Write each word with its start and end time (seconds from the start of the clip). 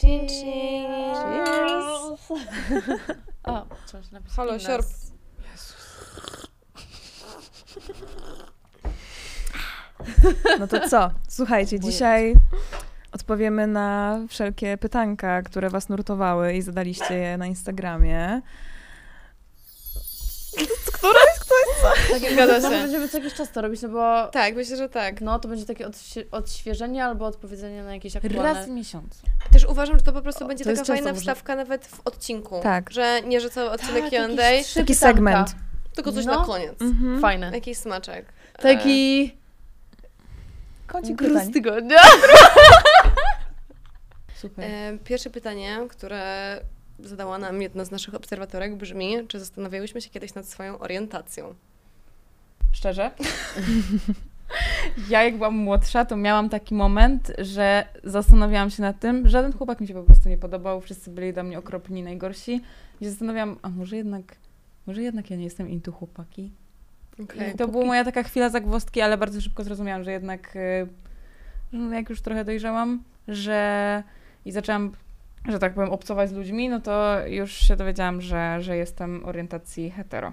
Chin 0.00 0.28
chin. 0.28 0.86
O, 3.44 3.66
coś 3.86 4.10
napisać. 4.10 4.36
Halo, 4.36 4.58
siorb. 4.58 4.86
No 10.58 10.66
to 10.66 10.88
co? 10.88 11.10
Słuchajcie, 11.28 11.80
dzisiaj 11.80 12.34
odpowiemy 13.12 13.66
na 13.66 14.20
wszelkie 14.28 14.76
pytanka, 14.76 15.42
które 15.42 15.70
was 15.70 15.88
nurtowały 15.88 16.54
i 16.54 16.62
zadaliście 16.62 17.14
je 17.14 17.38
na 17.38 17.46
Instagramie. 17.46 18.42
Tak, 22.10 22.32
Zgadza 22.32 22.58
no, 22.58 22.70
się. 22.74 22.82
Będziemy 22.82 23.08
co 23.08 23.18
jakiś 23.18 23.34
czas 23.34 23.52
to 23.52 23.62
robić, 23.62 23.82
no 23.82 23.88
bo 23.88 24.26
Tak, 24.28 24.54
myślę, 24.56 24.76
że 24.76 24.88
tak. 24.88 25.20
no 25.20 25.38
to 25.38 25.48
będzie 25.48 25.66
takie 25.66 25.86
odświe- 25.88 26.24
odświeżenie 26.32 27.04
albo 27.04 27.26
odpowiedzenie 27.26 27.82
na 27.84 27.94
jakieś 27.94 28.16
aktualne... 28.16 28.42
Raz 28.54 28.66
w 28.66 28.70
miesiącu. 28.70 29.18
Też 29.52 29.64
uważam, 29.64 29.96
że 29.96 30.02
to 30.02 30.12
po 30.12 30.22
prostu 30.22 30.44
O, 30.44 30.48
będzie 30.48 30.64
taka 30.64 30.84
fajna 30.84 31.08
może- 31.10 31.20
wstawka 31.20 31.56
nawet 31.56 31.86
w 31.86 32.00
odcinku. 32.04 32.60
Tak. 32.62 32.90
Że 32.90 33.22
nie, 33.22 33.40
że 33.40 33.50
cały 33.50 33.70
odcinek 33.70 34.02
Tak, 34.02 34.10
Q&A, 34.10 34.74
Taki 34.74 34.94
segment. 34.94 35.54
tylko 35.94 36.12
coś 36.12 36.24
No. 36.24 36.40
na 36.40 36.46
koniec. 36.46 36.80
Mhm. 36.82 37.20
Fajne. 37.20 37.50
Jakiś 37.54 37.78
smaczek. 37.78 38.26
Taki 38.58 39.36
Kącik 40.86 41.16
gruz 41.16 41.32
pytań. 41.32 41.52
tygodnia. 41.52 42.00
Super. 44.40 44.64
E, 44.70 44.98
pierwsze 45.04 45.30
pytanie, 45.30 45.78
które 45.88 46.60
zadała 46.98 47.38
nam 47.38 47.62
jedna 47.62 47.84
z 47.84 47.90
naszych 47.90 48.14
obserwatorek 48.14 48.76
brzmi, 48.76 49.16
czy 49.28 49.40
zastanawiałyśmy 49.40 50.00
się 50.00 50.10
kiedyś 50.10 50.34
nad 50.34 50.46
swoją 50.48 50.78
orientacją? 50.78 51.54
Szczerze? 52.76 53.10
ja 55.10 55.24
jak 55.24 55.36
byłam 55.36 55.54
młodsza, 55.54 56.04
to 56.04 56.16
miałam 56.16 56.48
taki 56.48 56.74
moment, 56.74 57.32
że 57.38 57.86
zastanawiałam 58.04 58.70
się 58.70 58.82
nad 58.82 59.00
tym, 59.00 59.28
żaden 59.28 59.52
chłopak 59.52 59.80
mi 59.80 59.86
się 59.86 59.94
po 59.94 60.02
prostu 60.02 60.28
nie 60.28 60.38
podobał, 60.38 60.80
wszyscy 60.80 61.10
byli 61.10 61.32
dla 61.32 61.42
mnie 61.42 61.58
okropni, 61.58 62.02
najgorsi. 62.02 62.60
I 63.00 63.04
się 63.04 63.10
zastanawiałam, 63.10 63.56
a 63.62 63.68
może 63.68 63.96
jednak, 63.96 64.36
może 64.86 65.02
jednak 65.02 65.30
ja 65.30 65.36
nie 65.36 65.44
jestem 65.44 65.68
into 65.68 65.92
chłopaki? 65.92 66.52
Okay. 67.24 67.50
I 67.50 67.56
to 67.56 67.68
była 67.68 67.86
moja 67.86 68.04
taka 68.04 68.22
chwila 68.22 68.48
zagwozdki, 68.48 69.00
ale 69.00 69.18
bardzo 69.18 69.40
szybko 69.40 69.64
zrozumiałam, 69.64 70.04
że 70.04 70.12
jednak 70.12 70.56
y, 70.56 70.88
że 71.72 71.78
no 71.78 71.94
jak 71.94 72.10
już 72.10 72.20
trochę 72.20 72.44
dojrzałam, 72.44 73.02
że 73.28 74.02
i 74.44 74.52
zaczęłam, 74.52 74.92
że 75.48 75.58
tak 75.58 75.74
powiem, 75.74 75.90
obcować 75.90 76.30
z 76.30 76.32
ludźmi, 76.32 76.68
no 76.68 76.80
to 76.80 77.26
już 77.26 77.52
się 77.52 77.76
dowiedziałam, 77.76 78.20
że, 78.20 78.56
że 78.60 78.76
jestem 78.76 79.24
orientacji 79.24 79.90
hetero. 79.90 80.32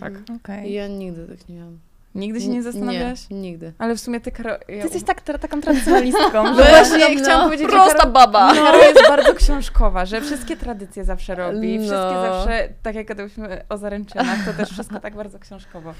Tak. 0.00 0.12
Okej. 0.36 0.72
Ja 0.72 0.88
nigdy 0.88 1.26
tak 1.36 1.48
nie 1.48 1.54
miałam. 1.56 1.78
Nigdy 2.14 2.40
się 2.40 2.48
nie 2.48 2.62
zastanawiałaś? 2.62 3.30
Nie, 3.30 3.40
nigdy. 3.40 3.72
Ale 3.78 3.96
w 3.96 4.00
sumie 4.00 4.20
ty, 4.20 4.30
Karo... 4.30 4.58
Ty 4.66 4.72
jesteś 4.72 5.02
tak, 5.02 5.24
tra- 5.24 5.38
taką 5.38 5.60
tradycjonalistką, 5.60 6.44
No 6.44 6.54
że... 6.54 6.62
właśnie, 6.70 7.14
no. 7.14 7.22
chciałam 7.22 7.44
powiedzieć, 7.44 7.68
Prosta 7.68 7.90
że 7.92 7.96
Karo, 7.98 8.10
baba! 8.10 8.54
Karo 8.54 8.78
jest 8.78 9.08
bardzo 9.08 9.34
książkowa, 9.34 10.06
że 10.06 10.20
wszystkie 10.20 10.56
tradycje 10.56 11.04
zawsze 11.04 11.34
robi, 11.34 11.78
No. 11.78 11.82
wszystkie 11.82 12.14
zawsze, 12.14 12.68
tak 12.82 12.94
jak 12.94 13.06
gadałyśmy 13.06 13.62
o 13.68 13.76
zaręczynach, 13.78 14.44
to 14.44 14.52
też 14.52 14.70
wszystko 14.70 15.00
tak 15.00 15.16
bardzo 15.16 15.38
książkowo. 15.38 15.94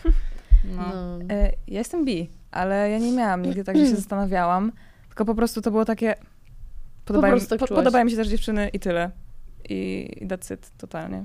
No. 0.64 0.83
No. 0.94 1.19
E, 1.34 1.53
Ja 1.69 1.78
jestem 1.78 2.05
bi, 2.05 2.31
ale 2.50 2.91
ja 2.91 2.98
nie 2.98 3.12
miałam 3.12 3.42
nigdy 3.42 3.64
tak, 3.64 3.77
że 3.77 3.86
się 3.86 3.97
zastanawiałam, 4.03 4.72
tylko 5.09 5.25
po 5.25 5.34
prostu 5.34 5.62
to 5.62 5.70
było 5.70 5.84
takie... 5.84 6.14
Podobają, 7.05 7.33
prostu 7.33 7.50
tak 7.50 7.69
po, 7.69 7.75
podobają 7.75 8.05
mi 8.05 8.11
się 8.11 8.16
też 8.16 8.28
dziewczyny 8.28 8.69
i 8.69 8.81
tyle. 8.81 9.11
I, 9.69 10.09
i 10.20 10.27
that's 10.28 10.55
it, 10.55 10.70
totalnie. 10.78 11.25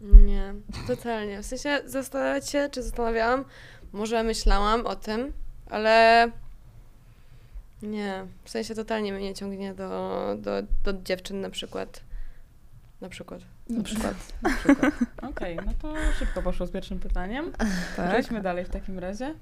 Nie, 0.00 0.54
totalnie. 0.86 1.42
W 1.42 1.46
sensie 1.46 1.80
zastanawiać 1.84 2.50
się, 2.50 2.68
czy 2.72 2.82
zastanawiałam, 2.82 3.44
może 3.92 4.22
myślałam 4.22 4.86
o 4.86 4.96
tym, 4.96 5.32
ale 5.70 6.30
nie. 7.82 8.26
W 8.44 8.50
sensie 8.50 8.74
totalnie 8.74 9.12
mnie 9.12 9.24
nie 9.24 9.34
ciągnie 9.34 9.74
do, 9.74 10.36
do, 10.38 10.62
do 10.84 11.02
dziewczyn 11.02 11.40
na 11.40 11.50
przykład. 11.50 12.00
Na 13.00 13.08
przykład. 13.08 13.40
Na 13.70 13.82
przykład. 13.82 14.14
Na 14.42 14.50
przykład. 14.56 14.94
Okej, 15.30 15.56
no 15.56 15.72
to 15.82 15.94
szybko 16.18 16.42
poszło 16.42 16.66
z 16.66 16.70
pierwszym 16.70 16.98
pytaniem. 17.00 17.52
Tak. 17.96 18.08
Przejdźmy 18.08 18.42
dalej 18.42 18.64
w 18.64 18.68
takim 18.68 18.98
razie. 18.98 19.34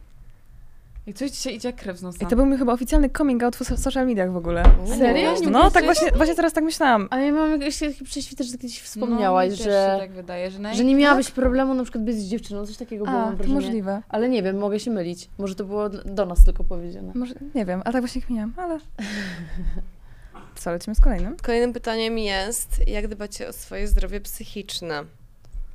I 1.06 1.14
coś 1.14 1.30
dzisiaj 1.30 1.54
idzie 1.54 1.68
jak 1.68 1.76
krew 1.76 1.98
z 1.98 2.02
nosa. 2.02 2.18
I 2.24 2.26
to 2.26 2.36
był 2.36 2.46
mój 2.46 2.58
chyba 2.58 2.72
oficjalny 2.72 3.10
coming 3.10 3.42
out 3.42 3.56
w 3.56 3.64
so- 3.64 3.76
social 3.76 4.06
mediach 4.06 4.32
w 4.32 4.36
ogóle. 4.36 4.62
Serio? 4.98 5.34
No, 5.50 5.70
tak 5.70 5.84
właśnie, 5.84 6.10
właśnie 6.10 6.34
teraz 6.34 6.52
tak 6.52 6.64
myślałam. 6.64 7.08
Ale 7.10 7.26
ja 7.26 7.32
mam 7.32 7.50
jakieś 7.52 7.78
takie 7.78 8.04
prześwity, 8.04 8.44
że 8.44 8.52
kiedyś 8.52 8.80
no, 8.80 8.84
wspomniałaś, 8.84 9.48
też 9.48 9.58
że, 9.58 9.64
się 9.64 10.00
tak 10.00 10.12
wydaje, 10.12 10.50
że, 10.50 10.74
że 10.74 10.84
nie 10.84 10.94
miałabyś 10.94 11.30
problemu 11.30 11.74
na 11.74 11.82
przykład 11.82 12.04
być 12.04 12.16
z 12.16 12.24
dziewczyną, 12.28 12.66
coś 12.66 12.76
takiego 12.76 13.04
było, 13.04 13.18
A, 13.18 13.26
mam 13.26 13.38
to 13.38 13.48
możliwe. 13.48 14.02
Ale 14.08 14.28
nie 14.28 14.42
wiem, 14.42 14.58
mogę 14.58 14.80
się 14.80 14.90
mylić. 14.90 15.28
Może 15.38 15.54
to 15.54 15.64
było 15.64 15.88
do 15.88 16.26
nas 16.26 16.44
tylko 16.44 16.64
powiedziane. 16.64 17.12
Może, 17.14 17.34
nie 17.54 17.64
wiem, 17.64 17.82
ale 17.84 17.92
tak 17.92 18.02
właśnie 18.02 18.22
kminiam, 18.22 18.52
ale... 18.56 18.78
Co, 20.54 20.70
lecimy 20.70 20.94
z 20.94 21.00
kolejnym? 21.00 21.36
Kolejnym 21.42 21.72
pytaniem 21.72 22.18
jest, 22.18 22.88
jak 22.88 23.08
dbacie 23.08 23.48
o 23.48 23.52
swoje 23.52 23.88
zdrowie 23.88 24.20
psychiczne? 24.20 25.04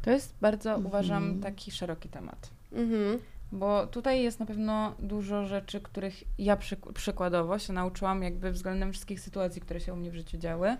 To 0.02 0.12
jest 0.12 0.34
bardzo, 0.42 0.70
Mhm. 0.70 0.86
uważam, 0.86 1.40
taki 1.40 1.72
szeroki 1.72 2.10
temat. 2.10 2.50
Mhm. 2.74 3.20
Bo 3.52 3.88
tutaj 3.88 4.24
jest 4.24 4.40
na 4.40 4.46
pewno 4.46 4.96
dużo 5.00 5.46
rzeczy, 5.46 5.82
których 5.82 6.24
ja 6.40 6.56
przyk- 6.58 6.94
przykładowo 6.94 7.60
się 7.60 7.74
nauczyłam 7.74 8.24
jakby 8.24 8.52
względem 8.52 8.92
wszystkich 8.92 9.20
sytuacji, 9.20 9.62
które 9.62 9.80
się 9.80 9.94
u 9.94 9.96
mnie 9.96 10.12
w 10.12 10.16
życiu 10.16 10.38
działy. 10.38 10.78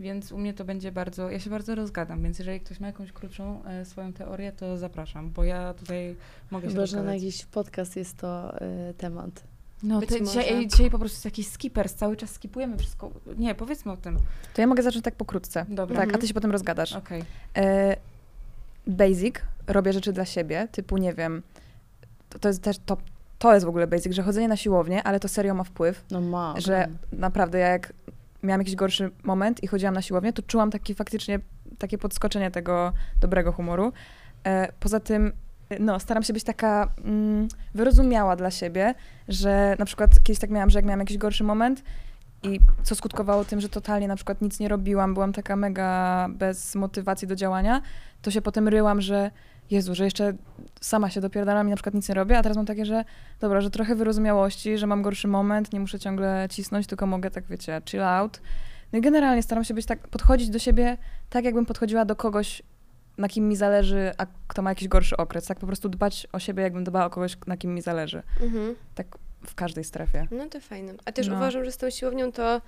Więc 0.00 0.32
u 0.32 0.38
mnie 0.38 0.54
to 0.54 0.64
będzie 0.64 0.92
bardzo, 0.92 1.30
ja 1.30 1.40
się 1.40 1.50
bardzo 1.50 1.74
rozgadam, 1.74 2.22
więc 2.22 2.38
jeżeli 2.38 2.60
ktoś 2.60 2.80
ma 2.80 2.86
jakąś 2.86 3.12
krótszą 3.12 3.64
e, 3.64 3.84
swoją 3.84 4.12
teorię, 4.12 4.52
to 4.52 4.76
zapraszam, 4.76 5.30
bo 5.30 5.44
ja 5.44 5.74
tutaj 5.74 6.16
mogę 6.50 6.66
się 6.68 6.72
Chyba, 6.74 6.86
że 6.86 7.02
na 7.02 7.14
jakiś 7.14 7.44
podcast 7.46 7.96
jest 7.96 8.16
to 8.16 8.56
y, 8.90 8.94
temat. 8.94 9.30
No 9.82 10.00
to 10.00 10.20
dzisiaj, 10.20 10.68
dzisiaj 10.68 10.90
po 10.90 10.98
prostu 10.98 11.16
jest 11.16 11.24
jakiś 11.24 11.48
skippers, 11.48 11.94
cały 11.94 12.16
czas 12.16 12.30
skipujemy 12.30 12.76
wszystko. 12.78 13.10
Nie, 13.38 13.54
powiedzmy 13.54 13.92
o 13.92 13.96
tym. 13.96 14.16
To 14.54 14.60
ja 14.60 14.66
mogę 14.66 14.82
zacząć 14.82 15.04
tak 15.04 15.14
pokrótce. 15.14 15.66
Dobra. 15.68 15.96
Tak, 15.96 16.02
a 16.02 16.04
Mhm. 16.04 16.20
ty 16.20 16.28
się 16.28 16.34
potem 16.34 16.50
rozgadasz. 16.50 16.92
Okej. 16.92 17.24
E, 17.56 17.96
basic, 18.86 19.34
robię 19.66 19.92
rzeczy 19.92 20.12
dla 20.12 20.24
siebie, 20.24 20.68
typu 20.72 20.96
nie 20.96 21.14
wiem, 21.14 21.42
to, 22.28 22.38
to 22.38 22.48
jest 22.48 22.62
też, 22.62 22.76
to, 22.86 22.96
to 23.38 23.54
jest 23.54 23.66
w 23.66 23.68
ogóle 23.68 23.86
basic, 23.86 24.12
że 24.12 24.22
chodzenie 24.22 24.48
na 24.48 24.56
siłownię, 24.56 25.02
ale 25.02 25.20
to 25.20 25.28
serio 25.28 25.54
ma 25.54 25.64
wpływ, 25.64 26.04
No 26.10 26.20
ma. 26.20 26.54
że 26.58 26.88
naprawdę 27.12 27.58
ja 27.58 27.68
jak 27.68 27.92
miałam 28.42 28.60
jakiś 28.60 28.74
gorszy 28.76 29.10
moment 29.22 29.62
i 29.62 29.66
chodziłam 29.66 29.94
na 29.94 30.02
siłownię, 30.02 30.32
to 30.32 30.42
czułam 30.42 30.70
taki 30.70 30.94
faktycznie 30.94 31.40
takie 31.78 31.98
podskoczenie 31.98 32.50
tego 32.50 32.92
dobrego 33.20 33.52
humoru. 33.52 33.92
E, 34.44 34.72
poza 34.80 35.00
tym, 35.00 35.32
no, 35.80 36.00
staram 36.00 36.22
się 36.22 36.32
być 36.32 36.44
taka 36.44 36.88
mm, 37.04 37.48
wyrozumiała 37.74 38.36
dla 38.36 38.50
siebie, 38.50 38.94
że 39.28 39.76
na 39.78 39.84
przykład 39.84 40.10
kiedyś 40.22 40.40
tak 40.40 40.50
miałam, 40.50 40.70
że 40.70 40.78
jak 40.78 40.84
miałam 40.86 41.00
jakiś 41.00 41.18
gorszy 41.18 41.44
moment 41.44 41.82
i 42.42 42.60
co 42.82 42.94
skutkowało 42.94 43.44
tym, 43.44 43.60
że 43.60 43.68
totalnie 43.68 44.08
na 44.08 44.16
przykład 44.16 44.42
nic 44.42 44.60
nie 44.60 44.68
robiłam, 44.68 45.14
byłam 45.14 45.32
taka 45.32 45.56
mega 45.56 46.26
bez 46.30 46.74
motywacji 46.74 47.28
do 47.28 47.36
działania, 47.36 47.82
to 48.22 48.30
się 48.30 48.42
potem 48.42 48.68
ryłam, 48.68 49.00
że 49.00 49.30
Jezu, 49.70 49.94
że 49.94 50.04
jeszcze 50.04 50.32
sama 50.80 51.10
się 51.10 51.20
dopierdalam 51.20 51.66
i 51.66 51.70
na 51.70 51.76
przykład 51.76 51.94
nic 51.94 52.08
nie 52.08 52.14
robię, 52.14 52.38
a 52.38 52.42
teraz 52.42 52.56
mam 52.56 52.66
takie, 52.66 52.84
że 52.86 53.04
dobra, 53.40 53.60
że 53.60 53.70
trochę 53.70 53.94
wyrozumiałości, 53.94 54.78
że 54.78 54.86
mam 54.86 55.02
gorszy 55.02 55.28
moment, 55.28 55.72
nie 55.72 55.80
muszę 55.80 55.98
ciągle 55.98 56.46
cisnąć, 56.50 56.86
tylko 56.86 57.06
mogę 57.06 57.30
tak, 57.30 57.44
wiecie, 57.46 57.82
chill 57.86 58.02
out. 58.02 58.40
No 58.92 58.98
i 58.98 59.02
generalnie 59.02 59.42
staram 59.42 59.64
się 59.64 59.74
być 59.74 59.86
tak, 59.86 60.08
podchodzić 60.08 60.48
do 60.50 60.58
siebie 60.58 60.96
tak, 61.30 61.44
jakbym 61.44 61.66
podchodziła 61.66 62.04
do 62.04 62.16
kogoś, 62.16 62.62
na 63.18 63.28
kim 63.28 63.48
mi 63.48 63.56
zależy, 63.56 64.12
a 64.18 64.26
kto 64.46 64.62
ma 64.62 64.70
jakiś 64.70 64.88
gorszy 64.88 65.16
okres. 65.16 65.46
Tak 65.46 65.58
po 65.58 65.66
prostu 65.66 65.88
dbać 65.88 66.26
o 66.32 66.38
siebie, 66.38 66.62
jakbym 66.62 66.84
dbała 66.84 67.04
o 67.06 67.10
kogoś, 67.10 67.36
na 67.46 67.56
kim 67.56 67.74
mi 67.74 67.82
zależy. 67.82 68.22
Mhm. 68.42 68.74
Tak 68.94 69.06
w 69.46 69.54
każdej 69.54 69.84
strefie. 69.84 70.26
No 70.30 70.46
to 70.46 70.60
fajne. 70.60 70.94
A 71.04 71.12
też 71.12 71.28
No. 71.28 71.36
uważam, 71.36 71.64
że 71.64 71.72
z 71.72 71.76
tą 71.76 71.90
siłownią 71.90 72.32
to 72.32 72.60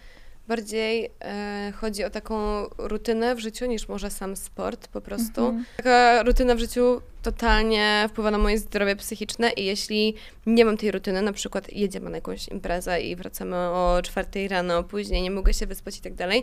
bardziej 0.54 1.10
e, 1.20 1.72
chodzi 1.76 2.04
o 2.04 2.10
taką 2.10 2.34
rutynę 2.78 3.34
w 3.34 3.38
życiu 3.38 3.66
niż 3.66 3.88
może 3.88 4.10
sam 4.10 4.36
sport 4.36 4.88
po 4.88 5.00
prostu. 5.00 5.40
Mhm. 5.46 5.64
Taka 5.76 6.22
rutyna 6.22 6.54
w 6.54 6.58
życiu 6.58 7.00
totalnie 7.22 8.06
wpływa 8.08 8.30
na 8.30 8.38
moje 8.38 8.58
zdrowie 8.58 8.96
psychiczne 8.96 9.50
i 9.50 9.64
jeśli 9.64 10.14
nie 10.46 10.64
mam 10.64 10.76
tej 10.76 10.90
rutyny, 10.90 11.22
na 11.22 11.32
przykład 11.32 11.72
jedziemy 11.72 12.10
na 12.10 12.16
jakąś 12.16 12.48
imprezę 12.48 13.00
i 13.00 13.16
wracamy 13.16 13.56
o 13.56 14.00
czwartej 14.02 14.48
rano, 14.48 14.82
później 14.82 15.22
nie 15.22 15.30
mogę 15.30 15.54
się 15.54 15.66
wyspać 15.66 15.98
i 15.98 16.00
tak 16.00 16.14
dalej, 16.14 16.42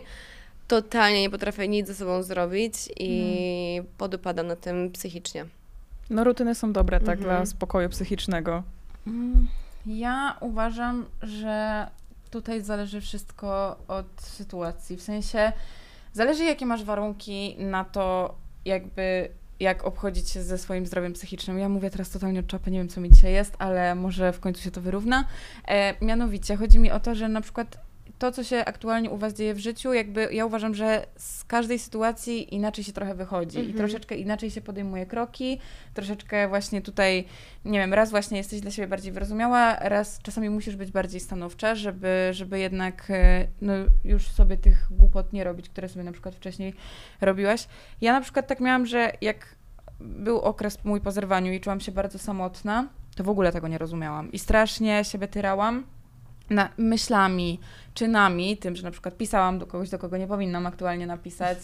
totalnie 0.68 1.20
nie 1.20 1.30
potrafię 1.30 1.68
nic 1.68 1.86
ze 1.86 1.94
sobą 1.94 2.22
zrobić 2.22 2.74
i 3.00 3.82
podupadam 3.98 4.46
na 4.46 4.56
tym 4.56 4.90
psychicznie. 4.92 5.46
No 6.10 6.24
rutyny 6.24 6.54
są 6.54 6.72
dobre, 6.72 7.00
tak, 7.00 7.18
Mhm. 7.18 7.36
dla 7.36 7.46
spokoju 7.46 7.88
psychicznego. 7.88 8.62
Mm, 9.06 9.46
Ja 9.86 10.36
uważam, 10.40 11.06
że 11.22 11.86
tutaj 12.30 12.62
zależy 12.62 13.00
wszystko 13.00 13.78
od 13.88 14.20
sytuacji. 14.20 14.96
W 14.96 15.02
sensie 15.02 15.52
zależy, 16.12 16.44
jakie 16.44 16.66
masz 16.66 16.84
warunki 16.84 17.56
na 17.58 17.84
to, 17.84 18.34
jakby 18.64 19.28
jak 19.60 19.84
obchodzić 19.84 20.30
się 20.30 20.42
ze 20.42 20.58
swoim 20.58 20.86
zdrowiem 20.86 21.12
psychicznym. 21.12 21.58
Ja 21.58 21.68
mówię 21.68 21.90
teraz 21.90 22.10
totalnie 22.10 22.40
od 22.40 22.46
czapy, 22.46 22.70
nie 22.70 22.78
wiem 22.78 22.88
co 22.88 23.00
mi 23.00 23.10
dzisiaj 23.10 23.32
jest, 23.32 23.54
ale 23.58 23.94
może 23.94 24.32
w 24.32 24.40
końcu 24.40 24.62
się 24.62 24.70
to 24.70 24.80
wyrówna. 24.80 25.24
E, 25.68 26.04
mianowicie 26.04 26.56
chodzi 26.56 26.78
mi 26.78 26.90
o 26.90 27.00
to, 27.00 27.14
że 27.14 27.28
na 27.28 27.40
przykład 27.40 27.87
to, 28.18 28.32
co 28.32 28.44
się 28.44 28.64
aktualnie 28.64 29.10
u 29.10 29.16
was 29.16 29.34
dzieje 29.34 29.54
w 29.54 29.58
życiu, 29.58 29.92
jakby 29.92 30.28
ja 30.32 30.46
uważam, 30.46 30.74
że 30.74 31.06
z 31.16 31.44
każdej 31.44 31.78
sytuacji 31.78 32.54
inaczej 32.54 32.84
się 32.84 32.92
trochę 32.92 33.14
wychodzi 33.14 33.56
i 33.58 33.60
Mhm. 33.60 33.78
troszeczkę 33.78 34.16
inaczej 34.16 34.50
się 34.50 34.60
podejmuje 34.60 35.06
kroki, 35.06 35.60
troszeczkę 35.94 36.48
właśnie 36.48 36.82
tutaj, 36.82 37.24
nie 37.64 37.78
wiem, 37.78 37.94
raz 37.94 38.10
właśnie 38.10 38.38
jesteś 38.38 38.60
dla 38.60 38.70
siebie 38.70 38.88
bardziej 38.88 39.12
wyrozumiała, 39.12 39.76
raz 39.80 40.18
czasami 40.22 40.50
musisz 40.50 40.76
być 40.76 40.90
bardziej 40.92 41.20
stanowcza, 41.20 41.74
żeby, 41.74 42.28
żeby 42.32 42.58
jednak 42.58 43.06
e, 43.10 43.46
no, 43.60 43.72
już 44.04 44.28
sobie 44.28 44.56
tych 44.56 44.86
głupot 44.90 45.32
nie 45.32 45.44
robić, 45.44 45.68
które 45.68 45.88
sobie 45.88 46.04
na 46.04 46.12
przykład 46.12 46.34
wcześniej 46.34 46.74
robiłaś. 47.20 47.68
Ja 48.00 48.12
na 48.12 48.20
przykład 48.20 48.46
tak 48.46 48.60
miałam, 48.60 48.86
że 48.86 49.12
jak 49.20 49.56
był 50.00 50.40
okres 50.40 50.84
mój 50.84 51.00
po 51.00 51.12
zerwaniu 51.12 51.52
i 51.52 51.60
czułam 51.60 51.80
się 51.80 51.92
bardzo 51.92 52.18
samotna, 52.18 52.88
to 53.16 53.24
w 53.24 53.28
ogóle 53.28 53.52
tego 53.52 53.68
nie 53.68 53.78
rozumiałam 53.78 54.32
i 54.32 54.38
strasznie 54.38 55.04
siebie 55.04 55.28
tyrałam 55.28 55.84
na, 56.50 56.68
myślami, 56.78 57.60
czynami, 57.94 58.56
tym, 58.56 58.76
że 58.76 58.82
na 58.82 58.90
przykład 58.90 59.16
pisałam 59.16 59.58
do 59.58 59.66
kogoś, 59.66 59.90
do 59.90 59.98
kogo 59.98 60.16
nie 60.16 60.26
powinnam 60.26 60.66
aktualnie 60.66 61.06
napisać, 61.06 61.58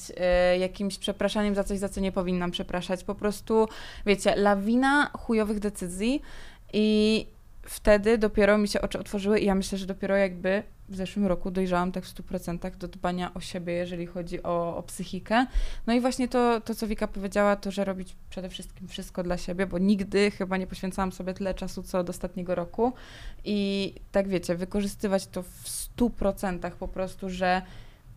y, 0.54 0.58
jakimś 0.58 0.98
przepraszaniem 0.98 1.54
za 1.54 1.64
coś, 1.64 1.78
za 1.78 1.88
co 1.88 2.00
nie 2.00 2.12
powinnam 2.12 2.50
przepraszać. 2.50 3.04
Po 3.04 3.14
prostu, 3.14 3.68
wiecie, 4.06 4.36
lawina 4.36 5.10
chujowych 5.18 5.58
decyzji 5.58 6.22
i 6.72 7.26
wtedy 7.66 8.18
dopiero 8.18 8.58
mi 8.58 8.68
się 8.68 8.80
oczy 8.80 8.98
otworzyły 8.98 9.40
i 9.40 9.44
ja 9.44 9.54
myślę, 9.54 9.78
że 9.78 9.86
dopiero 9.86 10.16
jakby 10.16 10.62
w 10.88 10.96
zeszłym 10.96 11.26
roku 11.26 11.50
dojrzałam 11.50 11.92
tak 11.92 12.04
w 12.04 12.14
100% 12.14 12.76
do 12.76 12.88
dbania 12.88 13.34
o 13.34 13.40
siebie, 13.40 13.72
jeżeli 13.72 14.06
chodzi 14.06 14.42
o, 14.42 14.76
o 14.76 14.82
psychikę. 14.82 15.46
No 15.86 15.94
i 15.94 16.00
właśnie 16.00 16.28
to, 16.28 16.60
to, 16.60 16.74
co 16.74 16.86
Wika 16.86 17.08
powiedziała, 17.08 17.56
to, 17.56 17.70
że 17.70 17.84
robić 17.84 18.16
przede 18.30 18.48
wszystkim 18.48 18.88
wszystko 18.88 19.22
dla 19.22 19.38
siebie, 19.38 19.66
bo 19.66 19.78
nigdy 19.78 20.30
chyba 20.30 20.56
nie 20.56 20.66
poświęcałam 20.66 21.12
sobie 21.12 21.34
tyle 21.34 21.54
czasu, 21.54 21.82
co 21.82 21.98
od 21.98 22.10
ostatniego 22.10 22.54
roku. 22.54 22.92
I 23.44 23.92
tak 24.12 24.28
wiecie, 24.28 24.54
wykorzystywać 24.54 25.26
to 25.26 25.42
w 25.42 25.64
100% 25.96 26.70
po 26.70 26.88
prostu, 26.88 27.30
że 27.30 27.62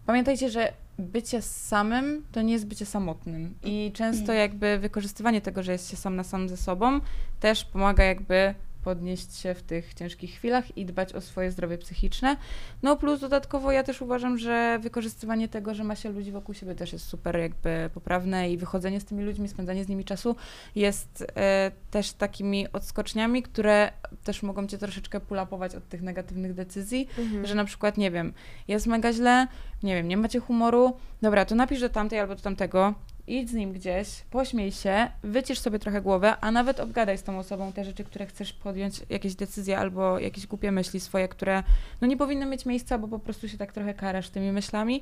pamiętajcie, 0.06 0.50
że 0.50 0.74
bycie 1.00 1.42
samym 1.42 2.26
to 2.32 2.42
nie 2.42 2.54
jest 2.54 2.68
bycie 2.68 2.86
samotnym. 2.86 3.56
I 3.64 3.92
często 3.94 4.34
jakby 4.34 4.80
wykorzystywanie 4.80 5.42
tego, 5.42 5.64
że 5.64 5.72
jest 5.72 5.90
się 5.90 5.98
sam 5.98 6.16
na 6.16 6.24
sam 6.24 6.50
ze 6.50 6.58
sobą, 6.58 7.00
też 7.40 7.66
pomaga 7.66 8.04
jakby 8.04 8.54
podnieść 8.88 9.36
się 9.38 9.54
w 9.54 9.64
tych 9.64 9.94
ciężkich 9.94 10.32
chwilach 10.32 10.78
i 10.78 10.86
dbać 10.86 11.14
o 11.14 11.22
swoje 11.22 11.52
zdrowie 11.52 11.78
psychiczne. 11.78 12.38
No 12.84 12.96
plus 12.96 13.20
dodatkowo 13.20 13.72
ja 13.72 13.84
też 13.84 14.02
uważam, 14.02 14.38
że 14.38 14.80
wykorzystywanie 14.82 15.48
tego, 15.48 15.74
że 15.74 15.84
ma 15.84 15.96
się 15.96 16.10
ludzi 16.12 16.32
wokół 16.32 16.56
siebie 16.56 16.76
też 16.76 16.94
jest 16.94 17.08
super 17.08 17.40
jakby 17.40 17.90
poprawne 17.94 18.52
i 18.52 18.58
wychodzenie 18.58 19.00
z 19.00 19.06
tymi 19.06 19.24
ludźmi, 19.24 19.48
spędzanie 19.48 19.84
z 19.84 19.88
nimi 19.88 20.06
czasu 20.06 20.36
jest 20.76 21.26
e, 21.36 21.72
też 21.92 22.12
takimi 22.14 22.72
odskoczniami, 22.72 23.44
które 23.44 23.92
też 24.24 24.44
mogą 24.44 24.68
cię 24.68 24.78
troszeczkę 24.78 25.20
pulapować 25.20 25.76
od 25.76 25.88
tych 25.90 26.02
negatywnych 26.02 26.54
decyzji, 26.54 27.08
Mhm. 27.18 27.46
że 27.46 27.56
na 27.56 27.66
przykład, 27.66 27.98
nie 27.98 28.12
wiem, 28.12 28.34
jest 28.68 28.88
mega 28.88 29.14
źle, 29.14 29.48
nie 29.84 29.96
wiem, 29.96 30.08
nie 30.08 30.18
macie 30.18 30.40
humoru, 30.40 30.98
dobra, 31.22 31.46
to 31.46 31.56
napisz 31.56 31.80
do 31.80 31.90
tamtej 31.90 32.20
albo 32.20 32.36
do 32.36 32.42
tamtego, 32.42 32.94
idź 33.28 33.50
z 33.50 33.54
nim 33.54 33.74
gdzieś, 33.74 34.08
pośmiej 34.32 34.72
się, 34.72 35.08
wycisz 35.24 35.60
sobie 35.60 35.80
trochę 35.80 36.02
głowę, 36.02 36.36
a 36.42 36.52
nawet 36.52 36.80
obgadaj 36.80 37.18
z 37.18 37.24
tą 37.24 37.40
osobą 37.40 37.72
te 37.72 37.84
rzeczy, 37.86 38.04
które 38.04 38.26
chcesz 38.26 38.54
podjąć, 38.54 39.02
jakieś 39.10 39.36
decyzje 39.36 39.78
albo 39.78 40.20
jakieś 40.20 40.48
głupie 40.48 40.72
myśli 40.72 41.00
swoje, 41.00 41.28
które 41.28 41.64
no 42.02 42.08
nie 42.08 42.18
powinny 42.18 42.46
mieć 42.46 42.66
miejsca, 42.66 42.98
bo 42.98 43.08
po 43.08 43.20
prostu 43.20 43.50
się 43.50 43.58
tak 43.58 43.74
trochę 43.74 43.94
karasz 43.94 44.30
tymi 44.30 44.52
myślami, 44.52 45.02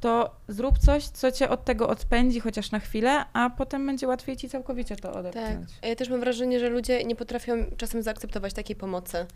to 0.00 0.34
zrób 0.48 0.78
coś, 0.78 1.04
co 1.04 1.32
cię 1.32 1.48
od 1.48 1.64
tego 1.64 1.88
odpędzi 1.88 2.40
chociaż 2.40 2.70
na 2.70 2.78
chwilę, 2.78 3.24
a 3.32 3.50
potem 3.50 3.86
będzie 3.86 4.08
łatwiej 4.08 4.36
ci 4.36 4.48
całkowicie 4.48 4.96
to 4.96 5.08
Tak. 5.08 5.16
odepchnąć. 5.16 5.68
A 5.82 5.86
Ja 5.86 5.96
też 5.96 6.08
mam 6.08 6.20
wrażenie, 6.20 6.60
że 6.60 6.68
ludzie 6.68 7.04
nie 7.04 7.16
potrafią 7.16 7.52
czasem 7.76 8.02
zaakceptować 8.02 8.54
takiej 8.54 8.76
pomocy. 8.76 9.26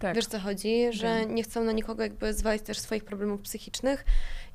Tak. 0.00 0.16
Wiesz, 0.16 0.26
co 0.26 0.38
chodzi? 0.38 0.92
Że 0.92 1.20
Wiem. 1.20 1.34
nie 1.34 1.42
chcą 1.42 1.64
na 1.64 1.72
nikogo 1.72 2.02
jakby 2.02 2.34
zwalić 2.34 2.62
też 2.62 2.78
swoich 2.78 3.04
problemów 3.04 3.40
psychicznych 3.40 4.04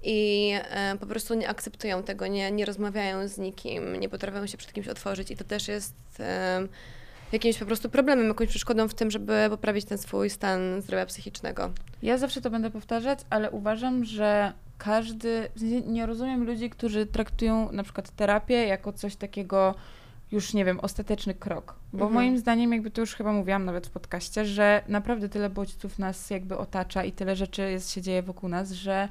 i 0.04 0.52
e, 0.70 0.98
po 1.00 1.06
prostu 1.06 1.34
nie 1.34 1.50
akceptują 1.50 2.04
tego, 2.04 2.28
nie, 2.28 2.52
nie 2.52 2.66
rozmawiają 2.66 3.28
z 3.28 3.38
nikim, 3.38 3.96
nie 3.96 4.10
potrafią 4.10 4.48
się 4.48 4.58
przed 4.58 4.74
kimś 4.74 4.88
otworzyć 4.88 5.32
i 5.32 5.38
to 5.38 5.44
też 5.44 5.68
jest 5.68 5.96
e, 6.20 6.68
jakimś 7.32 7.58
po 7.58 7.66
prostu 7.66 7.90
problemem, 7.90 8.28
jakąś 8.28 8.50
przeszkodą 8.50 8.88
w 8.88 8.94
tym, 8.94 9.12
żeby 9.12 9.48
poprawić 9.50 9.86
ten 9.86 9.98
swój 9.98 10.30
stan 10.30 10.82
zdrowia 10.82 11.06
psychicznego. 11.06 11.72
Ja 12.04 12.18
zawsze 12.18 12.42
to 12.42 12.50
będę 12.50 12.70
powtarzać, 12.72 13.20
ale 13.30 13.52
uważam, 13.52 14.06
że 14.06 14.54
każdy. 14.78 15.50
w 15.56 15.60
sensie 15.60 15.82
Nie 15.82 16.06
rozumiem 16.06 16.44
ludzi, 16.44 16.70
którzy 16.70 17.06
traktują 17.06 17.72
na 17.72 17.84
przykład 17.84 18.10
terapię 18.10 18.68
jako 18.68 18.94
coś 18.94 19.16
takiego 19.16 19.76
już 20.32 20.54
nie 20.54 20.66
wiem, 20.66 20.80
ostateczny 20.80 21.34
krok. 21.34 21.76
Bo 21.94 22.06
Mhm. 22.06 22.14
moim 22.14 22.38
zdaniem, 22.38 22.72
jakby 22.72 22.92
to 22.92 23.02
już 23.02 23.16
chyba 23.16 23.32
mówiłam 23.34 23.66
nawet 23.66 23.88
w 23.88 23.92
podcaście, 23.92 24.46
że 24.46 24.84
naprawdę 24.88 25.30
tyle 25.30 25.50
bodźców 25.50 26.00
nas 26.00 26.30
jakby 26.30 26.58
otacza 26.58 27.04
i 27.04 27.12
tyle 27.12 27.36
rzeczy 27.36 27.62
jest, 27.62 27.92
się 27.92 28.02
dzieje 28.02 28.22
wokół 28.24 28.50
nas, 28.50 28.72
że 28.72 29.10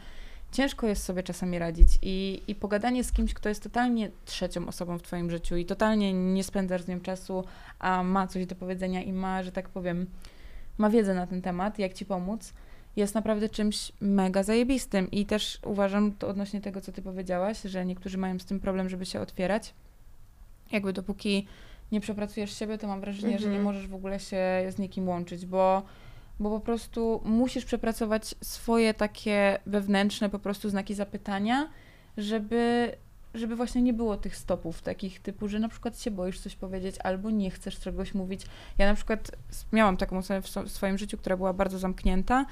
ciężko 0.52 0.86
jest 0.86 1.02
sobie 1.04 1.22
czasami 1.22 1.58
radzić 1.58 1.88
i, 2.02 2.42
i 2.48 2.54
pogadanie 2.54 3.04
z 3.04 3.12
kimś, 3.12 3.34
kto 3.34 3.48
jest 3.48 3.62
totalnie 3.62 4.10
trzecią 4.24 4.68
osobą 4.68 4.98
w 4.98 5.02
twoim 5.02 5.30
życiu 5.30 5.56
i 5.56 5.64
totalnie 5.64 6.12
nie 6.12 6.44
spędzasz 6.44 6.82
z 6.82 6.88
nią 6.88 7.00
czasu, 7.00 7.44
a 7.78 8.02
ma 8.02 8.26
coś 8.26 8.46
do 8.46 8.54
powiedzenia 8.54 9.02
i 9.02 9.12
ma, 9.12 9.42
że 9.42 9.52
tak 9.52 9.68
powiem, 9.68 10.06
ma 10.78 10.90
wiedzę 10.90 11.14
na 11.14 11.26
ten 11.26 11.42
temat, 11.42 11.78
jak 11.78 11.92
ci 11.92 12.06
pomóc, 12.06 12.52
jest 12.96 13.14
naprawdę 13.14 13.48
czymś 13.48 13.92
mega 14.00 14.42
zajebistym. 14.42 15.10
I 15.10 15.26
też 15.26 15.58
uważam 15.64 16.12
to 16.12 16.28
odnośnie 16.28 16.60
tego, 16.60 16.80
co 16.80 16.92
ty 16.92 17.02
powiedziałaś, 17.02 17.62
że 17.62 17.86
niektórzy 17.86 18.18
mają 18.18 18.38
z 18.38 18.44
tym 18.44 18.60
problem, 18.60 18.88
żeby 18.88 19.06
się 19.06 19.20
otwierać. 19.20 19.74
Jakby 20.74 20.92
dopóki 20.92 21.46
nie 21.92 22.00
przepracujesz 22.00 22.58
siebie, 22.58 22.78
to 22.78 22.86
mam 22.86 23.00
wrażenie, 23.00 23.38
że 23.38 23.44
nie 23.46 23.56
Mhm. 23.56 23.62
możesz 23.64 23.86
w 23.88 23.94
ogóle 23.94 24.20
się 24.20 24.38
z 24.70 24.78
nikim 24.78 25.08
łączyć, 25.08 25.46
bo, 25.46 25.82
bo 26.40 26.50
po 26.50 26.60
prostu 26.60 27.20
musisz 27.24 27.64
przepracować 27.64 28.34
swoje 28.42 28.94
takie 28.94 29.58
wewnętrzne 29.66 30.30
po 30.30 30.38
prostu 30.38 30.70
znaki 30.70 30.94
zapytania, 30.94 31.68
żeby, 32.16 32.92
żeby 33.34 33.56
właśnie 33.56 33.82
nie 33.82 33.92
było 33.92 34.16
tych 34.16 34.36
stopów 34.36 34.82
takich 34.82 35.20
typu, 35.20 35.48
że 35.48 35.58
na 35.58 35.68
przykład 35.68 36.00
się 36.00 36.10
boisz 36.10 36.40
coś 36.40 36.56
powiedzieć 36.56 36.96
albo 37.04 37.30
nie 37.30 37.50
chcesz 37.50 37.80
czegoś 37.80 38.14
mówić. 38.14 38.46
Ja 38.78 38.86
na 38.86 38.94
przykład 38.94 39.30
miałam 39.72 39.96
taką 39.96 40.18
osobę 40.18 40.42
w, 40.42 40.48
so- 40.48 40.62
w 40.62 40.68
swoim 40.70 40.98
życiu, 40.98 41.18
która 41.18 41.36
była 41.36 41.52
bardzo 41.52 41.78
zamknięta 41.78 42.46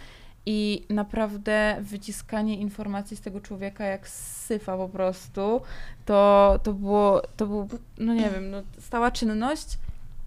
i 0.46 0.86
naprawdę 0.88 1.76
wyciskanie 1.80 2.56
informacji 2.56 3.16
z 3.16 3.20
tego 3.20 3.40
człowieka 3.40 3.84
jak 3.84 4.08
syfa 4.08 4.76
po 4.76 4.88
prostu, 4.88 5.60
to, 6.04 6.58
to 6.62 6.72
było, 6.72 7.22
to 7.36 7.46
był, 7.46 7.68
no 7.98 8.14
nie 8.14 8.30
wiem, 8.30 8.50
no, 8.50 8.62
stała 8.78 9.10
czynność, 9.10 9.78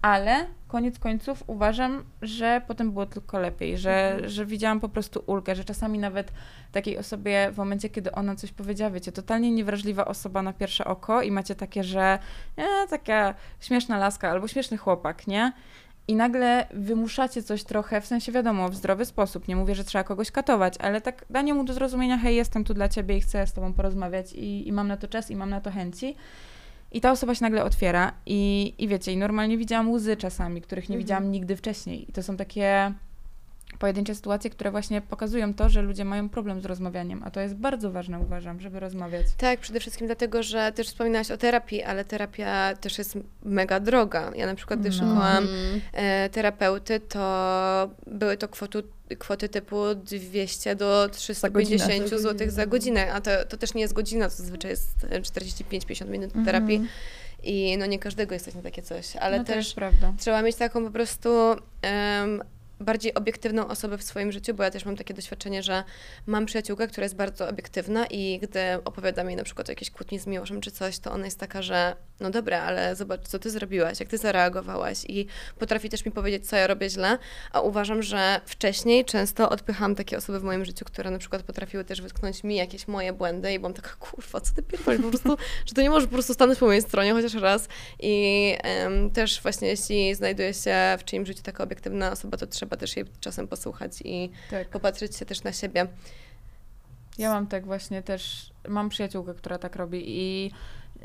ale 0.02 0.46
koniec 0.68 0.98
końców 0.98 1.44
uważam, 1.46 2.04
że 2.22 2.62
potem 2.66 2.92
było 2.92 3.06
tylko 3.06 3.38
lepiej, 3.38 3.78
że, 3.78 4.18
że 4.24 4.46
widziałam 4.46 4.80
po 4.80 4.88
prostu 4.88 5.22
ulgę, 5.26 5.54
że 5.54 5.64
czasami 5.64 5.98
nawet 5.98 6.32
takiej 6.72 6.98
osobie 6.98 7.50
w 7.52 7.56
momencie, 7.56 7.88
kiedy 7.88 8.12
ona 8.12 8.36
coś 8.36 8.52
powiedziała, 8.52 8.90
wiecie, 8.90 9.12
totalnie 9.12 9.50
niewrażliwa 9.50 10.04
osoba 10.04 10.42
na 10.42 10.52
pierwsze 10.52 10.84
oko 10.84 11.22
i 11.22 11.30
macie 11.30 11.54
takie, 11.54 11.84
że 11.84 12.18
e, 12.56 12.86
taka 12.90 13.34
śmieszna 13.60 13.98
laska 13.98 14.30
albo 14.30 14.48
śmieszny 14.48 14.76
chłopak, 14.76 15.26
nie? 15.26 15.52
I 16.08 16.14
nagle 16.16 16.66
wymuszacie 16.74 17.42
coś 17.42 17.64
trochę, 17.64 18.00
w 18.00 18.06
sensie 18.06 18.32
wiadomo, 18.32 18.68
w 18.68 18.74
zdrowy 18.74 19.04
sposób. 19.04 19.48
Nie 19.48 19.56
mówię, 19.56 19.74
że 19.74 19.84
trzeba 19.84 20.04
kogoś 20.04 20.30
katować, 20.30 20.74
ale 20.78 21.00
tak 21.00 21.24
danie 21.30 21.54
mu 21.54 21.64
do 21.64 21.72
zrozumienia, 21.72 22.18
hej, 22.18 22.36
jestem 22.36 22.64
tu 22.64 22.74
dla 22.74 22.88
ciebie 22.88 23.16
i 23.16 23.20
chcę 23.20 23.46
z 23.46 23.52
tobą 23.52 23.72
porozmawiać 23.72 24.32
i, 24.32 24.68
i 24.68 24.72
mam 24.72 24.88
na 24.88 24.96
to 24.96 25.08
czas 25.08 25.30
i 25.30 25.36
mam 25.36 25.50
na 25.50 25.60
to 25.60 25.70
chęci. 25.70 26.16
I 26.92 27.00
ta 27.00 27.10
osoba 27.12 27.34
się 27.34 27.44
nagle 27.44 27.64
otwiera 27.64 28.12
i, 28.26 28.74
i 28.78 28.88
wiecie, 28.88 29.12
i 29.12 29.16
normalnie 29.16 29.58
widziałam 29.58 29.90
łzy 29.90 30.16
czasami, 30.16 30.60
których 30.62 30.88
nie 30.88 30.94
Mhm. 30.96 31.04
widziałam 31.04 31.30
nigdy 31.30 31.56
wcześniej. 31.56 32.10
I 32.10 32.12
to 32.12 32.22
są 32.22 32.36
takie 32.36 32.92
pojedyncze 33.78 34.14
sytuacje, 34.14 34.50
które 34.50 34.70
właśnie 34.70 35.00
pokazują 35.00 35.54
to, 35.54 35.68
że 35.68 35.82
ludzie 35.82 36.04
mają 36.04 36.28
problem 36.28 36.60
z 36.60 36.64
rozmawianiem, 36.64 37.22
a 37.24 37.30
to 37.30 37.40
jest 37.40 37.54
bardzo 37.54 37.90
ważne, 37.90 38.20
uważam, 38.20 38.60
żeby 38.60 38.80
rozmawiać. 38.80 39.26
Tak, 39.38 39.60
przede 39.60 39.80
wszystkim 39.80 40.06
dlatego, 40.06 40.42
że 40.42 40.72
też 40.72 40.86
wspominałaś 40.86 41.30
o 41.30 41.36
terapii, 41.36 41.82
ale 41.82 42.04
terapia 42.04 42.74
też 42.74 42.98
jest 42.98 43.18
mega 43.44 43.80
droga. 43.80 44.30
Ja 44.36 44.46
na 44.46 44.54
przykład, 44.54 44.80
gdy 44.80 44.88
No. 44.88 44.94
szukałam 44.94 45.44
Mm. 45.44 45.80
e, 45.92 46.28
terapeuty, 46.30 47.00
to 47.00 47.90
były 48.06 48.36
to 48.36 48.48
kwoty, 48.48 48.82
kwoty 49.18 49.48
typu 49.48 49.76
200 49.94 50.76
do 50.76 51.08
350 51.12 52.00
godzinę. 52.02 52.18
zł 52.18 52.50
za 52.50 52.66
godzinę, 52.66 53.12
a 53.12 53.20
to, 53.20 53.30
to 53.48 53.56
też 53.56 53.74
nie 53.74 53.82
jest 53.82 53.94
godzina, 53.94 54.24
to 54.28 54.34
zazwyczaj 54.36 54.70
jest 54.70 55.06
e, 55.10 55.20
45-50 55.20 56.08
minut 56.08 56.26
Mhm. 56.36 56.44
terapii 56.46 56.82
i 57.42 57.76
no 57.78 57.86
nie 57.86 57.98
każdego 57.98 58.34
jesteś 58.34 58.54
na 58.54 58.62
takie 58.62 58.82
coś, 58.82 59.16
ale 59.16 59.38
no 59.38 59.44
to 59.44 59.52
też 59.52 59.64
jest 59.64 59.74
prawda. 59.76 60.12
trzeba 60.18 60.42
mieć 60.42 60.56
taką 60.56 60.84
po 60.84 60.90
prostu 60.90 61.30
em, 61.82 62.42
bardziej 62.80 63.14
obiektywną 63.14 63.68
osobę 63.68 63.98
w 63.98 64.02
swoim 64.02 64.32
życiu, 64.32 64.54
bo 64.54 64.62
ja 64.62 64.70
też 64.70 64.84
mam 64.84 64.96
takie 64.96 65.14
doświadczenie, 65.14 65.62
że 65.62 65.84
mam 66.26 66.46
przyjaciółkę, 66.46 66.88
która 66.88 67.04
jest 67.04 67.16
bardzo 67.16 67.48
obiektywna 67.48 68.06
i 68.06 68.38
gdy 68.42 68.60
opowiadam 68.84 69.26
jej 69.26 69.36
na 69.36 69.44
przykład 69.44 69.68
o 69.68 69.72
jakiejś 69.72 69.90
kłótni 69.90 70.18
z 70.18 70.26
Miłoszem 70.26 70.60
czy 70.60 70.70
coś, 70.70 70.98
to 70.98 71.12
ona 71.12 71.24
jest 71.24 71.40
taka, 71.40 71.62
że 71.62 71.96
no 72.20 72.30
dobra, 72.30 72.62
ale 72.62 72.96
zobacz, 72.96 73.28
co 73.28 73.38
ty 73.38 73.50
zrobiłaś, 73.50 74.00
jak 74.00 74.08
ty 74.08 74.18
zareagowałaś? 74.18 75.04
I 75.08 75.26
potrafi 75.58 75.88
też 75.88 76.04
mi 76.04 76.12
powiedzieć, 76.12 76.48
co 76.48 76.56
ja 76.56 76.66
robię 76.66 76.90
źle, 76.90 77.18
a 77.52 77.60
uważam, 77.60 78.02
że 78.02 78.40
wcześniej 78.46 79.04
często 79.04 79.50
odpycham 79.50 79.94
takie 79.94 80.16
osoby 80.16 80.40
w 80.40 80.42
moim 80.42 80.64
życiu, 80.64 80.84
które 80.84 81.10
na 81.10 81.18
przykład 81.18 81.42
potrafiły 81.42 81.84
też 81.84 82.02
wytknąć 82.02 82.44
mi 82.44 82.56
jakieś 82.56 82.88
moje 82.88 83.12
błędy 83.12 83.52
i 83.52 83.58
byłam 83.58 83.74
taka, 83.74 83.90
kurwa, 84.00 84.40
co 84.40 84.54
ty 84.54 84.62
pierdolisz, 84.62 85.02
po 85.02 85.08
prostu, 85.08 85.36
że 85.66 85.74
to 85.74 85.82
nie 85.82 85.90
możesz 85.90 86.06
po 86.06 86.12
prostu 86.12 86.34
stanąć 86.34 86.58
po 86.58 86.66
mojej 86.66 86.82
stronie 86.82 87.12
chociaż 87.12 87.34
raz. 87.34 87.68
I 88.00 88.54
em, 88.62 89.10
też 89.10 89.42
właśnie 89.42 89.68
jeśli 89.68 90.14
znajduje 90.14 90.54
się 90.54 90.74
w 90.98 91.04
czyimś 91.04 91.28
życiu 91.28 91.42
taka 91.42 91.64
obiektywna 91.64 92.12
osoba, 92.12 92.36
to 92.36 92.46
trzeba 92.46 92.65
też 92.76 92.96
jej 92.96 93.06
czasem 93.20 93.48
posłuchać 93.48 93.92
i 94.04 94.30
Tak. 94.50 94.68
popatrzeć 94.68 95.16
się 95.16 95.26
też 95.26 95.42
na 95.44 95.52
siebie. 95.52 95.86
Ja 97.18 97.30
mam 97.30 97.46
tak 97.46 97.66
właśnie 97.66 98.02
też, 98.02 98.50
mam 98.68 98.88
przyjaciółkę, 98.88 99.34
która 99.34 99.58
tak 99.58 99.76
robi 99.76 100.02
i 100.06 100.50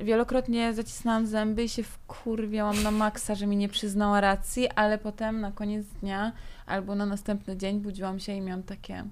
wielokrotnie 0.03 0.74
zacisnęłam 0.74 1.27
zęby 1.27 1.63
i 1.63 1.70
się 1.70 1.84
wkurwiałam 1.84 2.84
na 2.84 2.91
maksa, 2.91 3.36
że 3.36 3.48
mi 3.48 3.58
nie 3.58 3.70
przyznała 3.70 4.22
racji, 4.22 4.70
ale 4.70 4.98
potem 4.98 5.41
na 5.41 5.51
koniec 5.51 5.86
dnia 5.88 6.32
albo 6.65 6.96
na 6.96 7.06
następny 7.06 7.58
dzień 7.58 7.80
budziłam 7.80 8.20
się 8.20 8.34
i 8.34 8.41
miałam 8.41 8.63
takie, 8.63 9.03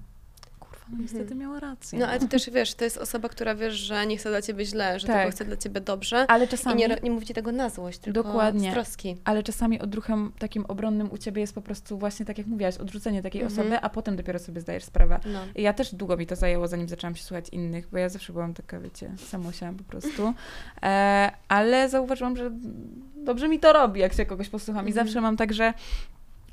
niestety 0.98 1.34
miała 1.34 1.60
rację. 1.60 1.98
No 1.98 2.06
ale 2.06 2.18
ty 2.20 2.28
też 2.28 2.50
wiesz, 2.50 2.74
to 2.74 2.84
jest 2.84 2.96
osoba, 2.96 3.28
która 3.28 3.54
wiesz, 3.54 3.74
że 3.74 4.06
nie 4.06 4.16
chce 4.16 4.28
dla 4.30 4.42
ciebie 4.42 4.64
źle, 4.64 5.00
że 5.00 5.06
Tak. 5.06 5.16
tylko 5.16 5.30
chce 5.32 5.44
dla 5.44 5.56
ciebie 5.56 5.80
dobrze. 5.80 6.26
Ale 6.28 6.44
I 6.44 6.48
czasami, 6.48 6.80
nie, 6.80 6.96
nie 7.02 7.10
mówi 7.10 7.26
ci 7.26 7.34
tego 7.34 7.52
na 7.52 7.68
złość, 7.70 7.98
tylko 7.98 8.22
Dokładnie. 8.22 8.70
z 8.70 8.74
troski. 8.74 9.16
ale 9.24 9.42
czasami 9.42 9.80
odruchem 9.80 10.32
takim 10.38 10.64
obronnym 10.66 11.12
u 11.12 11.18
ciebie 11.18 11.40
jest 11.40 11.54
po 11.54 11.62
prostu 11.62 11.98
właśnie 11.98 12.26
tak 12.26 12.38
jak 12.38 12.46
mówiłaś, 12.46 12.76
odrzucenie 12.76 13.22
takiej 13.22 13.42
Mhm. 13.42 13.60
osoby, 13.60 13.80
a 13.80 13.88
potem 13.88 14.16
dopiero 14.16 14.38
sobie 14.38 14.60
zdajesz 14.60 14.84
sprawę. 14.84 15.20
No. 15.26 15.38
I 15.54 15.62
Ja 15.62 15.72
też 15.72 15.94
długo 15.94 16.16
mi 16.16 16.26
to 16.26 16.36
zajęło, 16.36 16.68
zanim 16.68 16.88
zaczęłam 16.88 17.16
się 17.16 17.22
słuchać 17.24 17.48
innych, 17.48 17.88
bo 17.92 17.98
ja 17.98 18.08
zawsze 18.08 18.32
byłam 18.32 18.54
taka, 18.54 18.80
wiecie, 18.80 19.10
samosia 19.26 19.72
po 19.78 19.84
prostu. 19.84 20.32
E, 20.82 21.30
ale 21.48 21.88
zauważyłam, 21.88 22.36
że 22.36 22.50
dobrze 23.16 23.48
mi 23.48 23.60
to 23.60 23.72
robi, 23.72 24.00
jak 24.00 24.12
się 24.12 24.26
kogoś 24.26 24.48
posłucham. 24.48 24.86
I 24.86 24.90
Mhm. 24.90 25.06
zawsze 25.06 25.20
mam 25.20 25.36
tak, 25.36 25.52
że 25.52 25.74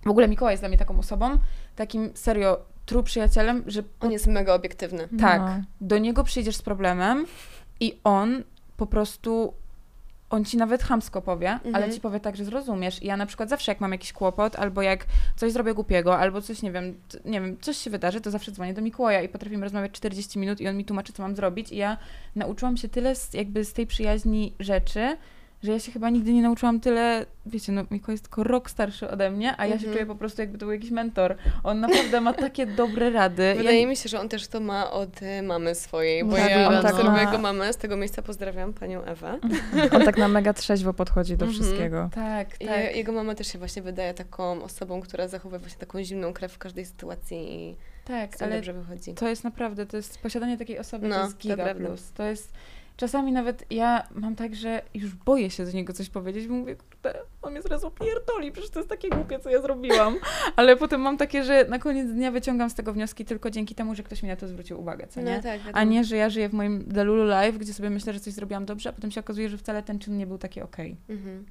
w 0.06 0.10
ogóle 0.10 0.28
Mikołaj 0.28 0.54
jest 0.54 0.62
dla 0.62 0.70
mnie 0.70 0.78
taką 0.78 1.00
osobą, 1.00 1.30
takim 1.76 2.10
serio 2.14 2.58
true 2.88 3.04
przyjacielem, 3.04 3.64
że 3.68 3.84
On 4.00 4.12
jest 4.12 4.28
mega 4.28 4.54
obiektywny. 4.54 5.08
tak, 5.20 5.42
No. 5.42 5.62
do 5.82 5.98
niego 5.98 6.24
przyjdziesz 6.24 6.56
z 6.56 6.62
problemem 6.62 7.26
i 7.80 8.00
on 8.04 8.44
po 8.78 8.88
prostu, 8.88 9.54
on 10.30 10.46
ci 10.46 10.58
nawet 10.58 10.84
chamsko 10.84 11.22
powie, 11.22 11.50
ale 11.50 11.66
Mhm. 11.68 11.92
ci 11.94 12.02
powie 12.02 12.20
tak, 12.20 12.36
że 12.36 12.46
zrozumiesz. 12.46 13.04
I 13.04 13.08
ja 13.08 13.18
na 13.18 13.26
przykład 13.26 13.50
zawsze 13.50 13.72
jak 13.72 13.82
mam 13.82 13.92
jakiś 13.92 14.14
kłopot, 14.14 14.56
albo 14.56 14.82
jak 14.82 15.06
coś 15.36 15.52
zrobię 15.52 15.74
głupiego, 15.74 16.18
albo 16.18 16.42
coś, 16.42 16.62
nie 16.62 16.72
wiem, 16.72 17.00
nie 17.26 17.42
wiem, 17.42 17.58
coś 17.62 17.78
się 17.78 17.90
wydarzy, 17.90 18.22
to 18.22 18.32
zawsze 18.32 18.52
dzwonię 18.52 18.74
do 18.74 18.82
Mikołaja 18.82 19.22
i 19.22 19.30
potrafimy 19.30 19.64
rozmawiać 19.64 19.92
40 19.92 20.40
minut 20.40 20.62
i 20.62 20.68
on 20.68 20.78
mi 20.78 20.86
tłumaczy, 20.86 21.14
co 21.14 21.24
mam 21.24 21.36
zrobić. 21.36 21.72
I 21.72 21.78
ja 21.78 21.98
nauczyłam 22.36 22.78
się 22.78 22.90
tyle 22.90 23.16
z, 23.16 23.34
jakby 23.34 23.66
z 23.66 23.74
tej 23.74 23.88
przyjaźni 23.88 24.54
rzeczy, 24.60 25.18
że 25.64 25.72
ja 25.72 25.80
się 25.80 25.92
chyba 25.92 26.10
nigdy 26.10 26.34
nie 26.34 26.42
nauczyłam 26.42 26.80
tyle, 26.80 27.26
wiecie, 27.46 27.72
no 27.72 27.82
Mikołaj 27.92 28.14
jest 28.14 28.24
tylko 28.24 28.44
rok 28.44 28.70
starszy 28.70 29.10
ode 29.10 29.32
mnie, 29.32 29.54
a 29.58 29.66
ja 29.66 29.70
się 29.72 29.76
Mhm. 29.76 29.94
czuję 29.94 30.06
po 30.06 30.16
prostu 30.16 30.42
jakby 30.42 30.58
to 30.58 30.66
był 30.66 30.74
jakiś 30.74 30.92
mentor. 30.92 31.36
On 31.64 31.80
naprawdę 31.80 32.22
ma 32.22 32.34
takie 32.34 32.66
dobre 32.82 33.10
rady. 33.10 33.54
Wydaje 33.58 33.82
ja, 33.82 33.88
mi 33.88 33.96
się, 33.96 34.10
że 34.10 34.20
on 34.20 34.30
też 34.30 34.48
to 34.48 34.60
ma 34.60 34.92
od 34.92 35.22
y, 35.22 35.42
mamy 35.42 35.76
swojej, 35.76 36.24
bo 36.24 36.30
Możliwe, 36.32 36.50
ja 36.52 36.70
no. 36.70 36.78
obserwuję 36.80 37.10
ma- 37.12 37.22
jego 37.22 37.38
mamę, 37.38 37.74
z 37.74 37.78
tego 37.78 37.98
miejsca 37.98 38.22
pozdrawiam 38.22 38.74
panią 38.74 39.04
Ewę. 39.04 39.40
On 39.96 40.02
tak 40.06 40.18
na 40.18 40.28
mega 40.28 40.54
trzeźwo 40.54 40.94
podchodzi 40.94 41.38
do 41.38 41.46
Mhm. 41.46 41.64
wszystkiego. 41.64 42.10
tak, 42.16 42.62
I 42.62 42.66
tak. 42.66 42.96
jego 42.96 43.12
mama 43.12 43.36
też 43.36 43.48
się 43.48 43.60
właśnie 43.60 43.82
wydaje 43.82 44.14
taką 44.14 44.64
osobą, 44.64 45.02
która 45.02 45.28
zachowuje 45.28 45.60
właśnie 45.60 45.80
taką 45.80 46.04
zimną 46.04 46.34
krew 46.34 46.54
w 46.54 46.58
każdej 46.58 46.86
sytuacji 46.86 47.38
i 47.70 47.76
Tak, 48.06 48.42
ale 48.42 48.56
dobrze 48.56 48.74
wychodzi. 48.74 49.14
to 49.14 49.28
jest 49.30 49.44
naprawdę, 49.44 49.86
to 49.86 49.98
jest 49.98 50.20
posiadanie 50.22 50.58
takiej 50.58 50.80
osoby, 50.80 51.08
No, 51.08 51.16
to 51.16 51.22
jest 51.24 51.38
to 51.38 51.44
giga 51.44 51.56
prawda. 51.56 51.86
plus. 51.88 52.12
To 52.12 52.24
jest, 52.24 52.54
czasami 52.98 53.32
nawet 53.32 53.72
ja 53.72 54.08
mam 54.16 54.36
tak, 54.36 54.56
że 54.56 54.82
już 54.94 55.16
boję 55.16 55.50
się 55.50 55.66
do 55.66 55.72
niego 55.72 55.94
coś 55.94 56.10
powiedzieć, 56.10 56.48
bo 56.48 56.54
mówię, 56.54 56.76
kurde, 56.76 57.20
on 57.42 57.52
mnie 57.52 57.62
zaraz 57.62 57.84
opierdoli, 57.84 58.52
przecież 58.52 58.70
to 58.70 58.80
jest 58.80 58.90
takie 58.90 59.10
głupie, 59.10 59.40
co 59.40 59.50
ja 59.50 59.62
zrobiłam. 59.62 60.16
Ale 60.56 60.76
potem 60.76 61.02
mam 61.02 61.18
takie, 61.18 61.44
że 61.44 61.66
na 61.70 61.80
koniec 61.80 62.12
dnia 62.12 62.32
wyciągam 62.32 62.70
z 62.70 62.74
tego 62.76 62.94
wnioski 62.94 63.26
tylko 63.26 63.50
dzięki 63.50 63.76
temu, 63.76 63.96
że 63.96 64.04
ktoś 64.04 64.24
mi 64.24 64.30
na 64.30 64.36
to 64.36 64.48
zwrócił 64.48 64.80
uwagę, 64.80 65.08
co 65.08 65.22
nie? 65.22 65.36
No 65.36 65.44
tak, 65.44 65.62
A 65.74 65.84
nie, 65.84 66.04
że 66.04 66.18
ja 66.18 66.30
żyję 66.30 66.50
w 66.50 66.54
moim 66.54 66.84
Delulu 66.88 67.24
Life, 67.24 67.60
gdzie 67.60 67.74
sobie 67.74 67.90
myślę, 67.90 68.14
że 68.14 68.20
coś 68.20 68.34
zrobiłam 68.34 68.66
dobrze, 68.66 68.90
a 68.90 68.94
potem 68.94 69.12
się 69.12 69.20
okazuje, 69.20 69.50
że 69.50 69.58
wcale 69.58 69.84
ten 69.84 70.00
czyn 70.00 70.18
nie 70.18 70.28
był 70.28 70.38
taki 70.38 70.62
okej. 70.62 70.98
Mhm. 71.10 71.46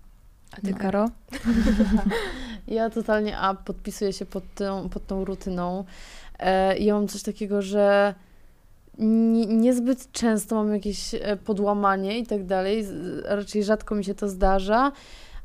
A 0.53 0.57
ty, 0.57 0.63
Ty, 0.63 0.75
Karo? 0.75 1.11
Ja 2.69 2.91
totalnie 2.91 3.39
a 3.39 3.55
podpisuję 3.55 4.13
się 4.13 4.27
pod 4.27 4.55
tą, 4.55 4.89
pod 4.89 5.07
tą 5.07 5.25
rutyną. 5.25 5.85
E, 6.39 6.79
ja 6.79 6.95
mam 6.95 7.09
coś 7.09 7.23
takiego, 7.23 7.63
że 7.63 8.15
nie, 8.15 8.26
niezbyt 8.99 10.13
często 10.13 10.55
mam 10.55 10.73
jakieś 10.75 11.15
e, 11.15 11.37
podłamanie 11.45 12.19
i 12.19 12.27
tak 12.27 12.45
dalej. 12.47 12.87
Raczej 13.25 13.65
rzadko 13.65 13.95
mi 13.95 14.05
się 14.05 14.15
to 14.15 14.29
zdarza, 14.29 14.93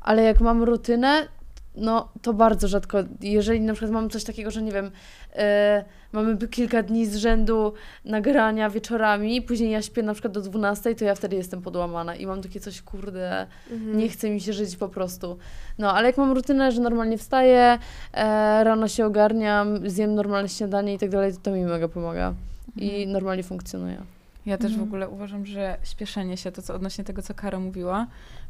ale 0.00 0.22
jak 0.22 0.40
mam 0.40 0.62
rutynę, 0.62 1.28
no 1.76 2.08
to 2.22 2.32
bardzo 2.32 2.68
rzadko. 2.68 2.98
Jeżeli 3.20 3.60
na 3.60 3.72
przykład 3.72 3.92
mam 3.92 4.10
coś 4.10 4.24
takiego, 4.24 4.50
że 4.50 4.62
nie 4.62 4.72
wiem, 4.72 4.90
e, 5.36 5.84
mamy 6.12 6.36
kilka 6.48 6.82
dni 6.82 7.06
z 7.06 7.16
rzędu 7.16 7.72
nagrania 8.04 8.70
wieczorami, 8.70 9.42
później 9.42 9.70
ja 9.70 9.82
śpię 9.82 10.02
na 10.02 10.12
przykład 10.12 10.32
do 10.34 10.40
12, 10.40 10.94
to 10.94 11.04
ja 11.04 11.14
wtedy 11.14 11.36
jestem 11.36 11.62
podłamana 11.62 12.16
i 12.16 12.26
mam 12.26 12.42
takie 12.42 12.60
coś, 12.60 12.82
kurde, 12.82 13.46
Mhm. 13.70 13.96
nie 13.98 14.08
chce 14.08 14.30
mi 14.30 14.40
się 14.40 14.52
żyć 14.52 14.76
po 14.76 14.88
prostu. 14.88 15.38
No, 15.78 15.92
ale 15.92 16.06
jak 16.06 16.18
mam 16.18 16.32
rutynę, 16.32 16.72
że 16.72 16.80
normalnie 16.80 17.18
wstaję, 17.18 17.78
e, 18.14 18.64
rano 18.64 18.88
się 18.88 19.06
ogarniam, 19.06 19.90
zjem 19.90 20.14
normalne 20.14 20.48
śniadanie 20.48 20.94
i 20.94 20.98
tak 20.98 21.10
dalej, 21.10 21.32
to 21.32 21.38
to 21.42 21.50
mi 21.50 21.64
mega 21.64 21.88
pomaga. 21.88 22.34
I 22.76 23.06
normalnie 23.06 23.42
funkcjonuje. 23.42 24.02
Ja 24.46 24.58
też 24.58 24.70
w 24.70 24.74
Mhm. 24.74 24.88
ogóle 24.88 25.08
uważam, 25.08 25.46
że 25.46 25.76
śpieszenie 25.84 26.36
się, 26.36 26.52
to 26.52 26.62
co 26.62 26.74
odnośnie 26.74 27.04
tego, 27.04 27.22
co 27.22 27.34
Karo 27.34 27.60
mówiła, 27.60 28.06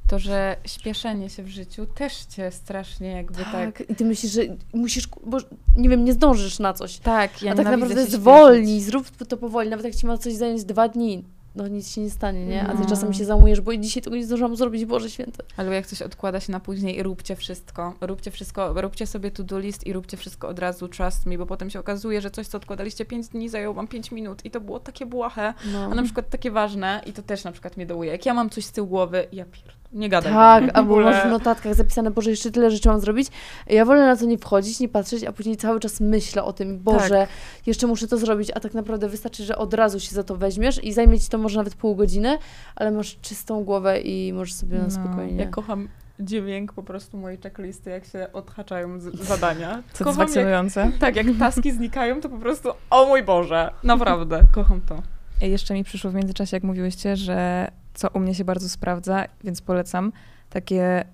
to, 0.08 0.18
że 0.18 0.56
śpieszenie 0.66 1.30
się 1.30 1.42
w 1.42 1.48
życiu 1.48 1.86
też 1.86 2.24
cię 2.24 2.50
strasznie 2.50 3.08
jakby 3.08 3.44
tak... 3.44 3.78
Tak, 3.78 3.90
i 3.90 3.94
ty 3.94 4.04
myślisz, 4.04 4.32
że 4.32 4.42
musisz, 4.74 5.08
bo 5.26 5.38
nie 5.76 5.88
wiem, 5.88 6.04
nie 6.04 6.12
zdążysz 6.12 6.58
na 6.58 6.72
coś. 6.72 6.98
Tak, 6.98 7.42
ja 7.42 7.52
A 7.52 7.54
tak 7.54 7.64
naprawdę 7.64 8.06
zwolnij, 8.06 8.80
zrób 8.80 9.10
to 9.28 9.36
powoli, 9.36 9.70
nawet 9.70 9.84
jak 9.84 9.94
ci 9.94 10.06
ma 10.06 10.18
coś 10.18 10.32
zająć 10.32 10.64
dwa 10.64 10.88
dni, 10.88 11.24
no 11.54 11.68
nic 11.68 11.90
się 11.90 12.00
nie 12.00 12.10
stanie, 12.10 12.46
nie? 12.46 12.62
A 12.68 12.72
ty 12.72 12.78
No. 12.82 12.86
czasami 12.88 13.14
się 13.14 13.24
załamujesz, 13.24 13.60
bo 13.60 13.76
dzisiaj 13.76 14.02
tego 14.02 14.16
nie 14.16 14.24
zdążyłam 14.26 14.56
zrobić, 14.56 14.84
Boże 14.84 15.10
Święty. 15.10 15.42
Albo 15.56 15.72
jak 15.72 15.86
coś 15.86 16.02
odkłada 16.02 16.40
się 16.40 16.52
na 16.52 16.60
później, 16.60 17.02
róbcie 17.02 17.36
wszystko. 17.36 17.94
Róbcie 18.00 18.30
wszystko, 18.30 18.82
róbcie 18.82 19.06
sobie 19.06 19.30
to-do 19.30 19.58
list 19.58 19.86
i 19.86 19.92
róbcie 19.92 20.16
wszystko 20.16 20.48
od 20.48 20.58
razu, 20.58 20.88
trust 20.88 21.26
me, 21.26 21.38
bo 21.38 21.46
potem 21.46 21.70
się 21.70 21.80
okazuje, 21.80 22.20
że 22.20 22.30
coś, 22.30 22.46
co 22.46 22.56
odkładaliście 22.58 23.04
5 23.04 23.28
dni, 23.28 23.48
zajęło 23.48 23.74
wam 23.74 23.88
5 23.88 24.10
minut 24.12 24.44
i 24.44 24.50
to 24.50 24.60
było 24.60 24.80
takie 24.80 25.06
błahe, 25.06 25.54
No. 25.72 25.84
a 25.84 25.94
na 25.94 26.02
przykład 26.02 26.30
takie 26.30 26.50
ważne 26.50 27.02
i 27.06 27.12
to 27.12 27.22
też 27.22 27.44
na 27.44 27.52
przykład 27.52 27.76
mnie 27.76 27.86
dołuje. 27.86 28.10
Jak 28.12 28.26
ja 28.26 28.34
mam 28.34 28.50
coś 28.50 28.64
z 28.64 28.72
tyłu 28.72 28.86
głowy, 28.88 29.26
ja 29.32 29.44
pierd... 29.44 29.81
nie 29.92 30.08
gadam. 30.08 30.32
Tak, 30.32 30.64
albo 30.74 31.00
masz 31.00 31.24
w 31.26 31.30
notatkach 31.30 31.74
zapisane, 31.74 32.10
Boże, 32.10 32.30
jeszcze 32.30 32.50
tyle 32.50 32.70
rzeczy 32.70 32.88
mam 32.88 33.00
zrobić. 33.00 33.28
Ja 33.66 33.84
wolę 33.84 34.06
na 34.06 34.16
to 34.16 34.24
nie 34.24 34.38
wchodzić, 34.38 34.80
nie 34.80 34.88
patrzeć, 34.88 35.24
a 35.24 35.32
później 35.32 35.56
cały 35.56 35.80
czas 35.80 36.00
myślę 36.00 36.44
o 36.44 36.52
tym, 36.52 36.78
Boże, 36.78 37.08
Tak. 37.08 37.28
jeszcze 37.66 37.86
muszę 37.86 38.08
to 38.08 38.18
zrobić, 38.18 38.50
a 38.54 38.60
tak 38.60 38.74
naprawdę 38.74 39.08
wystarczy, 39.08 39.44
że 39.44 39.56
od 39.58 39.74
razu 39.74 40.00
się 40.00 40.10
za 40.14 40.24
to 40.24 40.36
weźmiesz 40.36 40.84
i 40.84 40.92
zajmie 40.92 41.20
ci 41.20 41.28
to 41.28 41.38
może 41.38 41.58
nawet 41.58 41.74
pół 41.74 41.94
godziny, 41.96 42.38
ale 42.76 42.90
masz 42.90 43.16
czystą 43.22 43.64
głowę 43.64 44.00
i 44.00 44.32
możesz 44.32 44.54
sobie 44.54 44.78
na 44.78 44.84
No, 44.84 44.90
spokojnie. 44.90 45.42
Ja 45.42 45.46
kocham 45.50 45.88
dźwięk 46.20 46.72
po 46.72 46.82
prostu 46.82 47.16
mojej 47.16 47.38
checklisty, 47.38 47.90
jak 47.90 48.04
się 48.04 48.26
odhaczają 48.32 49.00
z- 49.00 49.14
zadania. 49.20 49.68
Jak, 49.88 49.96
satysfakcjonujące. 49.96 50.90
Tak, 51.00 51.16
jak 51.16 51.26
taski 51.38 51.72
znikają, 51.72 52.20
to 52.20 52.28
po 52.28 52.38
prostu, 52.38 52.68
o 52.90 53.06
mój 53.06 53.22
Boże, 53.22 53.70
naprawdę, 53.84 54.40
kocham 54.52 54.80
to. 54.80 55.02
I 55.46 55.50
Jeszcze 55.50 55.74
mi 55.74 55.84
przyszło 55.84 56.10
w 56.10 56.14
międzyczasie, 56.14 56.56
jak 56.56 56.64
mówiłyście, 56.64 57.16
że 57.16 57.68
co 57.94 58.08
u 58.08 58.20
mnie 58.20 58.34
się 58.34 58.44
bardzo 58.44 58.68
sprawdza, 58.68 59.24
więc 59.44 59.62
polecam, 59.62 60.12
takie 60.50 61.04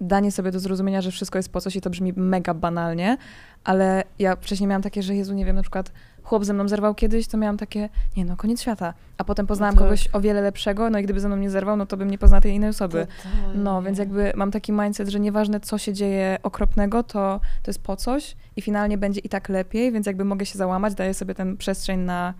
danie 0.00 0.32
sobie 0.32 0.50
do 0.50 0.60
zrozumienia, 0.60 1.00
że 1.00 1.10
wszystko 1.10 1.38
jest 1.38 1.52
po 1.52 1.60
coś 1.60 1.76
i 1.76 1.80
to 1.80 1.90
brzmi 1.90 2.12
mega 2.16 2.54
banalnie, 2.54 3.16
ale 3.64 4.04
ja 4.18 4.36
wcześniej 4.36 4.66
miałam 4.66 4.82
takie, 4.82 5.02
że 5.02 5.14
Jezu, 5.14 5.34
nie 5.34 5.44
wiem, 5.44 5.56
na 5.56 5.62
przykład 5.62 5.92
chłop 6.22 6.44
ze 6.44 6.52
mną 6.52 6.68
zerwał 6.68 6.94
kiedyś, 6.94 7.26
to 7.26 7.38
miałam 7.38 7.56
takie, 7.56 7.88
nie 8.16 8.24
no, 8.24 8.36
koniec 8.36 8.62
świata. 8.62 8.94
A 9.18 9.24
potem 9.24 9.46
poznałam 9.46 9.74
tak. 9.74 9.84
kogoś 9.84 10.08
o 10.12 10.20
wiele 10.20 10.40
lepszego, 10.40 10.90
no 10.90 10.98
i 10.98 11.02
gdyby 11.02 11.20
ze 11.20 11.28
mną 11.28 11.36
nie 11.36 11.50
zerwał, 11.50 11.76
no 11.76 11.86
to 11.86 11.96
bym 11.96 12.10
nie 12.10 12.18
poznała 12.18 12.40
tej 12.40 12.54
innej 12.54 12.70
osoby. 12.70 13.06
Totalnie. 13.22 13.62
No, 13.62 13.82
więc 13.82 13.98
jakby 13.98 14.32
mam 14.34 14.50
taki 14.50 14.72
mindset, 14.72 15.08
że 15.08 15.20
nieważne 15.20 15.60
co 15.60 15.78
się 15.78 15.92
dzieje 15.92 16.38
okropnego, 16.42 17.02
to, 17.02 17.40
to 17.62 17.70
jest 17.70 17.82
po 17.82 17.96
coś 17.96 18.36
i 18.56 18.62
finalnie 18.62 18.98
będzie 18.98 19.20
i 19.20 19.28
tak 19.28 19.48
lepiej, 19.48 19.92
więc 19.92 20.06
jakby 20.06 20.24
mogę 20.24 20.46
się 20.46 20.58
załamać, 20.58 20.94
daję 20.94 21.14
sobie 21.14 21.34
ten 21.34 21.56
przestrzeń 21.56 22.00
na 22.00 22.34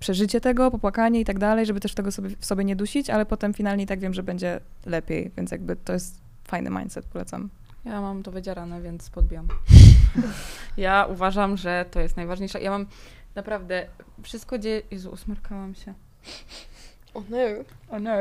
przeżycie 0.00 0.40
tego, 0.40 0.70
popłakanie 0.70 1.20
i 1.20 1.24
tak 1.24 1.38
dalej, 1.38 1.66
żeby 1.66 1.80
też 1.80 1.94
tego 1.94 2.12
sobie, 2.12 2.30
w 2.38 2.46
sobie 2.46 2.64
nie 2.64 2.76
dusić, 2.76 3.10
ale 3.10 3.26
potem 3.26 3.54
finalnie 3.54 3.84
i 3.84 3.86
tak 3.86 4.00
wiem, 4.00 4.14
że 4.14 4.22
będzie 4.22 4.60
lepiej, 4.86 5.30
więc 5.36 5.50
jakby 5.50 5.76
to 5.76 5.92
jest 5.92 6.20
fajny 6.44 6.70
mindset, 6.70 7.06
polecam. 7.06 7.50
Ja 7.84 8.00
mam 8.00 8.22
to 8.22 8.30
wydzierane, 8.30 8.82
więc 8.82 9.10
podbijam. 9.10 9.48
ja 10.76 11.06
uważam, 11.10 11.56
że 11.56 11.84
to 11.90 12.00
jest 12.00 12.16
najważniejsze. 12.16 12.60
Ja 12.60 12.70
mam 12.70 12.86
naprawdę 13.34 13.86
wszystko 14.22 14.58
dzieje... 14.58 14.82
Jezu, 14.90 15.10
usmarkałam 15.10 15.74
się. 15.74 15.94
O 17.14 17.22
no. 17.30 17.36
Oh 17.90 18.00
no. 18.00 18.12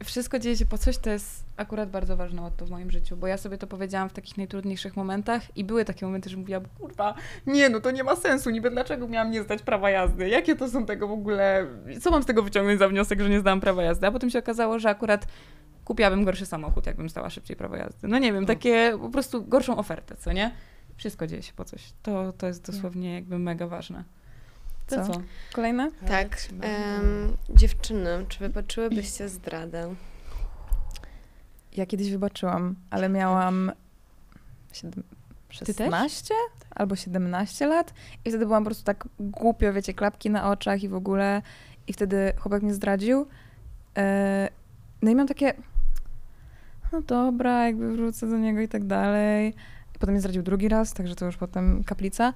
Wszystko 0.04 0.38
dzieje 0.38 0.56
się 0.56 0.66
po 0.66 0.78
coś, 0.78 0.98
to 0.98 1.10
jest 1.10 1.44
akurat 1.60 1.90
bardzo 1.90 2.16
ważne 2.16 2.40
motto 2.40 2.66
w 2.66 2.70
moim 2.70 2.90
życiu, 2.90 3.16
bo 3.16 3.26
ja 3.26 3.36
sobie 3.36 3.58
to 3.58 3.66
powiedziałam 3.66 4.08
w 4.08 4.12
takich 4.12 4.36
najtrudniejszych 4.36 4.96
momentach 4.96 5.56
i 5.56 5.64
były 5.64 5.84
takie 5.84 6.06
momenty, 6.06 6.30
że 6.30 6.36
mówiłam, 6.36 6.62
kurwa, 6.78 7.14
nie 7.46 7.68
no, 7.68 7.80
to 7.80 7.90
nie 7.90 8.04
ma 8.04 8.16
sensu, 8.16 8.50
niby 8.50 8.70
dlaczego 8.70 9.08
miałam 9.08 9.30
nie 9.30 9.42
zdać 9.42 9.62
prawa 9.62 9.90
jazdy? 9.90 10.28
Jakie 10.28 10.56
to 10.56 10.68
są 10.68 10.86
tego 10.86 11.08
w 11.08 11.12
ogóle, 11.12 11.66
co 12.00 12.10
mam 12.10 12.22
z 12.22 12.26
tego 12.26 12.42
wyciągnąć 12.42 12.78
za 12.78 12.88
wniosek, 12.88 13.20
że 13.20 13.30
nie 13.30 13.40
zdałam 13.40 13.60
prawa 13.60 13.82
jazdy? 13.82 14.06
A 14.06 14.10
potem 14.10 14.30
się 14.30 14.38
okazało, 14.38 14.78
że 14.78 14.88
akurat 14.88 15.26
kupiłabym 15.84 16.24
gorszy 16.24 16.46
samochód, 16.46 16.86
jakbym 16.86 17.08
zdała 17.08 17.30
szybciej 17.30 17.56
prawo 17.56 17.76
jazdy. 17.76 18.08
No 18.08 18.18
nie 18.18 18.32
wiem, 18.32 18.46
takie 18.46 18.98
po 19.00 19.08
prostu 19.08 19.44
gorszą 19.44 19.76
ofertę, 19.76 20.16
co 20.16 20.32
nie? 20.32 20.50
Wszystko 20.96 21.26
dzieje 21.26 21.42
się 21.42 21.52
po 21.52 21.64
coś. 21.64 21.92
To, 22.02 22.32
to 22.32 22.46
jest 22.46 22.66
dosłownie 22.66 23.14
jakby 23.14 23.38
mega 23.38 23.66
ważne. 23.66 24.04
To 24.86 24.96
Co? 24.96 25.12
co? 25.12 25.20
Kolejne? 25.52 25.90
Tak. 26.08 26.38
Em, 26.60 27.36
dziewczyny, 27.50 28.26
czy 28.28 28.38
wybaczyłybyście 28.38 29.28
zdradę? 29.28 29.94
Ja 31.76 31.86
kiedyś 31.86 32.10
wybaczyłam, 32.10 32.74
ale 32.90 33.08
miałam 33.08 33.72
siedem- 34.72 35.02
Ty 35.58 35.74
też? 35.74 35.76
16? 35.76 36.34
albo 36.70 36.96
17 36.96 37.66
lat 37.66 37.94
i 38.24 38.30
wtedy 38.30 38.46
byłam 38.46 38.62
po 38.64 38.68
prostu 38.68 38.84
tak 38.84 39.08
głupio, 39.20 39.72
wiecie, 39.72 39.94
klapki 39.94 40.30
na 40.30 40.50
oczach 40.50 40.82
i 40.82 40.88
w 40.88 40.94
ogóle 40.94 41.42
i 41.86 41.92
wtedy 41.92 42.32
chłopak 42.38 42.62
mnie 42.62 42.74
zdradził. 42.74 43.26
E, 43.96 44.48
no 45.02 45.10
i 45.10 45.14
miałam 45.14 45.28
takie, 45.28 45.54
no 46.92 47.02
dobra, 47.02 47.66
jakby 47.66 47.92
wrócę 47.92 48.26
do 48.30 48.38
niego 48.38 48.60
i 48.60 48.68
tak 48.68 48.84
dalej. 48.84 49.54
Potem 49.92 50.10
mnie 50.10 50.20
zdradził 50.20 50.42
drugi 50.42 50.68
raz, 50.68 50.92
także 50.92 51.16
to 51.16 51.26
już 51.26 51.36
potem 51.36 51.84
kaplica. 51.84 52.32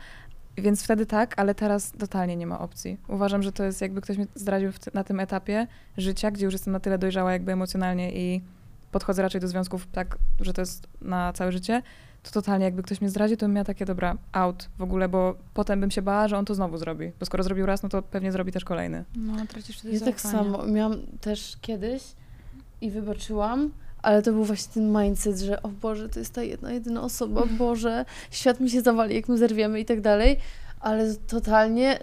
Więc 0.57 0.85
wtedy 0.85 1.07
tak, 1.07 1.38
ale 1.38 1.55
teraz 1.55 1.93
totalnie 1.93 2.37
nie 2.37 2.47
ma 2.47 2.59
opcji. 2.59 2.99
Uważam, 3.09 3.43
że 3.43 3.53
to 3.53 3.64
jest 3.64 3.81
jakby 3.81 4.00
ktoś 4.00 4.17
mnie 4.17 4.26
zdradził 4.35 4.71
na 4.95 5.05
tym 5.05 5.21
etapie 5.21 5.67
życia, 5.97 6.31
gdzie 6.31 6.45
już 6.45 6.55
jestem 6.55 6.73
na 6.73 6.81
tyle 6.81 6.99
dojrzała 6.99 7.33
jakby 7.33 7.53
emocjonalnie 7.53 8.12
i 8.12 8.43
podchodzę 8.95 9.23
raczej 9.23 9.41
do 9.41 9.49
związków 9.49 9.87
tak, 9.93 10.19
że 10.41 10.53
to 10.53 10.63
jest 10.63 10.87
na 11.01 11.33
całe 11.33 11.53
życie, 11.53 11.83
to 12.23 12.31
totalnie 12.31 12.65
jakby 12.65 12.83
ktoś 12.83 13.01
mnie 13.01 13.11
zdradził, 13.11 13.37
to 13.37 13.47
bym 13.47 13.53
miała 13.55 13.65
takie, 13.65 13.85
dobra, 13.85 14.17
out 14.33 14.69
w 14.79 14.83
ogóle, 14.83 15.09
bo 15.09 15.35
potem 15.55 15.81
bym 15.81 15.91
się 15.91 16.03
bała, 16.03 16.29
że 16.29 16.39
on 16.39 16.45
to 16.45 16.55
znowu 16.55 16.79
zrobi. 16.79 17.13
Bo 17.21 17.27
skoro 17.27 17.43
zrobił 17.45 17.67
raz, 17.67 17.83
no 17.83 17.89
to 17.89 18.03
pewnie 18.03 18.33
zrobi 18.33 18.53
też 18.53 18.65
kolejny. 18.65 19.05
No, 19.17 19.47
tracisz 19.47 19.79
wtedy 19.79 19.95
Ja 19.95 20.01
tak 20.01 20.21
zaufanie. 20.21 20.51
samo. 20.53 20.67
Miałam 20.67 20.97
też 21.21 21.57
kiedyś 21.61 22.03
i 22.81 22.91
wybaczyłam, 22.91 23.71
ale 24.03 24.23
to 24.23 24.33
był 24.33 24.45
właśnie 24.45 24.73
ten 24.75 25.03
mindset, 25.03 25.39
że 25.39 25.63
o 25.63 25.69
Boże, 25.69 26.09
to 26.09 26.19
jest 26.19 26.35
ta 26.35 26.43
jedna, 26.43 26.73
jedyna 26.73 27.03
osoba, 27.03 27.43
Boże, 27.59 28.05
świat 28.31 28.61
mi 28.61 28.71
się 28.71 28.81
zawali, 28.81 29.15
jak 29.15 29.29
my 29.29 29.39
zerwiemy 29.39 29.81
i 29.81 29.85
tak 29.85 30.01
dalej, 30.01 30.37
ale 30.81 31.15
totalnie 31.15 31.99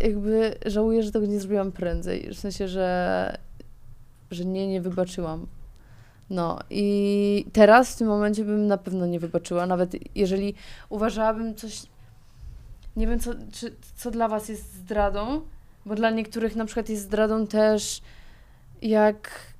jakby 0.00 0.54
żałuję, 0.66 1.02
że 1.02 1.12
tego 1.12 1.26
nie 1.26 1.40
zrobiłam 1.40 1.72
prędzej. 1.72 2.30
W 2.34 2.38
sensie, 2.38 2.68
że, 2.68 3.38
że 4.30 4.44
nie, 4.44 4.68
nie 4.68 4.80
wybaczyłam. 4.80 5.46
No 6.30 6.58
i 6.70 7.46
teraz 7.52 7.94
w 7.94 7.98
tym 7.98 8.08
momencie 8.08 8.44
bym 8.44 8.66
na 8.66 8.78
pewno 8.78 9.06
nie 9.06 9.20
wybaczyła, 9.20 9.66
nawet 9.66 9.92
jeżeli 10.14 10.54
uważałabym 10.88 11.54
coś, 11.54 11.82
nie 12.96 13.06
wiem 13.06 13.20
co, 13.20 13.30
czy, 13.52 13.76
co 13.96 14.10
dla 14.10 14.28
was 14.28 14.48
jest 14.48 14.74
zdradą, 14.74 15.40
bo 15.86 15.94
dla 15.94 16.10
niektórych 16.10 16.56
na 16.56 16.64
przykład 16.64 16.88
jest 16.88 17.02
zdradą 17.02 17.46
też 17.46 18.02
jak 18.82 19.54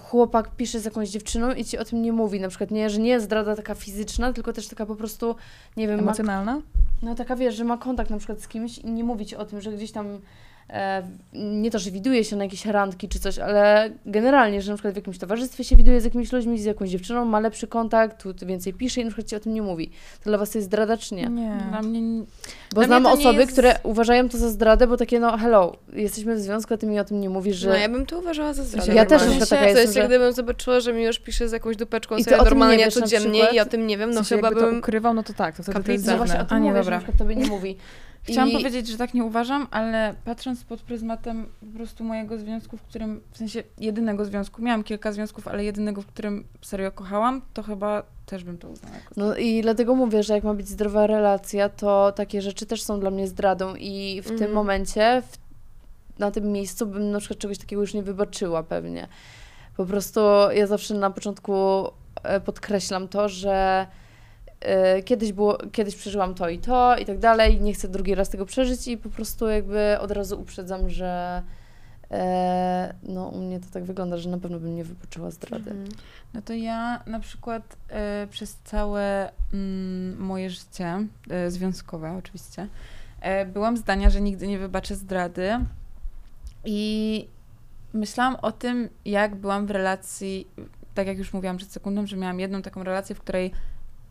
chłopak 0.00 0.56
pisze 0.56 0.80
z 0.80 0.84
jakąś 0.84 1.08
dziewczyną 1.08 1.52
i 1.52 1.64
ci 1.64 1.78
o 1.78 1.84
tym 1.84 2.02
nie 2.02 2.12
mówi, 2.12 2.40
na 2.40 2.48
przykład 2.48 2.70
nie, 2.70 2.90
że 2.90 2.98
nie 2.98 3.10
jest 3.10 3.24
zdrada 3.24 3.56
taka 3.56 3.74
fizyczna, 3.74 4.32
tylko 4.32 4.52
też 4.52 4.68
taka 4.68 4.86
po 4.86 4.96
prostu, 4.96 5.36
nie 5.76 5.88
wiem, 5.88 5.96
ma, 5.96 6.02
Emocjonalna? 6.02 6.60
no 7.02 7.14
taka 7.14 7.36
wiesz, 7.36 7.54
że 7.54 7.64
ma 7.64 7.78
kontakt 7.78 8.10
na 8.10 8.18
przykład 8.18 8.40
z 8.40 8.48
kimś 8.48 8.78
i 8.78 8.90
nie 8.90 9.04
mówi 9.04 9.26
ci 9.26 9.36
o 9.36 9.44
tym, 9.44 9.60
że 9.60 9.72
gdzieś 9.72 9.92
tam 9.92 10.20
nie 11.32 11.70
to, 11.70 11.78
że 11.78 11.90
widuje 11.90 12.24
się 12.24 12.36
na 12.36 12.44
jakieś 12.44 12.66
randki 12.66 13.08
czy 13.08 13.18
coś, 13.18 13.38
ale 13.38 13.90
generalnie, 14.06 14.62
że 14.62 14.70
na 14.70 14.76
przykład 14.76 14.94
w 14.94 14.96
jakimś 14.96 15.18
towarzystwie 15.18 15.64
się 15.64 15.76
widuje 15.76 16.00
z 16.00 16.04
jakimiś 16.04 16.32
ludźmi, 16.32 16.58
z 16.58 16.64
jakąś 16.64 16.90
dziewczyną, 16.90 17.24
ma 17.24 17.40
lepszy 17.40 17.66
kontakt, 17.66 18.22
tu 18.22 18.46
więcej 18.46 18.74
pisze 18.74 19.00
i 19.00 19.04
na 19.04 19.10
przykład 19.10 19.28
ci 19.28 19.36
o 19.36 19.40
tym 19.40 19.54
nie 19.54 19.62
mówi. 19.62 19.90
To 20.24 20.30
dla 20.30 20.38
was 20.38 20.50
to 20.50 20.58
jest 20.58 20.68
zdrada 20.68 20.96
czy 20.96 21.14
nie? 21.14 21.26
Nie. 21.26 21.58
Dla 21.70 21.82
mnie 21.82 22.00
Bo 22.74 22.80
Dla 22.80 22.84
znam 22.86 23.06
osoby, 23.06 23.40
jest- 23.40 23.52
które 23.52 23.78
uważają 23.82 24.28
to 24.28 24.38
za 24.38 24.48
zdradę, 24.48 24.86
bo 24.86 24.96
takie 24.96 25.20
no 25.20 25.36
hello, 25.38 25.76
jesteśmy 25.92 26.36
w 26.36 26.40
związku, 26.40 26.74
a 26.74 26.76
ty 26.76 26.86
mi 26.86 27.00
o 27.00 27.04
tym 27.04 27.20
nie 27.20 27.28
mówisz, 27.30 27.56
że... 27.56 27.68
No 27.68 27.76
ja 27.76 27.88
bym 27.88 28.06
to 28.06 28.18
uważała 28.18 28.52
za 28.52 28.64
zdradę. 28.64 28.94
Ja 28.94 29.06
też 29.06 29.22
przykład 29.22 29.48
taka 29.48 29.68
jestem, 29.68 29.92
że- 29.92 30.06
gdybym 30.08 30.32
zobaczyła, 30.32 30.80
że 30.80 30.92
mi 30.92 31.02
już 31.04 31.18
pisze 31.18 31.48
z 31.48 31.52
jakąś 31.52 31.76
dupeczką 31.76 32.16
I 32.16 32.24
ty 32.24 32.30
sobie 32.30 32.36
o 32.36 32.38
tym 32.44 32.52
nie 32.54 32.58
normalnie 32.60 32.90
codziennie 32.90 33.42
i 33.52 33.60
o 33.60 33.64
tym 33.66 33.86
nie 33.86 33.98
wiem, 33.98 34.10
W 34.10 34.14
no 34.14 34.20
sensie 34.20 34.36
chyba 34.36 34.48
jakby 34.48 34.60
to 34.60 34.66
bym... 34.66 34.78
ukrywał, 34.78 35.14
no 35.14 35.22
to 35.22 35.32
tak, 35.32 35.56
to 35.56 35.62
wtedy 35.62 35.84
to 35.84 35.92
jest 35.92 36.06
Kaplica. 36.06 36.10
No 36.12 36.16
właśnie 36.16 36.34
o 36.34 36.42
dziwne. 36.42 36.48
tym 36.48 36.56
A, 36.56 36.60
nie, 36.60 36.68
mówię, 36.70 36.78
że 36.82 36.84
dobra. 36.84 36.96
na 36.96 37.02
przykład 37.02 37.18
tobie 37.18 37.36
nie 37.36 37.46
mówi. 37.46 37.76
Chciałam 38.22 38.50
I- 38.50 38.52
powiedzieć, 38.52 38.88
że 38.88 38.96
tak 38.98 39.14
nie 39.14 39.24
uważam, 39.24 39.66
ale 39.70 40.14
patrząc 40.24 40.64
pod 40.64 40.80
pryzmatem 40.82 41.46
po 41.60 41.66
prostu 41.76 42.04
mojego 42.04 42.38
związku, 42.38 42.76
w 42.76 42.82
którym, 42.82 43.20
w 43.32 43.38
sensie 43.38 43.62
jedynego 43.78 44.24
związku, 44.24 44.62
miałam 44.62 44.84
kilka 44.84 45.12
związków, 45.12 45.48
ale 45.48 45.64
jedynego, 45.64 46.02
w 46.02 46.06
którym 46.06 46.44
serio 46.62 46.92
kochałam, 46.92 47.42
to 47.54 47.62
chyba 47.62 48.02
też 48.26 48.44
bym 48.44 48.58
to 48.58 48.68
uznała 48.68 48.94
jako 48.94 49.14
No 49.16 49.36
i 49.36 49.62
dlatego 49.62 49.94
mówię, 49.94 50.22
że 50.22 50.34
jak 50.34 50.44
ma 50.44 50.54
być 50.54 50.68
zdrowa 50.68 51.06
relacja, 51.06 51.68
to 51.68 52.12
takie 52.12 52.42
rzeczy 52.42 52.66
też 52.66 52.82
są 52.82 53.00
dla 53.00 53.10
mnie 53.10 53.28
zdradą 53.28 53.74
i 53.74 54.20
w 54.22 54.26
tym 54.26 54.32
Mhm. 54.34 54.52
momencie, 54.52 55.22
w, 55.30 55.38
na 56.18 56.30
tym 56.30 56.52
miejscu 56.52 56.86
bym 56.86 57.10
na 57.10 57.18
przykład 57.18 57.38
czegoś 57.38 57.58
takiego 57.58 57.82
już 57.82 57.94
nie 57.94 58.02
wybaczyła 58.02 58.62
pewnie. 58.62 59.08
Po 59.76 59.86
prostu 59.86 60.20
ja 60.54 60.66
zawsze 60.66 60.94
na 60.94 61.10
początku 61.10 61.54
e, 62.22 62.40
podkreślam 62.40 63.08
to, 63.08 63.28
że 63.28 63.86
kiedyś 65.04 65.32
było, 65.32 65.58
kiedyś 65.72 65.96
przeżyłam 65.96 66.34
to 66.34 66.48
i 66.48 66.58
to 66.58 66.96
i 66.98 67.04
tak 67.04 67.18
dalej, 67.18 67.60
nie 67.60 67.74
chcę 67.74 67.88
drugi 67.88 68.14
raz 68.14 68.28
tego 68.28 68.46
przeżyć 68.46 68.88
i 68.88 68.98
po 68.98 69.08
prostu 69.08 69.48
jakby 69.48 69.98
od 70.00 70.10
razu 70.10 70.40
uprzedzam, 70.40 70.90
że 70.90 71.42
e, 72.10 72.94
no 73.02 73.28
u 73.28 73.38
mnie 73.38 73.60
to 73.60 73.66
tak 73.72 73.84
wygląda, 73.84 74.16
że 74.16 74.30
na 74.30 74.38
pewno 74.38 74.60
bym 74.60 74.76
nie 74.76 74.84
wybaczyła 74.84 75.30
zdrady. 75.30 75.70
Mhm. 75.70 75.88
No 76.34 76.42
to 76.42 76.52
ja 76.52 77.02
na 77.06 77.20
przykład 77.20 77.76
e, 77.88 78.26
przez 78.30 78.58
całe 78.64 79.30
mm, 79.52 80.18
moje 80.18 80.50
życie, 80.50 81.06
e, 81.30 81.50
związkowe 81.50 82.16
oczywiście, 82.18 82.68
byłam 83.46 83.76
zdania, 83.76 84.10
że 84.10 84.20
nigdy 84.20 84.46
nie 84.46 84.58
wybaczę 84.58 84.96
zdrady. 84.96 85.50
I 86.64 87.28
myślałam 87.92 88.36
o 88.42 88.52
tym, 88.52 88.88
jak 89.04 89.34
byłam 89.34 89.66
w 89.66 89.70
relacji, 89.70 90.46
tak 90.94 91.06
jak 91.06 91.18
już 91.18 91.32
mówiłam 91.32 91.56
przed 91.56 91.72
sekundą, 91.72 92.06
że 92.06 92.16
miałam 92.16 92.40
jedną 92.40 92.62
taką 92.62 92.82
relację, 92.82 93.14
w 93.14 93.20
której 93.20 93.52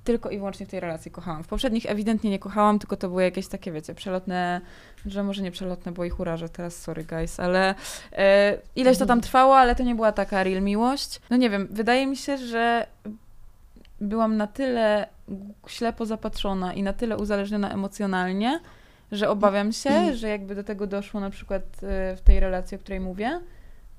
tylko 0.03 0.29
i 0.29 0.37
wyłącznie 0.37 0.65
w 0.65 0.69
tej 0.69 0.79
relacji 0.79 1.11
kochałam. 1.11 1.43
W 1.43 1.47
poprzednich 1.47 1.85
ewidentnie 1.85 2.29
nie 2.29 2.39
kochałam, 2.39 2.79
tylko 2.79 2.97
to 2.97 3.09
były 3.09 3.23
jakieś 3.23 3.47
takie, 3.47 3.71
wiecie, 3.71 3.95
przelotne, 3.95 4.61
że 5.05 5.23
może 5.23 5.41
nie 5.41 5.51
przelotne, 5.51 5.91
bo 5.91 6.05
ich 6.05 6.19
urażę 6.19 6.49
teraz, 6.49 6.75
sorry 6.75 7.03
guys, 7.03 7.39
ale 7.39 7.75
e, 8.11 8.57
ileś 8.75 8.97
to 8.97 9.05
tam 9.05 9.21
trwało, 9.21 9.57
ale 9.57 9.75
to 9.75 9.83
nie 9.83 9.95
była 9.95 10.11
taka 10.11 10.43
real 10.43 10.61
miłość. 10.61 11.21
No 11.29 11.37
nie 11.37 11.49
wiem, 11.49 11.67
wydaje 11.71 12.07
mi 12.07 12.17
się, 12.17 12.37
że 12.37 12.87
byłam 14.01 14.37
na 14.37 14.47
tyle 14.47 15.07
ślepo 15.67 16.05
zapatrzona 16.05 16.73
i 16.73 16.83
na 16.83 16.93
tyle 16.93 17.17
uzależniona 17.17 17.71
emocjonalnie, 17.71 18.59
że 19.11 19.29
obawiam 19.29 19.71
się, 19.71 20.15
że 20.15 20.29
jakby 20.29 20.55
do 20.55 20.63
tego 20.63 20.87
doszło 20.87 21.19
na 21.19 21.29
przykład 21.29 21.63
e, 21.63 22.15
w 22.15 22.21
tej 22.23 22.39
relacji, 22.39 22.77
o 22.77 22.79
której 22.79 22.99
mówię, 22.99 23.39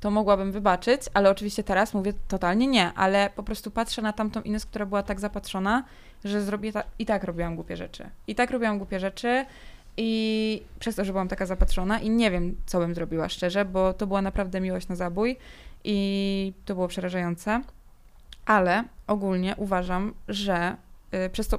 to 0.03 0.11
mogłabym 0.11 0.53
wybaczyć, 0.53 1.03
ale 1.15 1.31
oczywiście 1.31 1.65
teraz 1.65 1.95
mówię 1.95 2.12
totalnie 2.29 2.67
nie, 2.67 2.93
ale 2.95 3.31
po 3.37 3.43
prostu 3.43 3.71
patrzę 3.71 4.03
na 4.03 4.12
tamtą 4.12 4.43
Ines, 4.43 4.67
która 4.67 4.87
była 4.87 5.03
tak 5.03 5.21
zapatrzona, 5.21 5.85
że 6.25 6.43
zrobię 6.43 6.73
ta- 6.73 6.85
i 6.99 7.07
tak 7.07 7.25
robiłam 7.25 7.55
głupie 7.55 7.77
rzeczy. 7.77 8.11
I 8.27 8.35
tak 8.35 8.51
robiłam 8.51 8.79
głupie 8.79 9.01
rzeczy 9.01 9.45
i 9.97 10.62
przez 10.79 10.97
to, 10.97 11.05
że 11.05 11.12
byłam 11.12 11.29
taka 11.29 11.47
zapatrzona 11.47 11.99
i 12.01 12.11
nie 12.11 12.31
wiem, 12.31 12.57
co 12.67 12.79
bym 12.79 12.95
zrobiła 12.95 13.29
szczerze, 13.29 13.65
bo 13.65 13.93
to 13.93 14.07
była 14.07 14.23
naprawdę 14.23 14.61
miłość 14.61 14.88
na 14.88 14.97
zabój 14.97 15.37
i 15.85 16.53
to 16.65 16.75
było 16.75 16.88
przerażające. 16.88 17.61
Ale 18.47 18.85
ogólnie 19.07 19.55
uważam, 19.57 20.15
że 20.29 20.77
y, 21.27 21.31
przez 21.31 21.49
to, 21.49 21.59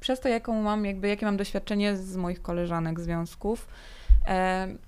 przez 0.00 0.20
to 0.20 0.28
jaką 0.28 0.62
mam, 0.62 0.84
jakby, 0.86 1.08
jakie 1.08 1.26
mam 1.26 1.36
doświadczenie 1.36 1.96
z 1.96 2.16
moich 2.16 2.42
koleżanek, 2.42 3.00
związków, 3.00 3.68
em, 4.26 4.78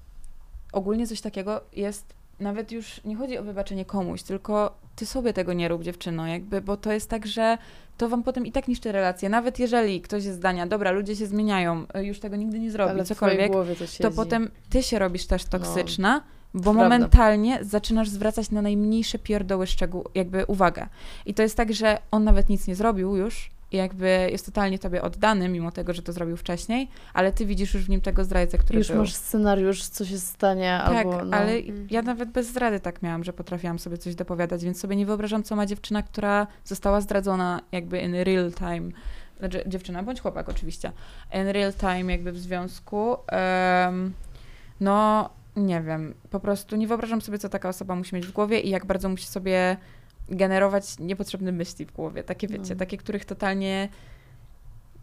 ogólnie 0.73 1.07
coś 1.07 1.21
takiego 1.21 1.61
jest, 1.73 2.15
nawet 2.45 2.73
już 2.73 3.01
nie 3.05 3.17
chodzi 3.17 3.39
o 3.39 3.43
wybaczenie 3.43 3.85
komuś, 3.85 4.23
tylko 4.23 4.79
ty 4.97 5.07
sobie 5.07 5.33
tego 5.33 5.53
nie 5.53 5.69
rób, 5.69 5.83
dziewczyno, 5.83 6.27
jakby, 6.27 6.61
bo 6.61 6.77
to 6.77 6.93
jest 6.93 7.11
tak, 7.11 7.27
że 7.27 7.59
to 7.99 8.09
wam 8.09 8.23
potem 8.23 8.47
i 8.47 8.53
tak 8.53 8.69
niszczy 8.69 8.93
relacje. 8.93 9.29
Nawet 9.29 9.59
jeżeli 9.59 10.01
ktoś 10.01 10.25
jest 10.25 10.37
zdania, 10.37 10.67
dobra, 10.67 10.91
ludzie 10.91 11.17
się 11.17 11.27
zmieniają, 11.27 11.87
y, 11.97 12.05
już 12.05 12.21
tego 12.21 12.37
nigdy 12.37 12.59
nie 12.59 12.71
zrobi, 12.71 12.91
Ale 12.91 13.05
cokolwiek, 13.05 13.53
to, 13.53 14.03
to 14.03 14.11
potem 14.11 14.51
ty 14.71 14.83
się 14.83 14.99
robisz 14.99 15.27
też 15.27 15.45
toksyczna, 15.45 16.23
bo 16.55 16.63
prawda. 16.63 16.83
momentalnie 16.83 17.59
zaczynasz 17.63 18.09
zwracać 18.09 18.51
na 18.51 18.63
najmniejsze 18.63 19.19
pierdoły 19.19 19.67
szczegół, 19.67 20.05
jakby 20.15 20.47
uwagę. 20.47 20.87
I 21.27 21.35
to 21.35 21.43
jest 21.43 21.57
tak, 21.57 21.75
że 21.75 21.99
on 22.11 22.25
nawet 22.25 22.49
nic 22.49 22.67
nie 22.67 22.75
zrobił 22.75 23.17
już 23.17 23.51
i 23.75 23.77
jakby 23.77 24.29
jest 24.31 24.47
totalnie 24.47 24.79
tobie 24.79 25.03
oddany, 25.03 25.49
mimo 25.49 25.71
tego, 25.73 25.93
że 25.95 26.03
to 26.03 26.13
zrobił 26.13 26.37
wcześniej, 26.37 26.89
ale 27.15 27.33
ty 27.33 27.47
widzisz 27.47 27.75
już 27.75 27.85
w 27.85 27.89
nim 27.89 28.01
tego 28.01 28.25
zdrajcę, 28.25 28.59
który 28.59 28.79
Już 28.79 28.89
był. 28.89 28.97
masz 28.99 29.13
scenariusz, 29.15 29.83
co 29.85 30.05
się 30.05 30.19
stanie, 30.19 30.81
Tak, 30.87 30.97
albo... 31.07 31.25
No. 31.25 31.37
ale 31.37 31.53
Mhm. 31.53 31.87
ja 31.91 32.03
nawet 32.03 32.31
bez 32.31 32.49
zdrady 32.49 32.81
tak 32.81 33.03
miałam, 33.03 33.25
że 33.25 33.33
potrafiłam 33.33 33.79
sobie 33.79 33.99
coś 33.99 34.15
dopowiadać, 34.15 34.65
więc 34.65 34.81
sobie 34.81 34.97
nie 34.97 35.07
wyobrażam, 35.07 35.43
co 35.43 35.57
ma 35.57 35.67
dziewczyna, 35.67 36.03
która 36.03 36.47
została 36.65 37.01
zdradzona 37.01 37.61
jakby 37.73 38.01
in 38.01 38.15
real 38.15 38.53
time. 38.53 38.91
Znaczy 39.39 39.63
dziewczyna 39.67 40.03
bądź 40.03 40.21
chłopak 40.21 40.49
oczywiście. 40.49 40.93
In 41.35 41.49
real 41.49 41.73
time 41.75 42.13
jakby 42.13 42.33
w 42.33 42.39
związku. 42.39 43.17
Em, 43.27 44.13
no, 44.81 45.31
nie 45.57 45.83
wiem. 45.83 46.15
Po 46.31 46.41
prostu 46.41 46.77
nie 46.77 46.87
wyobrażam 46.89 47.21
sobie, 47.21 47.39
co 47.39 47.49
taka 47.49 47.69
osoba 47.69 47.95
musi 47.97 48.15
mieć 48.15 48.27
w 48.27 48.33
głowie 48.33 48.61
i 48.61 48.71
jak 48.71 48.87
bardzo 48.87 49.09
musi 49.09 49.27
sobie 49.27 49.77
generować 50.29 50.99
niepotrzebne 50.99 51.53
myśli 51.53 51.87
w 51.87 51.93
głowie. 51.93 52.25
Takie 52.25 52.49
wiecie, 52.49 52.75
No. 52.75 52.79
takie, 52.79 52.97
których 52.97 53.25
totalnie 53.25 53.89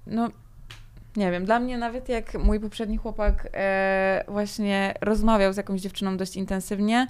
no 0.07 0.29
nie 1.15 1.31
wiem, 1.31 1.45
dla 1.45 1.59
mnie 1.59 1.77
nawet 1.77 2.09
jak 2.09 2.33
mój 2.33 2.59
poprzedni 2.59 2.97
chłopak 2.97 3.47
e, 3.53 4.23
właśnie 4.27 4.93
rozmawiał 5.01 5.53
z 5.53 5.57
jakąś 5.57 5.81
dziewczyną 5.81 6.17
dość 6.17 6.35
intensywnie, 6.35 7.07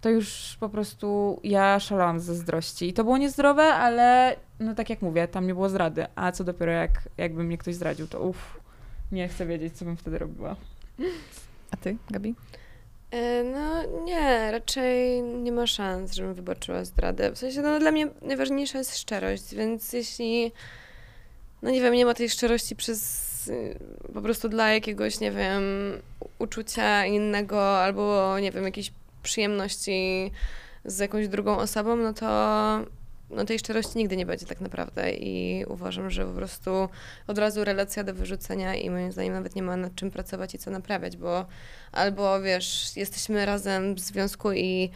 to 0.00 0.10
już 0.10 0.56
po 0.60 0.68
prostu 0.68 1.40
ja 1.44 1.80
szalałam 1.80 2.20
ze 2.20 2.34
zazdrości. 2.34 2.88
I 2.88 2.92
to 2.92 3.04
było 3.04 3.18
niezdrowe, 3.18 3.62
ale 3.62 4.36
no 4.60 4.74
tak 4.74 4.90
jak 4.90 5.02
mówię, 5.02 5.28
tam 5.28 5.46
nie 5.46 5.54
było 5.54 5.68
zdrady. 5.68 6.06
A 6.14 6.32
co 6.32 6.44
dopiero 6.44 6.72
jak, 6.72 6.90
jakby 7.18 7.44
mnie 7.44 7.58
ktoś 7.58 7.74
zdradził, 7.74 8.06
to 8.08 8.20
uff, 8.20 8.60
nie 9.12 9.28
chcę 9.28 9.46
wiedzieć, 9.46 9.74
co 9.76 9.84
bym 9.84 9.96
wtedy 9.96 10.18
robiła. 10.18 10.56
A 11.70 11.76
ty, 11.76 11.96
Gabi? 12.10 12.34
E, 13.12 13.44
No 13.44 13.82
nie, 14.04 14.50
raczej 14.52 15.22
nie 15.22 15.52
ma 15.52 15.66
szans, 15.66 16.12
żebym 16.12 16.34
wybaczyła 16.34 16.84
zdradę. 16.84 17.32
W 17.32 17.38
sensie, 17.38 17.62
no 17.62 17.78
dla 17.80 17.90
mnie 17.90 18.08
najważniejsza 18.22 18.78
jest 18.78 18.98
szczerość, 18.98 19.54
więc 19.54 19.92
jeśli, 19.92 20.52
no 21.62 21.70
nie 21.70 21.80
wiem, 21.80 21.94
nie 21.94 22.04
ma 22.04 22.14
tej 22.14 22.28
szczerości 22.28 22.76
przez 22.76 23.48
y, 23.48 23.78
po 24.14 24.22
prostu 24.22 24.48
dla 24.48 24.72
jakiegoś, 24.72 25.20
nie 25.20 25.32
wiem, 25.32 25.62
uczucia 26.38 27.06
innego 27.06 27.78
albo, 27.78 28.38
nie 28.38 28.50
wiem, 28.52 28.64
jakiejś 28.64 28.92
przyjemności 29.22 30.30
z 30.84 30.98
jakąś 30.98 31.28
drugą 31.28 31.58
osobą, 31.58 31.96
no 31.96 32.12
to 32.12 32.26
no 33.32 33.44
tej 33.44 33.58
szczerości 33.58 33.98
nigdy 33.98 34.16
nie 34.16 34.26
będzie 34.26 34.46
tak 34.46 34.60
naprawdę 34.60 35.12
i 35.12 35.64
uważam, 35.64 36.10
że 36.10 36.26
po 36.26 36.32
prostu 36.32 36.88
od 37.26 37.38
razu 37.38 37.64
relacja 37.64 38.04
do 38.04 38.14
wyrzucenia 38.14 38.74
i 38.74 38.90
moim 38.90 39.12
zdaniem 39.12 39.32
nawet 39.32 39.56
nie 39.56 39.62
ma 39.62 39.76
nad 39.76 39.94
czym 39.94 40.10
pracować 40.10 40.54
i 40.54 40.58
co 40.58 40.70
naprawiać, 40.70 41.16
bo 41.16 41.46
albo 41.92 42.40
wiesz, 42.40 42.96
jesteśmy 42.96 43.46
razem 43.46 43.94
w 43.94 44.00
związku 44.00 44.52
i 44.52 44.90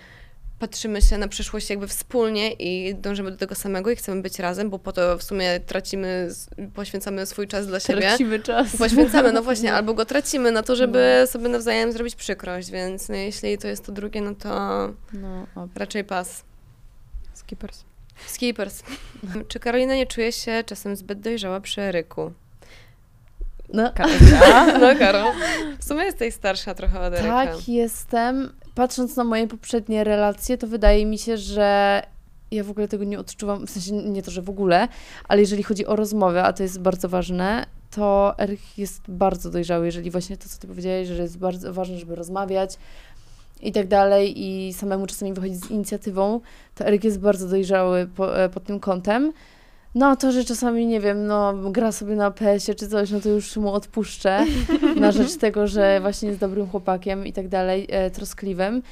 patrzymy 0.58 1.02
się 1.02 1.18
na 1.18 1.28
przyszłość 1.28 1.70
jakby 1.70 1.88
wspólnie 1.88 2.52
i 2.52 2.94
dążymy 2.94 3.30
do 3.30 3.36
tego 3.36 3.54
samego 3.54 3.90
i 3.90 3.96
chcemy 3.96 4.22
być 4.22 4.38
razem, 4.38 4.70
bo 4.70 4.78
po 4.78 4.92
to 4.92 5.18
w 5.18 5.22
sumie 5.22 5.60
tracimy, 5.60 6.28
poświęcamy 6.74 7.26
swój 7.26 7.48
czas 7.48 7.66
dla 7.66 7.80
siebie. 7.80 8.00
Tracimy 8.00 8.40
czas. 8.40 8.76
Poświęcamy, 8.76 9.32
no 9.32 9.42
właśnie, 9.42 9.72
albo 9.76 9.94
go 9.94 10.04
tracimy 10.04 10.52
na 10.52 10.62
to, 10.62 10.76
żeby 10.76 11.24
sobie 11.26 11.48
nawzajem 11.48 11.92
zrobić 11.92 12.16
przykrość, 12.16 12.70
więc 12.70 13.08
no, 13.08 13.14
jeśli 13.14 13.58
to 13.58 13.68
jest 13.68 13.86
to 13.86 13.92
drugie, 13.92 14.20
no 14.20 14.34
to 14.34 14.48
No, 15.12 15.46
raczej 15.74 16.04
pas. 16.04 16.44
Skippers. 17.34 17.85
Skippers. 18.26 18.82
Czy 19.48 19.60
Karolina 19.60 19.94
nie 19.94 20.06
czuje 20.06 20.32
się 20.32 20.64
czasem 20.66 20.96
zbyt 20.96 21.20
dojrzała 21.20 21.60
przy 21.60 21.82
Eryku? 21.82 22.32
no. 23.72 23.92
No, 24.80 24.96
Karol. 24.98 25.32
W 25.78 25.84
sumie 25.84 26.04
jesteś 26.04 26.34
starsza 26.34 26.74
trochę 26.74 27.00
od 27.00 27.14
Eryka. 27.14 27.46
Tak, 27.46 27.68
jestem. 27.68 28.52
Patrząc 28.74 29.16
na 29.16 29.24
moje 29.24 29.48
poprzednie 29.48 30.04
relacje, 30.04 30.58
to 30.58 30.66
wydaje 30.66 31.06
mi 31.06 31.18
się, 31.18 31.36
że 31.36 32.02
ja 32.50 32.64
w 32.64 32.70
ogóle 32.70 32.88
tego 32.88 33.04
nie 33.04 33.18
odczuwam, 33.18 33.66
w 33.66 33.70
sensie 33.70 33.92
nie 33.92 34.22
to, 34.22 34.30
że 34.30 34.42
w 34.42 34.50
ogóle, 34.50 34.88
ale 35.28 35.40
jeżeli 35.40 35.62
chodzi 35.62 35.86
o 35.86 35.96
rozmowę, 35.96 36.42
a 36.44 36.52
to 36.52 36.62
jest 36.62 36.80
bardzo 36.80 37.08
ważne, 37.08 37.66
to 37.90 38.34
Eryk 38.38 38.60
jest 38.78 39.02
bardzo 39.08 39.50
dojrzały, 39.50 39.86
jeżeli 39.86 40.10
właśnie 40.10 40.36
to, 40.36 40.48
co 40.48 40.58
ty 40.58 40.66
powiedziałeś, 40.66 41.08
że 41.08 41.22
jest 41.22 41.38
bardzo 41.38 41.72
ważne, 41.72 41.98
żeby 41.98 42.14
rozmawiać 42.14 42.76
i 43.62 43.72
tak 43.72 43.86
dalej 43.86 44.44
i 44.44 44.72
samemu 44.72 45.06
czasami 45.06 45.32
wychodzić 45.32 45.64
z 45.64 45.70
inicjatywą, 45.70 46.40
to 46.74 46.86
Eryk 46.86 47.04
jest 47.04 47.20
bardzo 47.20 47.48
dojrzały 47.48 48.06
po, 48.16 48.38
e, 48.38 48.48
pod 48.48 48.64
tym 48.64 48.80
kątem. 48.80 49.32
No 49.94 50.16
to, 50.16 50.32
że 50.32 50.44
czasami, 50.44 50.86
nie 50.86 51.00
wiem, 51.00 51.26
no 51.26 51.54
gra 51.70 51.92
sobie 51.92 52.16
na 52.16 52.30
PS-ie 52.30 52.74
czy 52.74 52.88
coś, 52.88 53.10
no 53.10 53.20
to 53.20 53.28
już 53.28 53.56
mu 53.56 53.72
odpuszczę 53.72 54.44
na 55.00 55.12
rzecz 55.12 55.36
tego, 55.36 55.66
że 55.66 56.00
właśnie 56.00 56.28
jest 56.28 56.40
dobrym 56.40 56.68
chłopakiem 56.68 57.26
i 57.26 57.32
tak 57.32 57.48
dalej, 57.48 57.86
e, 57.90 58.10
troskliwym. 58.10 58.82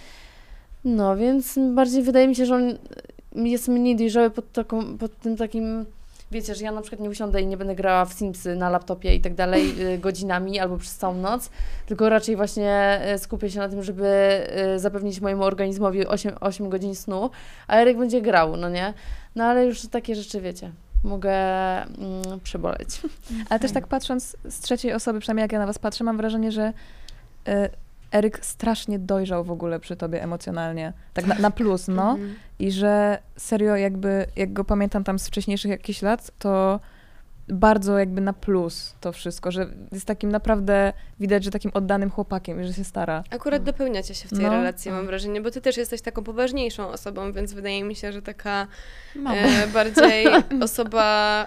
No, 0.85 1.17
więc 1.17 1.59
bardziej 1.75 2.03
wydaje 2.03 2.29
mi 2.29 2.37
się, 2.37 2.47
że 2.47 2.55
on 2.55 2.79
jest 3.47 3.69
mniej 3.69 3.97
dojrzały 3.97 4.31
pod, 4.31 4.53
taką, 4.53 4.99
pod 4.99 5.19
tym 5.19 5.37
takim, 5.37 5.85
wiecie, 6.31 6.55
że 6.55 6.65
ja 6.65 6.73
na 6.73 6.81
przykład 6.81 7.01
nie 7.01 7.11
usiądę 7.11 7.43
i 7.43 7.47
nie 7.47 7.57
będę 7.57 7.75
grała 7.75 8.05
w 8.05 8.13
Simsy 8.13 8.57
na 8.57 8.71
laptopie 8.71 9.15
i 9.15 9.21
tak 9.21 9.35
dalej 9.35 9.75
e, 9.95 9.99
godzinami 10.07 10.59
albo 10.59 10.79
przez 10.79 10.97
całą 10.97 11.15
noc, 11.15 11.51
tylko 11.87 12.09
raczej 12.09 12.37
właśnie 12.37 13.01
e, 13.03 13.19
skupię 13.19 13.51
się 13.51 13.59
na 13.59 13.69
tym, 13.69 13.83
żeby 13.83 14.07
e, 14.07 14.79
zapewnić 14.79 15.21
mojemu 15.21 15.43
organizmowi 15.43 16.07
8, 16.07 16.33
8 16.41 16.69
godzin 16.69 16.95
snu, 16.95 17.31
a 17.67 17.77
Eryk 17.77 17.99
będzie 17.99 18.23
grał, 18.23 18.57
no 18.57 18.69
nie? 18.69 18.95
No 19.37 19.45
ale 19.45 19.67
już 19.67 19.87
takie 19.89 20.15
rzeczy, 20.15 20.41
wiecie, 20.41 20.71
mogę 21.05 21.33
mm, 21.83 22.41
przeboleć. 22.43 23.01
Ale 23.51 23.61
też 23.61 23.73
tak 23.73 23.87
patrząc 23.87 24.37
z 24.49 24.61
trzeciej 24.61 24.93
osoby, 24.93 25.21
przynajmniej 25.21 25.43
jak 25.43 25.53
ja 25.53 25.59
na 25.59 25.67
was 25.67 25.79
patrzę, 25.79 26.05
mam 26.05 26.17
wrażenie, 26.17 26.53
że 26.53 26.73
Eryk 28.15 28.45
strasznie 28.45 28.99
dojrzał 28.99 29.45
w 29.45 29.51
ogóle 29.51 29.81
przy 29.81 29.97
tobie 29.97 30.23
emocjonalnie. 30.23 30.93
Tak 31.15 31.27
na, 31.27 31.35
na 31.35 31.51
plus, 31.51 31.89
no. 31.89 32.11
Mhm. 32.11 32.35
I 32.59 32.73
że 32.73 33.19
serio 33.37 33.77
jakby, 33.77 34.27
jak 34.37 34.53
go 34.53 34.65
pamiętam 34.65 35.05
tam 35.05 35.19
z 35.19 35.29
wcześniejszych 35.29 35.71
jakichś 35.71 36.03
lat, 36.03 36.31
to 36.39 36.81
bardzo 37.49 37.99
jakby 37.99 38.21
na 38.21 38.33
plus 38.33 38.95
to 39.01 39.13
wszystko, 39.13 39.51
że 39.51 39.67
jest 39.93 40.07
takim 40.07 40.33
naprawdę, 40.33 40.93
widać, 41.21 41.45
że 41.45 41.51
takim 41.51 41.71
oddanym 41.75 42.11
chłopakiem 42.11 42.61
i 42.61 42.65
że 42.67 42.73
się 42.73 42.85
stara. 42.85 43.25
Akurat 43.31 43.63
dopełniacie 43.63 44.15
się 44.15 44.29
w 44.29 44.31
tej 44.31 44.41
No. 44.41 44.51
relacji, 44.51 44.91
mam 44.91 45.07
wrażenie, 45.07 45.41
bo 45.41 45.51
ty 45.51 45.61
też 45.61 45.77
jesteś 45.77 46.01
taką 46.03 46.25
poważniejszą 46.25 46.89
osobą, 46.89 47.33
więc 47.33 47.53
wydaje 47.53 47.85
mi 47.85 47.95
się, 47.95 48.13
że 48.13 48.23
taka 48.23 48.67
e, 49.27 49.67
bardziej 49.67 50.27
osoba 50.65 51.47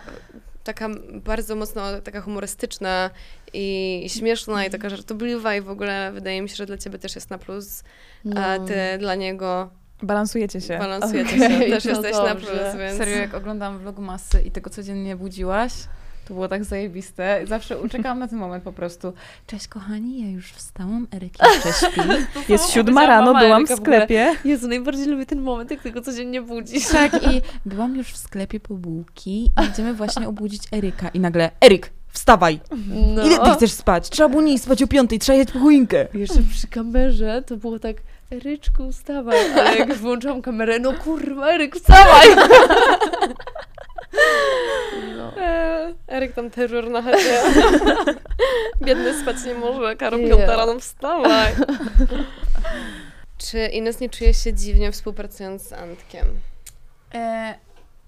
taka 0.63 0.89
bardzo 1.23 1.56
mocno 1.56 2.01
taka 2.03 2.21
humorystyczna 2.21 3.10
i 3.59 4.05
śmieszna 4.09 4.65
i 4.65 4.69
taka 4.69 4.89
żartobliwa 4.89 5.55
i 5.55 5.61
w 5.61 5.69
ogóle 5.69 6.11
wydaje 6.13 6.41
mi 6.41 6.49
się, 6.49 6.55
że 6.55 6.65
dla 6.65 6.77
ciebie 6.77 6.99
też 6.99 7.15
jest 7.15 7.29
na 7.29 7.37
plus, 7.37 7.83
a 8.35 8.57
No. 8.57 8.65
ty 8.65 8.75
dla 8.99 9.15
niego 9.15 9.69
Balansujecie 10.03 10.61
się. 10.61 10.77
balansujecie 10.77 11.35
Okej, 11.35 11.59
się, 11.59 11.69
też 11.69 11.83
to 11.83 11.89
jesteś 11.89 12.13
na 12.13 12.29
dobrze. 12.29 12.47
plus, 12.47 12.79
więc... 12.79 12.97
Serio, 12.97 13.15
jak 13.17 13.33
oglądam 13.33 13.79
vlogmasy 13.79 14.41
i 14.45 14.51
tego 14.51 14.69
codziennie 14.69 15.15
budziłaś, 15.15 15.73
to 16.27 16.33
było 16.33 16.47
tak 16.47 16.63
zajebiste. 16.63 17.41
Zawsze 17.45 17.77
uczekałam 17.77 18.19
na 18.19 18.27
ten 18.27 18.39
moment 18.39 18.63
po 18.63 18.73
prostu. 18.73 19.13
Cześć 19.47 19.67
kochani, 19.67 20.21
ja 20.23 20.29
już 20.29 20.51
wstałam, 20.51 21.07
Eryk 21.15 21.33
jeszcze 21.53 21.87
śpi. 21.87 22.01
Jest 22.51 22.69
siódma 22.71 23.05
rano, 23.07 23.33
byłam 23.39 23.65
w 23.67 23.71
Eryka 23.71 23.75
w 23.75 23.79
sklepie. 23.79 24.35
Jezu, 24.45 24.67
najbardziej 24.67 25.05
lubię 25.05 25.25
ten 25.25 25.41
moment, 25.41 25.71
jak 25.71 25.81
tego 25.81 26.01
codziennie 26.01 26.41
budzisz. 26.41 26.87
Tak, 26.87 27.13
i 27.23 27.41
byłam 27.65 27.95
już 27.95 28.07
w 28.07 28.17
sklepie 28.17 28.59
po 28.59 28.73
bułki 28.73 29.45
i 29.45 29.65
idziemy 29.71 29.93
właśnie 29.93 30.27
obudzić 30.27 30.61
Eryka. 30.73 31.09
I 31.09 31.19
nagle, 31.19 31.51
Eryk, 31.65 31.89
wstawaj! 32.17 32.60
No. 33.15 33.25
Ile 33.25 33.39
ty 33.39 33.51
chcesz 33.51 33.71
spać? 33.71 34.10
Trzeba 34.10 34.30
było 34.30 34.41
nie 34.41 34.60
spać 34.60 34.84
o 34.84 34.88
piątej, 34.88 35.19
trzeba 35.19 35.38
jechać 35.38 35.53
po 35.53 35.60
choinkę. 35.60 36.08
Jeszcze 36.13 36.39
przy 36.51 36.67
kamerze 36.67 37.43
to 37.45 37.58
było 37.58 37.80
tak, 37.80 37.95
Eryczku, 38.32 38.91
wstawaj. 38.91 39.51
Ale 39.51 39.77
jak 39.77 39.93
włączyłam 39.93 40.41
kamerę, 40.41 40.80
no 40.80 40.93
kurwa, 40.93 41.49
Eryk, 41.49 41.75
wstawaj! 41.75 42.27
No. 45.17 45.38
E, 45.38 45.93
Eryk 46.08 46.34
tam 46.34 46.49
terror 46.49 46.89
na 46.89 47.01
chacie. 47.01 47.41
Biedny 48.82 49.21
spać 49.21 49.38
nie 49.45 49.53
może, 49.53 49.95
Karol 49.95 50.27
piąta 50.27 50.56
rano 50.56 50.80
wstawaj. 50.80 51.53
Czy 53.38 53.67
Ines 53.67 53.99
nie 53.99 54.10
czuje 54.10 54.34
się 54.34 54.53
dziwnie 54.53 54.91
współpracując 54.91 55.62
z 55.62 55.73
Antkiem? 55.73 56.25
E, 57.13 57.56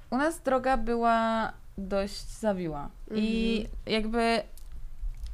u 0.09 0.17
nas 0.17 0.41
droga 0.41 0.77
była 0.77 1.51
dość 1.79 2.27
zawiła. 2.27 2.89
I 3.15 3.65
jakby 3.85 4.41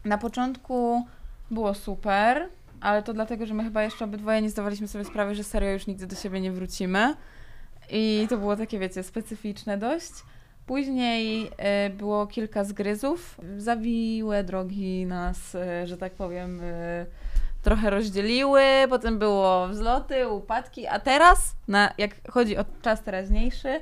na 0.05 0.17
początku 0.17 1.05
było 1.51 1.73
super, 1.73 2.49
ale 2.81 3.03
to 3.03 3.13
dlatego, 3.13 3.45
że 3.45 3.53
my 3.53 3.63
chyba 3.63 3.83
jeszcze 3.83 4.05
obydwoje 4.05 4.41
nie 4.41 4.49
zdawaliśmy 4.49 4.87
sobie 4.87 5.05
sprawy, 5.05 5.35
że 5.35 5.43
serio 5.43 5.71
już 5.71 5.87
nigdy 5.87 6.07
do 6.07 6.15
siebie 6.15 6.41
nie 6.41 6.51
wrócimy. 6.51 7.15
I 7.89 8.27
to 8.29 8.37
było 8.37 8.55
takie, 8.55 8.79
wiecie, 8.79 9.03
specyficzne 9.03 9.77
dość. 9.77 10.11
Później 10.65 11.51
e, 11.57 11.89
było 11.89 12.27
kilka 12.27 12.63
zgryzów. 12.63 13.41
Zawiłe 13.57 14.43
drogi 14.43 15.05
nas, 15.05 15.55
e, 15.55 15.87
że 15.87 15.97
tak 15.97 16.13
powiem, 16.13 16.61
e, 16.63 17.05
trochę 17.61 17.89
rozdzieliły. 17.89 18.61
Potem 18.89 19.19
było 19.19 19.67
wzloty, 19.67 20.27
upadki. 20.27 20.87
A 20.87 20.99
teraz, 20.99 21.55
na, 21.67 21.93
jak 21.97 22.31
chodzi 22.31 22.57
o 22.57 22.65
czas 22.81 23.03
teraźniejszy, 23.03 23.79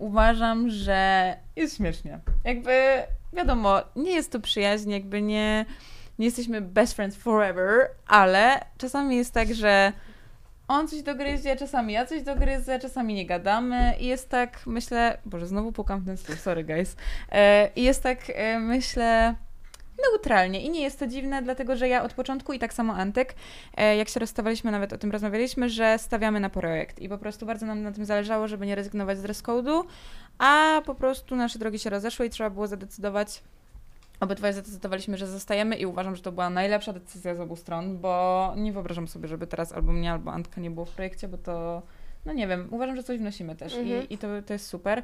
uważam, 0.00 0.70
że 0.70 1.36
jest 1.56 1.76
śmiesznie. 1.76 2.18
Jakby, 2.44 3.02
wiadomo, 3.32 3.80
nie 3.96 4.12
jest 4.12 4.32
to 4.32 4.40
przyjaźń, 4.40 4.90
jakby 4.90 5.22
nie, 5.22 5.66
nie 6.18 6.26
jesteśmy 6.26 6.60
best 6.60 6.92
friends 6.94 7.16
forever, 7.16 7.88
ale 8.06 8.60
czasami 8.78 9.16
jest 9.16 9.34
tak, 9.34 9.54
że 9.54 9.92
on 10.68 10.88
coś 10.88 11.02
dogryzie, 11.02 11.56
czasami 11.56 11.92
ja 11.92 12.06
coś 12.06 12.22
dogryzę, 12.22 12.78
czasami 12.78 13.14
nie 13.14 13.26
gadamy 13.26 13.94
i 14.00 14.06
jest 14.06 14.28
tak, 14.28 14.66
myślę, 14.66 15.18
Boże, 15.24 15.46
znowu 15.46 15.72
pukam 15.72 16.00
w 16.00 16.06
ten 16.06 16.16
stół, 16.16 16.36
sorry 16.36 16.64
guys, 16.64 16.96
e, 17.32 17.70
i 17.76 17.82
jest 17.82 18.02
tak, 18.02 18.18
e, 18.34 18.58
myślę, 18.58 19.34
neutralnie 20.10 20.62
i 20.62 20.70
nie 20.70 20.82
jest 20.82 20.98
to 20.98 21.06
dziwne, 21.06 21.42
dlatego 21.42 21.76
że 21.76 21.88
ja 21.88 22.02
od 22.02 22.12
początku 22.14 22.52
i 22.52 22.58
tak 22.58 22.72
samo 22.72 22.94
Antek, 22.94 23.34
e, 23.76 23.96
jak 23.96 24.08
się 24.08 24.20
rozstawaliśmy, 24.20 24.70
nawet 24.70 24.92
o 24.92 24.98
tym 24.98 25.10
rozmawialiśmy, 25.10 25.68
że 25.70 25.98
stawiamy 25.98 26.40
na 26.40 26.50
projekt 26.50 26.98
i 26.98 27.08
po 27.08 27.18
prostu 27.18 27.46
bardzo 27.46 27.66
nam 27.66 27.82
na 27.82 27.92
tym 27.92 28.04
zależało, 28.04 28.48
żeby 28.48 28.66
nie 28.66 28.74
rezygnować 28.74 29.18
z 29.18 29.22
dress 29.22 29.42
code'u, 29.42 29.82
a 30.38 30.82
po 30.86 30.94
prostu 30.94 31.36
nasze 31.36 31.58
drogi 31.58 31.78
się 31.78 31.90
rozeszły 31.90 32.26
i 32.26 32.30
trzeba 32.30 32.50
było 32.50 32.66
zadecydować, 32.66 33.42
obydwaj 34.20 34.52
zadecydowaliśmy, 34.52 35.16
że 35.16 35.26
zostajemy 35.26 35.76
i 35.76 35.86
uważam, 35.86 36.16
że 36.16 36.22
to 36.22 36.32
była 36.32 36.50
najlepsza 36.50 36.92
decyzja 36.92 37.34
z 37.34 37.40
obu 37.40 37.56
stron, 37.56 37.98
bo 37.98 38.52
nie 38.56 38.72
wyobrażam 38.72 39.08
sobie, 39.08 39.28
żeby 39.28 39.46
teraz 39.46 39.72
albo 39.72 39.92
mnie, 39.92 40.12
albo 40.12 40.32
Antka 40.32 40.60
nie 40.60 40.70
było 40.70 40.86
w 40.86 40.90
projekcie, 40.90 41.28
bo 41.28 41.38
to, 41.38 41.82
no 42.24 42.32
nie 42.32 42.48
wiem, 42.48 42.68
uważam, 42.70 42.96
że 42.96 43.02
coś 43.02 43.18
wnosimy 43.18 43.56
też 43.56 43.74
Mhm. 43.74 44.08
i, 44.08 44.14
i 44.14 44.18
to, 44.18 44.28
to 44.46 44.52
jest 44.52 44.66
super, 44.66 45.02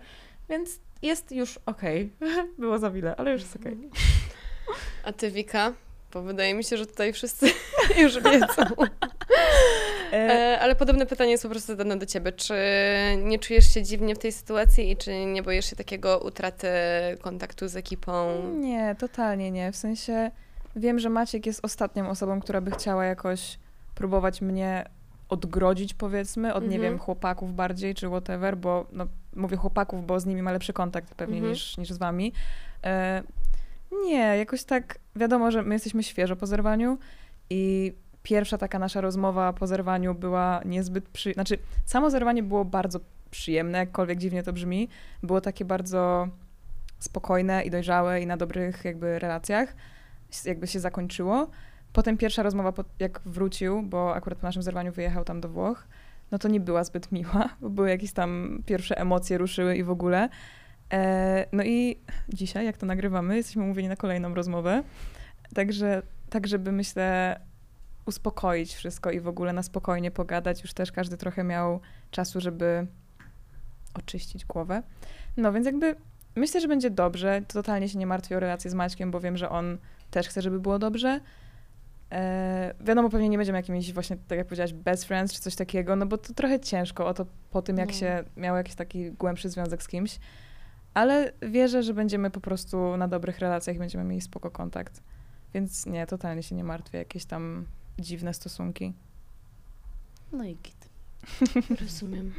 więc 0.48 0.80
jest 1.02 1.32
już 1.32 1.59
okej. 1.66 2.12
Było 2.59 2.78
za 2.78 2.90
wiele, 2.90 3.16
ale 3.16 3.32
już 3.32 3.42
jest 3.42 3.56
okej. 3.56 3.76
A 5.05 5.12
ty, 5.12 5.31
Wika? 5.31 5.72
Bo 6.12 6.22
wydaje 6.22 6.55
mi 6.55 6.64
się, 6.64 6.76
że 6.76 6.87
tutaj 6.87 7.12
wszyscy 7.12 7.46
już 8.02 8.14
wiedzą. 8.22 8.62
E, 10.12 10.59
ale 10.61 10.74
podobne 10.76 11.07
pytanie 11.07 11.31
jest 11.31 11.42
po 11.42 11.48
prostu 11.50 11.66
zadane 11.72 11.96
do 11.96 12.07
ciebie. 12.07 12.33
Czy 12.33 12.55
nie 13.22 13.38
czujesz 13.38 13.74
się 13.74 13.83
dziwnie 13.83 14.14
w 14.14 14.18
tej 14.18 14.33
sytuacji 14.33 14.90
i 14.90 14.96
czy 14.96 15.24
nie 15.24 15.42
boisz 15.42 15.70
się 15.70 15.76
takiego 15.76 16.18
utraty 16.18 16.68
kontaktu 17.20 17.68
z 17.68 17.76
ekipą? 17.76 18.42
Nie, 18.52 18.96
totalnie 18.98 19.50
nie. 19.50 19.72
W 19.72 19.76
sensie 19.76 20.31
wiem, 20.76 20.98
że 20.98 21.09
Maciek 21.09 21.46
jest 21.46 21.64
ostatnią 21.64 22.11
osobą, 22.11 22.40
która 22.40 22.61
by 22.61 22.70
chciała 22.70 23.05
jakoś 23.05 23.59
próbować 23.94 24.40
mnie 24.40 24.85
odgrodzić, 25.29 25.94
powiedzmy, 25.94 26.55
od, 26.55 26.62
nie 26.62 26.76
Mhm. 26.76 26.83
wiem, 26.83 26.98
chłopaków 26.98 27.55
bardziej, 27.55 27.94
czy 27.94 28.09
whatever, 28.09 28.57
bo 28.57 28.87
no, 28.92 29.07
mówię 29.37 29.57
chłopaków, 29.57 30.07
bo 30.07 30.20
z 30.20 30.26
nimi 30.26 30.42
ma 30.42 30.52
lepszy 30.52 30.72
kontakt 30.72 31.14
pewnie 31.14 31.37
Mhm. 31.37 31.52
niż, 31.52 31.76
niż 31.79 31.90
z 31.90 31.98
wami. 31.98 32.33
E, 32.85 33.22
Nie, 34.04 34.37
jakoś 34.37 34.64
tak 34.64 34.98
wiadomo, 35.16 35.50
że 35.50 35.62
my 35.62 35.74
jesteśmy 35.74 36.02
świeżo 36.02 36.37
po 36.37 36.46
zerwaniu 36.46 36.98
i 37.50 37.92
pierwsza 38.22 38.59
taka 38.59 38.78
nasza 38.78 39.00
rozmowa 39.00 39.52
po 39.52 39.66
zerwaniu 39.66 40.14
była 40.14 40.61
niezbyt 40.64 41.09
przy... 41.09 41.32
Znaczy, 41.32 41.59
samo 41.85 42.11
zerwanie 42.11 42.42
było 42.42 42.64
bardzo 42.64 43.00
przyjemne, 43.30 43.78
jakkolwiek 43.78 44.18
dziwnie 44.18 44.42
to 44.42 44.52
brzmi. 44.52 44.88
Było 45.22 45.40
takie 45.40 45.64
bardzo 45.64 46.28
spokojne 46.98 47.64
i 47.64 47.70
dojrzałe 47.70 48.20
i 48.20 48.26
na 48.26 48.37
dobrych 48.37 48.85
jakby 48.85 49.18
relacjach. 49.18 49.76
Jakby 50.44 50.66
się 50.66 50.80
zakończyło. 50.80 51.50
Potem 51.92 52.16
pierwsza 52.16 52.42
rozmowa, 52.42 52.72
po- 52.72 52.85
jak 52.98 53.20
wrócił, 53.26 53.82
bo 53.82 54.14
akurat 54.14 54.38
po 54.38 54.46
naszym 54.46 54.62
zerwaniu 54.62 54.92
wyjechał 54.92 55.24
tam 55.24 55.40
do 55.40 55.48
Włoch, 55.48 55.87
no 56.30 56.38
to 56.38 56.48
nie 56.48 56.61
była 56.61 56.85
zbyt 56.85 57.12
miła, 57.12 57.48
bo 57.61 57.70
były 57.70 57.90
jakieś 57.90 58.12
tam 58.12 58.62
pierwsze 58.66 58.98
emocje 58.98 59.38
ruszyły 59.38 59.76
i 59.76 59.85
w 59.85 59.90
ogóle. 59.90 60.28
E, 60.92 61.46
no 61.53 61.62
i 61.64 62.01
dzisiaj, 62.29 62.66
jak 62.66 62.77
to 62.77 62.87
nagrywamy, 62.87 63.37
jesteśmy 63.37 63.62
umówieni 63.62 63.88
na 63.88 63.96
kolejną 63.96 64.35
rozmowę. 64.35 64.83
Także, 65.55 66.03
tak 66.31 66.46
żeby 66.46 66.72
myślę, 66.72 67.40
uspokoić 68.07 68.75
wszystko 68.75 69.11
i 69.11 69.20
w 69.20 69.29
ogóle 69.29 69.53
na 69.53 69.62
spokojnie 69.62 70.11
pogadać. 70.11 70.62
Już 70.62 70.72
też 70.75 70.92
każdy 70.92 71.16
trochę 71.16 71.44
miał 71.44 71.81
czasu, 72.11 72.40
żeby 72.40 72.87
oczyścić 73.94 74.44
głowę. 74.44 74.83
No 75.37 75.53
więc 75.53 75.66
jakby 75.66 75.96
myślę, 76.37 76.61
że 76.61 76.68
będzie 76.68 76.90
dobrze. 76.90 77.42
Totalnie 77.49 77.88
się 77.88 77.99
nie 77.99 78.07
martwię 78.07 78.37
o 78.37 78.40
relację 78.40 78.70
z 78.70 78.75
Maćkiem, 78.75 79.11
bo 79.11 79.20
wiem, 79.20 79.37
że 79.37 79.49
on 79.51 79.79
też 80.11 80.29
chce, 80.29 80.42
żeby 80.42 80.61
było 80.61 80.79
dobrze. 80.79 81.20
E, 82.12 82.75
wiadomo, 82.81 83.11
pewnie 83.11 83.29
nie 83.29 83.37
będziemy 83.37 83.59
jakimiś 83.59 83.92
właśnie, 83.92 84.16
tak 84.29 84.38
jak 84.38 84.46
powiedziałaś, 84.46 84.72
best 84.72 85.05
friends 85.05 85.35
czy 85.35 85.40
coś 85.40 85.57
takiego, 85.57 85.96
no 85.96 86.07
bo 86.07 86.18
to 86.18 86.35
trochę 86.35 86.61
ciężko 86.61 87.07
o 87.07 87.14
to 87.14 87.27
po 87.51 87.62
tym, 87.62 87.77
jak 87.79 87.88
No. 87.88 87.94
się 87.94 88.25
miał 88.37 88.57
jakiś 88.57 88.75
taki 88.75 89.11
głębszy 89.12 89.49
związek 89.49 89.83
z 89.83 89.88
kimś. 89.88 90.18
Ale 90.96 91.32
wierzę, 91.42 91.82
że 91.82 91.94
będziemy 91.94 92.30
po 92.30 92.40
prostu 92.40 92.96
na 92.96 93.09
dobrych 93.09 93.38
relacjach 93.38 93.78
będziemy 93.78 94.04
mieli 94.04 94.20
spoko 94.20 94.50
kontakt. 94.50 95.02
Więc 95.54 95.87
nie, 95.87 96.06
totalnie 96.06 96.42
się 96.42 96.54
nie 96.54 96.64
martwię. 96.64 96.98
Jakieś 96.98 97.24
tam 97.24 97.66
dziwne 97.98 98.35
stosunki. 98.35 98.92
No 100.32 100.44
i 100.44 100.56
git. 100.56 100.88
Rozumiem. 101.82 102.35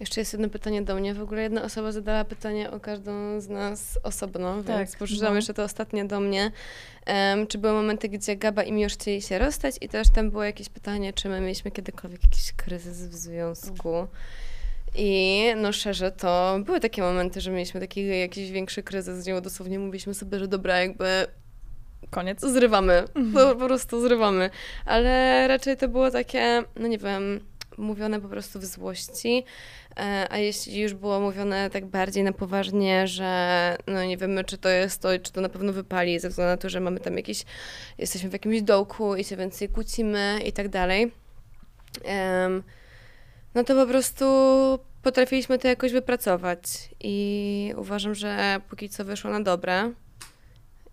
Jeszcze 0.00 0.20
jest 0.20 0.32
jedno 0.32 0.48
pytanie 0.48 0.82
do 0.82 0.94
mnie. 0.94 1.14
W 1.14 1.22
ogóle 1.22 1.42
jedna 1.42 1.62
osoba 1.62 1.92
zadała 1.92 2.24
pytanie 2.24 2.70
o 2.70 2.80
każdą 2.80 3.40
z 3.40 3.48
nas 3.48 3.98
osobno, 4.02 4.62
Tak, 4.62 4.78
więc 4.78 4.96
pożyczyłam 4.96 5.32
no. 5.32 5.36
jeszcze 5.36 5.54
to 5.54 5.62
ostatnie 5.64 6.04
do 6.04 6.20
mnie. 6.20 6.52
Em, 7.06 7.46
czy 7.46 7.58
były 7.58 7.72
momenty, 7.72 8.08
gdzie 8.08 8.36
Gaba 8.36 8.62
i 8.62 8.72
Miłosz 8.72 8.92
chcieli 8.92 9.22
się 9.22 9.38
rozstać 9.38 9.76
i 9.80 9.88
też 9.88 10.10
tam 10.10 10.30
było 10.30 10.44
jakieś 10.44 10.68
pytanie, 10.68 11.12
czy 11.12 11.28
my 11.28 11.40
mieliśmy 11.40 11.70
kiedykolwiek 11.70 12.22
jakiś 12.22 12.52
kryzys 12.52 13.08
w 13.08 13.14
związku. 13.14 14.06
I 14.96 15.42
no 15.56 15.72
szczerze, 15.72 16.12
to 16.12 16.58
były 16.64 16.80
takie 16.80 17.02
momenty, 17.02 17.40
że 17.40 17.50
mieliśmy 17.50 17.80
taki 17.80 18.06
jakiś 18.20 18.50
większy 18.50 18.82
kryzys, 18.82 19.22
gdzie 19.22 19.40
dosłownie 19.40 19.78
mówiliśmy 19.78 20.14
sobie, 20.14 20.38
że 20.38 20.48
dobra, 20.48 20.78
jakby 20.78 21.26
Koniec. 22.10 22.40
zrywamy. 22.40 23.04
Po, 23.34 23.54
po 23.54 23.66
prostu 23.66 24.00
zrywamy. 24.00 24.50
Ale 24.86 25.44
raczej 25.48 25.76
to 25.76 25.88
było 25.88 26.10
takie, 26.10 26.62
no 26.76 26.88
nie 26.88 26.98
wiem, 26.98 27.40
mówione 27.78 28.20
po 28.20 28.28
prostu 28.28 28.58
w 28.58 28.64
złości. 28.64 29.44
E, 29.96 30.26
A 30.30 30.38
jeśli 30.38 30.80
już 30.80 30.94
było 30.94 31.20
mówione 31.20 31.70
tak 31.70 31.86
bardziej 31.86 32.22
na 32.24 32.32
poważnie, 32.32 33.06
że 33.06 33.76
no 33.86 34.04
nie 34.04 34.16
wiemy, 34.16 34.44
czy 34.44 34.58
to 34.58 34.68
jest 34.68 35.02
to, 35.02 35.08
czy 35.18 35.32
to 35.32 35.40
na 35.40 35.48
pewno 35.48 35.72
wypali, 35.72 36.20
ze 36.20 36.28
względu 36.28 36.50
na 36.50 36.56
to, 36.56 36.68
że 36.68 36.80
mamy 36.80 37.00
tam 37.00 37.16
jakiś, 37.16 37.44
jesteśmy 37.98 38.30
w 38.30 38.32
jakimś 38.32 38.62
dołku 38.62 39.16
i 39.16 39.24
się 39.24 39.36
więcej 39.36 39.68
kłócimy 39.68 40.40
i 40.46 40.52
tak 40.52 40.68
dalej. 40.68 41.12
Em, 42.04 42.62
No 43.54 43.64
to 43.64 43.74
po 43.74 43.86
prostu 43.86 44.24
potrafiliśmy 45.02 45.58
to 45.58 45.68
jakoś 45.68 45.92
wypracować 45.92 46.62
i 47.00 47.74
uważam, 47.76 48.14
że 48.14 48.60
póki 48.68 48.88
co 48.88 49.04
wyszło 49.04 49.30
na 49.30 49.40
dobre. 49.40 49.92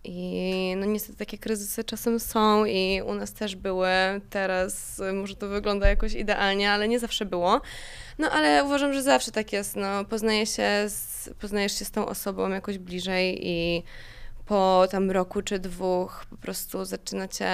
I 0.03 0.73
no 0.77 0.85
niestety 0.85 1.17
takie 1.17 1.37
kryzysy 1.37 1.83
czasem 1.83 2.19
są 2.19 2.65
i 2.65 3.01
u 3.05 3.13
nas 3.13 3.33
też 3.33 3.55
były. 3.55 3.87
Teraz 4.29 5.01
może 5.13 5.35
to 5.35 5.47
wygląda 5.47 5.89
jakoś 5.89 6.13
idealnie, 6.13 6.71
ale 6.71 6.87
nie 6.87 6.99
zawsze 6.99 7.25
było. 7.25 7.61
No 8.17 8.29
ale 8.31 8.63
uważam, 8.63 8.93
że 8.93 9.03
zawsze 9.03 9.31
tak 9.31 9.53
jest. 9.53 9.75
No, 9.75 10.05
poznaje 10.05 10.45
się 10.45 10.69
z, 10.87 11.29
poznajesz 11.39 11.79
się 11.79 11.85
z 11.85 11.91
tą 11.91 12.05
osobą 12.05 12.49
jakoś 12.49 12.77
bliżej 12.77 13.47
i 13.47 13.83
po 14.47 14.87
tam 14.91 15.11
roku 15.11 15.41
czy 15.41 15.59
dwóch 15.59 16.25
po 16.29 16.37
prostu 16.37 16.85
zaczynacie 16.85 17.47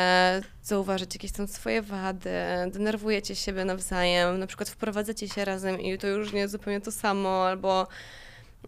zauważyć 0.63 1.15
jakieś 1.15 1.32
tam 1.32 1.47
swoje 1.47 1.82
wady, 1.82 2.29
denerwujecie 2.71 3.36
siebie 3.36 3.65
nawzajem, 3.65 4.39
na 4.39 4.47
przykład 4.47 4.69
wprowadzacie 4.69 5.27
się 5.29 5.45
razem 5.45 5.82
i 5.82 5.97
to 5.97 6.08
już 6.08 6.34
nie 6.34 6.39
jest 6.39 6.51
zupełnie 6.51 6.82
to 6.82 6.91
samo, 6.91 7.47
albo 7.47 7.88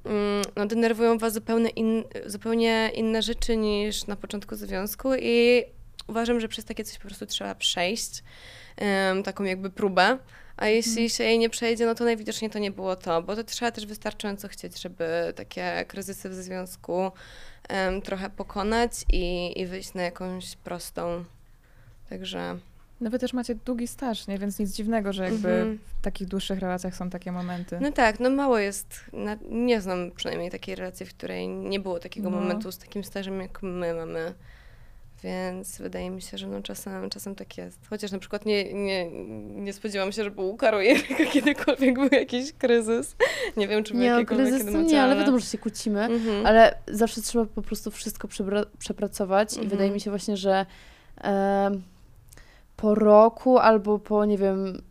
mm, 0.06 0.44
no, 0.56 0.66
denerwują 0.66 1.18
was 1.18 1.34
zupełnie, 1.34 1.70
in, 1.70 2.04
zupełnie 2.26 2.92
inne 2.94 3.22
rzeczy 3.22 3.58
niż 3.58 4.08
na 4.08 4.16
początku 4.16 4.56
związku 4.56 5.10
i 5.16 5.64
uważam, 6.08 6.40
że 6.40 6.48
przez 6.48 6.66
takie 6.66 6.84
coś 6.84 6.98
po 6.98 7.08
prostu 7.08 7.26
trzeba 7.26 7.56
przejść, 7.56 8.24
em, 8.78 9.24
taką 9.24 9.44
jakby 9.44 9.70
próbę, 9.70 10.18
a 10.58 10.68
jeśli 10.68 11.10
się 11.10 11.24
jej 11.24 11.40
nie 11.40 11.50
przejdzie, 11.50 11.86
no 11.86 11.96
to 11.96 12.04
najwidoczniej 12.04 12.52
to 12.52 12.60
nie 12.60 12.72
było 12.72 12.96
to, 12.96 13.22
bo 13.22 13.36
to 13.36 13.44
trzeba 13.44 13.72
też 13.72 13.86
wystarczająco 13.86 14.48
chcieć, 14.48 14.82
żeby 14.82 15.34
takie 15.36 15.86
kryzysy 15.88 16.30
w 16.30 16.34
związku 16.34 17.12
em, 17.70 18.02
trochę 18.02 18.30
pokonać 18.30 18.92
i, 19.14 19.54
i 19.62 19.66
wyjść 19.66 19.94
na 19.94 20.04
jakąś 20.04 20.56
prostą. 20.56 21.26
Także 22.10 22.58
No 23.02 23.10
wy 23.10 23.20
też 23.20 23.34
macie 23.34 23.56
długi 23.56 23.88
staż, 23.88 24.28
nie? 24.28 24.38
Więc 24.40 24.60
nic 24.60 24.72
dziwnego, 24.76 25.14
że 25.14 25.24
jakby 25.24 25.50
Mhm. 25.50 25.80
w 26.00 26.02
takich 26.02 26.28
dłuższych 26.28 26.60
relacjach 26.60 26.96
są 26.96 27.10
takie 27.10 27.32
momenty. 27.32 27.78
No 27.82 27.92
tak, 27.92 28.20
no 28.20 28.30
mało 28.30 28.58
jest, 28.60 29.00
na, 29.14 29.38
nie 29.50 29.82
znam 29.82 30.12
przynajmniej 30.12 30.52
takiej 30.52 30.76
relacji, 30.76 31.06
w 31.06 31.10
której 31.14 31.48
nie 31.48 31.80
było 31.80 32.00
takiego 32.00 32.30
No. 32.30 32.40
momentu 32.40 32.72
z 32.72 32.78
takim 32.78 33.04
stażem, 33.04 33.42
jak 33.42 33.64
my 33.64 33.94
mamy. 33.94 34.34
Więc 35.26 35.78
wydaje 35.78 36.10
mi 36.10 36.22
się, 36.22 36.38
że 36.38 36.48
no 36.48 36.62
czasem, 36.62 37.10
czasem 37.10 37.36
tak 37.36 37.58
jest. 37.58 37.88
Chociaż 37.90 38.12
na 38.12 38.20
przykład 38.20 38.46
nie, 38.46 38.74
nie, 38.74 39.12
nie 39.46 39.74
spodziewałam 39.74 40.12
się, 40.12 40.24
żeby 40.24 40.42
u 40.42 40.58
Karo 40.58 40.82
i 40.82 40.88
Eryka 40.88 41.26
kiedykolwiek 41.34 41.96
był 41.96 42.10
jakiś 42.12 42.54
kryzys. 42.54 43.16
Nie 43.58 43.68
wiem, 43.68 43.84
czy 43.84 43.94
był 43.94 44.02
Nie, 44.04 44.16
o 44.16 44.20
jakikolwiek 44.20 44.48
kryzys 44.48 44.66
kiedy 44.68 44.84
nie, 44.84 45.04
ale 45.04 45.16
wiadomo, 45.16 45.40
że 45.40 45.46
się 45.46 45.58
kłócimy. 45.58 46.02
Mhm. 46.02 46.46
Ale 46.46 46.76
zawsze 46.88 47.22
trzeba 47.22 47.46
po 47.46 47.62
prostu 47.62 47.92
wszystko 47.92 48.28
przepracować 48.80 49.54
i 49.54 49.56
Mhm. 49.56 49.70
wydaje 49.70 49.92
mi 49.92 50.00
się 50.00 50.10
właśnie, 50.10 50.38
że 50.38 50.66
em, 51.18 51.84
po 52.76 52.96
roku 52.96 53.58
albo 53.58 54.00
po, 54.00 54.26
nie 54.26 54.38
wiem, 54.38 54.82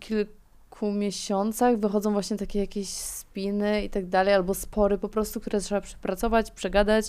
kilku 0.00 0.43
miesiącach 0.82 1.78
wychodzą 1.78 2.12
właśnie 2.12 2.36
takie 2.36 2.58
jakieś 2.58 2.88
spiny 2.88 3.84
i 3.84 3.90
tak 3.90 4.06
dalej, 4.06 4.34
albo 4.34 4.54
spory 4.54 4.98
po 4.98 5.08
prostu, 5.08 5.40
które 5.40 5.60
trzeba 5.60 5.80
przepracować, 5.80 6.50
przegadać, 6.50 7.06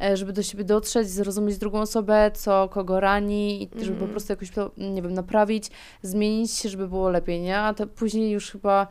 e, 0.00 0.16
żeby 0.16 0.32
do 0.32 0.42
siebie 0.42 0.64
dotrzeć, 0.64 1.08
zrozumieć 1.10 1.58
drugą 1.58 1.80
osobę, 1.80 2.30
co 2.34 2.68
kogo 2.68 3.00
rani 3.00 3.62
i 3.62 3.68
żeby 3.72 3.84
po 3.86 3.92
Mhm. 3.92 4.10
prostu 4.10 4.32
jakoś 4.32 4.50
to, 4.50 4.70
nie 4.78 5.02
wiem, 5.02 5.14
naprawić, 5.14 5.70
zmienić 6.02 6.50
się, 6.50 6.68
żeby 6.68 6.88
było 6.88 7.08
lepiej, 7.10 7.40
nie? 7.40 7.58
A 7.58 7.74
to 7.74 7.86
później 7.86 8.30
już 8.30 8.50
chyba 8.50 8.86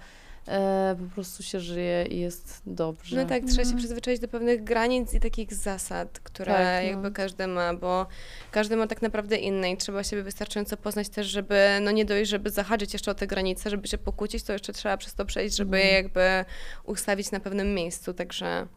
e, 0.47 0.95
po 1.09 1.15
prostu 1.15 1.43
się 1.43 1.59
żyje 1.59 2.05
i 2.09 2.19
jest 2.19 2.61
dobrze. 2.65 3.15
No 3.15 3.25
tak, 3.25 3.41
trzeba 3.43 3.53
się 3.55 3.61
Mhm. 3.61 3.77
przyzwyczaić 3.77 4.19
do 4.19 4.27
pewnych 4.27 4.63
granic 4.63 5.13
i 5.13 5.19
takich 5.19 5.53
zasad, 5.53 6.19
które 6.19 6.53
Tak, 6.53 6.83
no. 6.83 6.89
jakby 6.89 7.11
każdy 7.11 7.47
ma, 7.47 7.73
bo 7.73 8.05
każdy 8.51 8.75
ma 8.75 8.87
tak 8.87 9.01
naprawdę 9.01 9.37
inne 9.37 9.71
i 9.71 9.77
trzeba 9.77 10.03
siebie 10.03 10.23
wystarczająco 10.23 10.77
poznać 10.77 11.09
też, 11.09 11.27
żeby 11.27 11.79
no 11.81 11.91
nie 11.91 12.05
dojść, 12.05 12.31
żeby 12.31 12.49
zahaczyć 12.49 12.93
jeszcze 12.93 13.11
o 13.11 13.15
te 13.15 13.27
granice, 13.27 13.69
żeby 13.69 13.87
się 13.87 13.97
pokłócić, 13.97 14.43
to 14.43 14.53
jeszcze 14.53 14.73
trzeba 14.73 14.97
przez 14.97 15.13
to 15.13 15.25
przejść, 15.25 15.55
żeby 15.55 15.77
je 15.77 15.83
Mhm. 15.83 16.03
jakby 16.03 16.45
ustawić 16.83 17.31
na 17.31 17.39
pewnym 17.39 17.73
miejscu, 17.73 18.13
także 18.13 18.67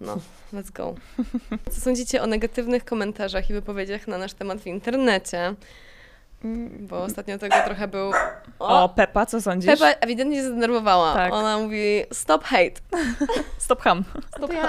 no, 0.00 0.18
let's 0.54 0.72
go. 0.72 0.94
Co 1.70 1.80
sądzicie 1.80 2.22
o 2.22 2.26
negatywnych 2.26 2.84
komentarzach 2.84 3.50
i 3.50 3.52
wypowiedziach 3.52 4.08
na 4.08 4.18
nasz 4.18 4.34
temat 4.34 4.60
w 4.60 4.66
internecie? 4.66 5.54
Bo 6.80 7.02
ostatnio 7.02 7.38
tego 7.38 7.56
trochę 7.64 7.88
był... 7.88 8.10
O, 8.58 8.88
Pepa, 8.88 9.26
co 9.26 9.40
sądzisz? 9.42 9.70
Pepa 9.70 9.86
ewidentnie 10.00 10.36
się 10.36 10.42
zdenerwowała. 10.44 11.14
Tak. 11.14 11.32
Ona 11.32 11.58
mówi 11.58 12.02
stop 12.12 12.44
hate. 12.44 12.80
Stop 13.58 13.80
ham. 13.82 14.04
To 14.40 14.52
ja, 14.52 14.62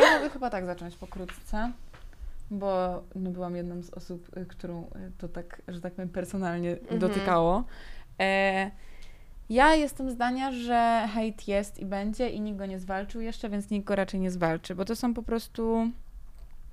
ja 0.00 0.16
mogę 0.18 0.30
chyba 0.30 0.50
tak 0.50 0.66
zacząć 0.66 0.96
pokrótce, 0.96 1.72
bo 2.50 3.02
no, 3.14 3.30
byłam 3.30 3.56
jedną 3.56 3.82
z 3.82 3.90
osób, 3.90 4.36
y, 4.36 4.46
którą 4.46 4.82
y, 4.82 5.12
to 5.18 5.28
tak, 5.28 5.62
że 5.68 5.80
tak 5.80 5.92
powiem, 5.92 6.08
personalnie 6.08 6.70
Mhm. 6.72 6.98
dotykało. 7.00 7.64
E, 8.20 8.70
ja 9.50 9.74
jestem 9.74 10.10
zdania, 10.10 10.52
że 10.52 11.08
hejt 11.14 11.48
jest 11.48 11.78
i 11.78 11.86
będzie 11.86 12.28
i 12.30 12.40
nikt 12.40 12.58
go 12.58 12.66
nie 12.66 12.78
zwalczył 12.78 13.20
jeszcze, 13.20 13.48
więc 13.48 13.70
nikt 13.70 13.86
go 13.86 13.96
raczej 13.96 14.20
nie 14.20 14.30
zwalczy, 14.30 14.74
bo 14.74 14.84
to 14.84 14.96
są 14.96 15.14
po 15.14 15.22
prostu, 15.22 15.90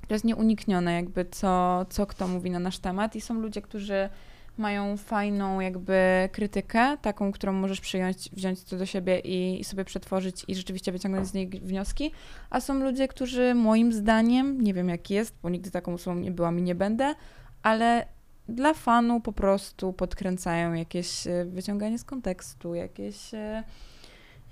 to 0.07 0.15
jest 0.15 0.25
nieuniknione 0.25 0.93
jakby 0.93 1.25
co, 1.25 1.85
co 1.89 2.05
kto 2.05 2.27
mówi 2.27 2.51
na 2.51 2.59
nasz 2.59 2.79
temat 2.79 3.15
i 3.15 3.21
są 3.21 3.33
ludzie, 3.33 3.61
którzy 3.61 4.09
mają 4.57 4.97
fajną 4.97 5.59
jakby 5.59 6.29
krytykę, 6.31 6.97
taką, 7.01 7.31
którą 7.31 7.53
możesz 7.53 7.81
przyjąć, 7.81 8.29
wziąć 8.33 8.63
to 8.63 8.77
do 8.77 8.85
siebie 8.85 9.19
i, 9.19 9.59
i 9.59 9.63
sobie 9.63 9.85
przetworzyć 9.85 10.45
i 10.47 10.55
rzeczywiście 10.55 10.91
wyciągnąć 10.91 11.27
z 11.27 11.33
niej 11.33 11.47
wnioski, 11.49 12.11
a 12.49 12.59
są 12.59 12.73
ludzie, 12.73 13.07
którzy 13.07 13.55
moim 13.55 13.93
zdaniem, 13.93 14.61
nie 14.61 14.73
wiem 14.73 14.89
jak 14.89 15.09
jest, 15.09 15.35
bo 15.43 15.49
nigdy 15.49 15.71
taką 15.71 15.93
osobą 15.93 16.15
nie 16.15 16.31
byłam 16.31 16.59
i 16.59 16.61
nie 16.61 16.75
będę, 16.75 17.15
ale 17.63 18.05
dla 18.49 18.73
fanu 18.73 19.21
po 19.21 19.33
prostu 19.33 19.93
podkręcają 19.93 20.73
jakieś 20.73 21.27
e, 21.27 21.45
wyciąganie 21.45 21.99
z 21.99 22.03
kontekstu, 22.03 22.75
jakieś, 22.75 23.33
e, 23.33 23.63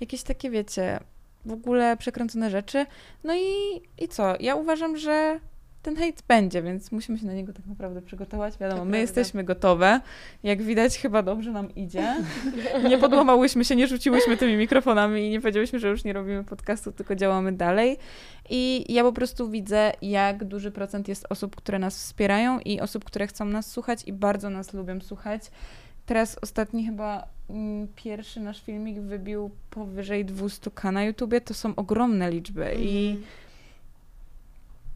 jakieś 0.00 0.22
takie, 0.22 0.50
wiecie, 0.50 1.00
w 1.46 1.52
ogóle 1.52 1.96
przekręcone 1.96 2.50
rzeczy. 2.50 2.86
No 3.24 3.34
i, 3.34 3.80
i 3.98 4.08
co? 4.08 4.34
Ja 4.40 4.54
uważam, 4.54 4.96
że 4.96 5.40
ten 5.82 5.96
hejt 5.96 6.22
będzie, 6.28 6.62
więc 6.62 6.92
musimy 6.92 7.18
się 7.18 7.26
na 7.26 7.32
niego 7.34 7.52
tak 7.52 7.66
naprawdę 7.66 8.02
przygotować. 8.02 8.58
Wiadomo, 8.58 8.78
To 8.78 8.84
my 8.84 8.90
prawda. 8.90 9.00
jesteśmy 9.00 9.44
gotowe. 9.44 10.00
Jak 10.42 10.62
widać, 10.62 10.98
chyba 10.98 11.22
dobrze 11.22 11.50
nam 11.52 11.74
idzie. 11.74 12.16
Nie 12.88 12.98
podłamałyśmy 12.98 13.64
się, 13.64 13.76
nie 13.76 13.86
rzuciłyśmy 13.86 14.36
tymi 14.36 14.56
mikrofonami 14.56 15.26
i 15.26 15.30
nie 15.30 15.40
powiedziałyśmy, 15.40 15.78
że 15.78 15.88
już 15.88 16.04
nie 16.04 16.12
robimy 16.12 16.44
podcastu, 16.44 16.92
tylko 16.92 17.14
działamy 17.16 17.52
dalej. 17.52 17.96
I 18.50 18.92
ja 18.92 19.02
po 19.02 19.12
prostu 19.12 19.50
widzę, 19.50 19.92
jak 20.02 20.44
duży 20.44 20.70
procent 20.70 21.08
jest 21.08 21.26
osób, 21.30 21.56
które 21.56 21.78
nas 21.78 21.96
wspierają 21.98 22.58
i 22.60 22.80
osób, 22.80 23.04
które 23.04 23.26
chcą 23.26 23.44
nas 23.44 23.70
słuchać 23.70 24.02
i 24.06 24.12
bardzo 24.12 24.50
nas 24.50 24.72
lubią 24.74 25.00
słuchać. 25.00 25.42
Teraz 26.06 26.38
ostatni 26.42 26.86
chyba 26.86 27.26
mm, 27.50 27.88
pierwszy 27.96 28.40
nasz 28.40 28.62
filmik 28.62 29.00
wybił 29.00 29.50
powyżej 29.70 30.26
200k 30.26 30.92
na 30.92 31.04
YouTubie. 31.04 31.40
To 31.40 31.54
są 31.54 31.74
ogromne 31.76 32.30
liczby 32.30 32.74
i 32.78 33.06
Mhm. 33.10 33.26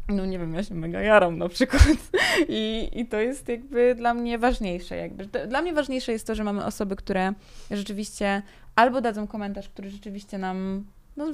No 0.09 0.27
nie 0.27 0.39
wiem, 0.39 0.55
ja 0.55 0.63
się 0.63 0.75
mega 0.75 1.01
jaram 1.01 1.39
na 1.39 1.49
przykład. 1.49 1.87
I, 2.49 2.91
I 2.93 3.07
to 3.07 3.17
jest 3.21 3.49
jakby 3.49 3.95
dla 3.95 4.15
mnie 4.15 4.39
ważniejsze. 4.39 4.97
Jakby. 4.97 5.27
Dla 5.47 5.63
mnie 5.63 5.73
ważniejsze 5.73 6.13
jest 6.13 6.27
to, 6.27 6.35
że 6.35 6.45
mamy 6.45 6.65
osoby, 6.65 6.97
które 6.97 7.33
rzeczywiście 7.71 8.43
albo 8.77 9.01
dadzą 9.01 9.27
komentarz, 9.27 9.69
który 9.69 9.91
rzeczywiście 9.91 10.39
nam. 10.39 10.85
No, 11.17 11.27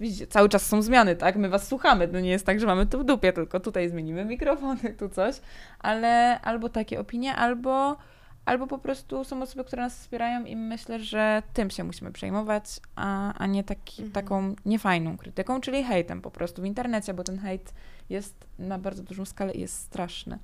widzicie, 0.00 0.26
cały 0.26 0.48
czas 0.48 0.66
są 0.66 0.82
zmiany, 0.82 1.16
tak? 1.16 1.36
My 1.36 1.48
was 1.48 1.68
słuchamy. 1.68 2.08
To 2.08 2.20
nie 2.20 2.30
jest 2.30 2.46
tak, 2.46 2.60
że 2.60 2.66
mamy 2.66 2.86
to 2.86 2.98
w 2.98 3.04
dupie, 3.04 3.32
tylko 3.32 3.60
tutaj 3.60 3.88
zmienimy 3.88 4.24
mikrofony, 4.24 4.94
tu 4.98 5.08
coś. 5.08 5.34
Ale 5.78 6.40
albo 6.40 6.68
takie 6.68 7.00
opinie, 7.00 7.34
albo, 7.34 7.96
albo 8.44 8.66
po 8.66 8.78
prostu 8.78 9.24
są 9.24 9.42
osoby, 9.42 9.64
które 9.64 9.82
nas 9.82 9.98
wspierają 9.98 10.44
i 10.44 10.56
myślę, 10.56 10.98
że 11.00 11.42
tym 11.54 11.70
się 11.70 11.84
musimy 11.84 12.12
przejmować, 12.12 12.64
a, 12.96 13.34
a 13.34 13.46
nie 13.46 13.64
taki, 13.64 14.02
Mhm. 14.02 14.12
taką 14.12 14.54
niefajną 14.66 15.16
krytyką, 15.16 15.60
czyli 15.60 15.84
hejtem 15.84 16.20
po 16.20 16.30
prostu 16.30 16.62
w 16.62 16.64
internecie, 16.64 17.14
bo 17.14 17.24
ten 17.24 17.38
hejt 17.38 17.74
jest 18.10 18.34
na 18.58 18.78
bardzo 18.78 19.02
dużą 19.02 19.24
skalę 19.24 19.52
i 19.52 19.60
jest 19.60 19.74
straszny. 19.74 20.38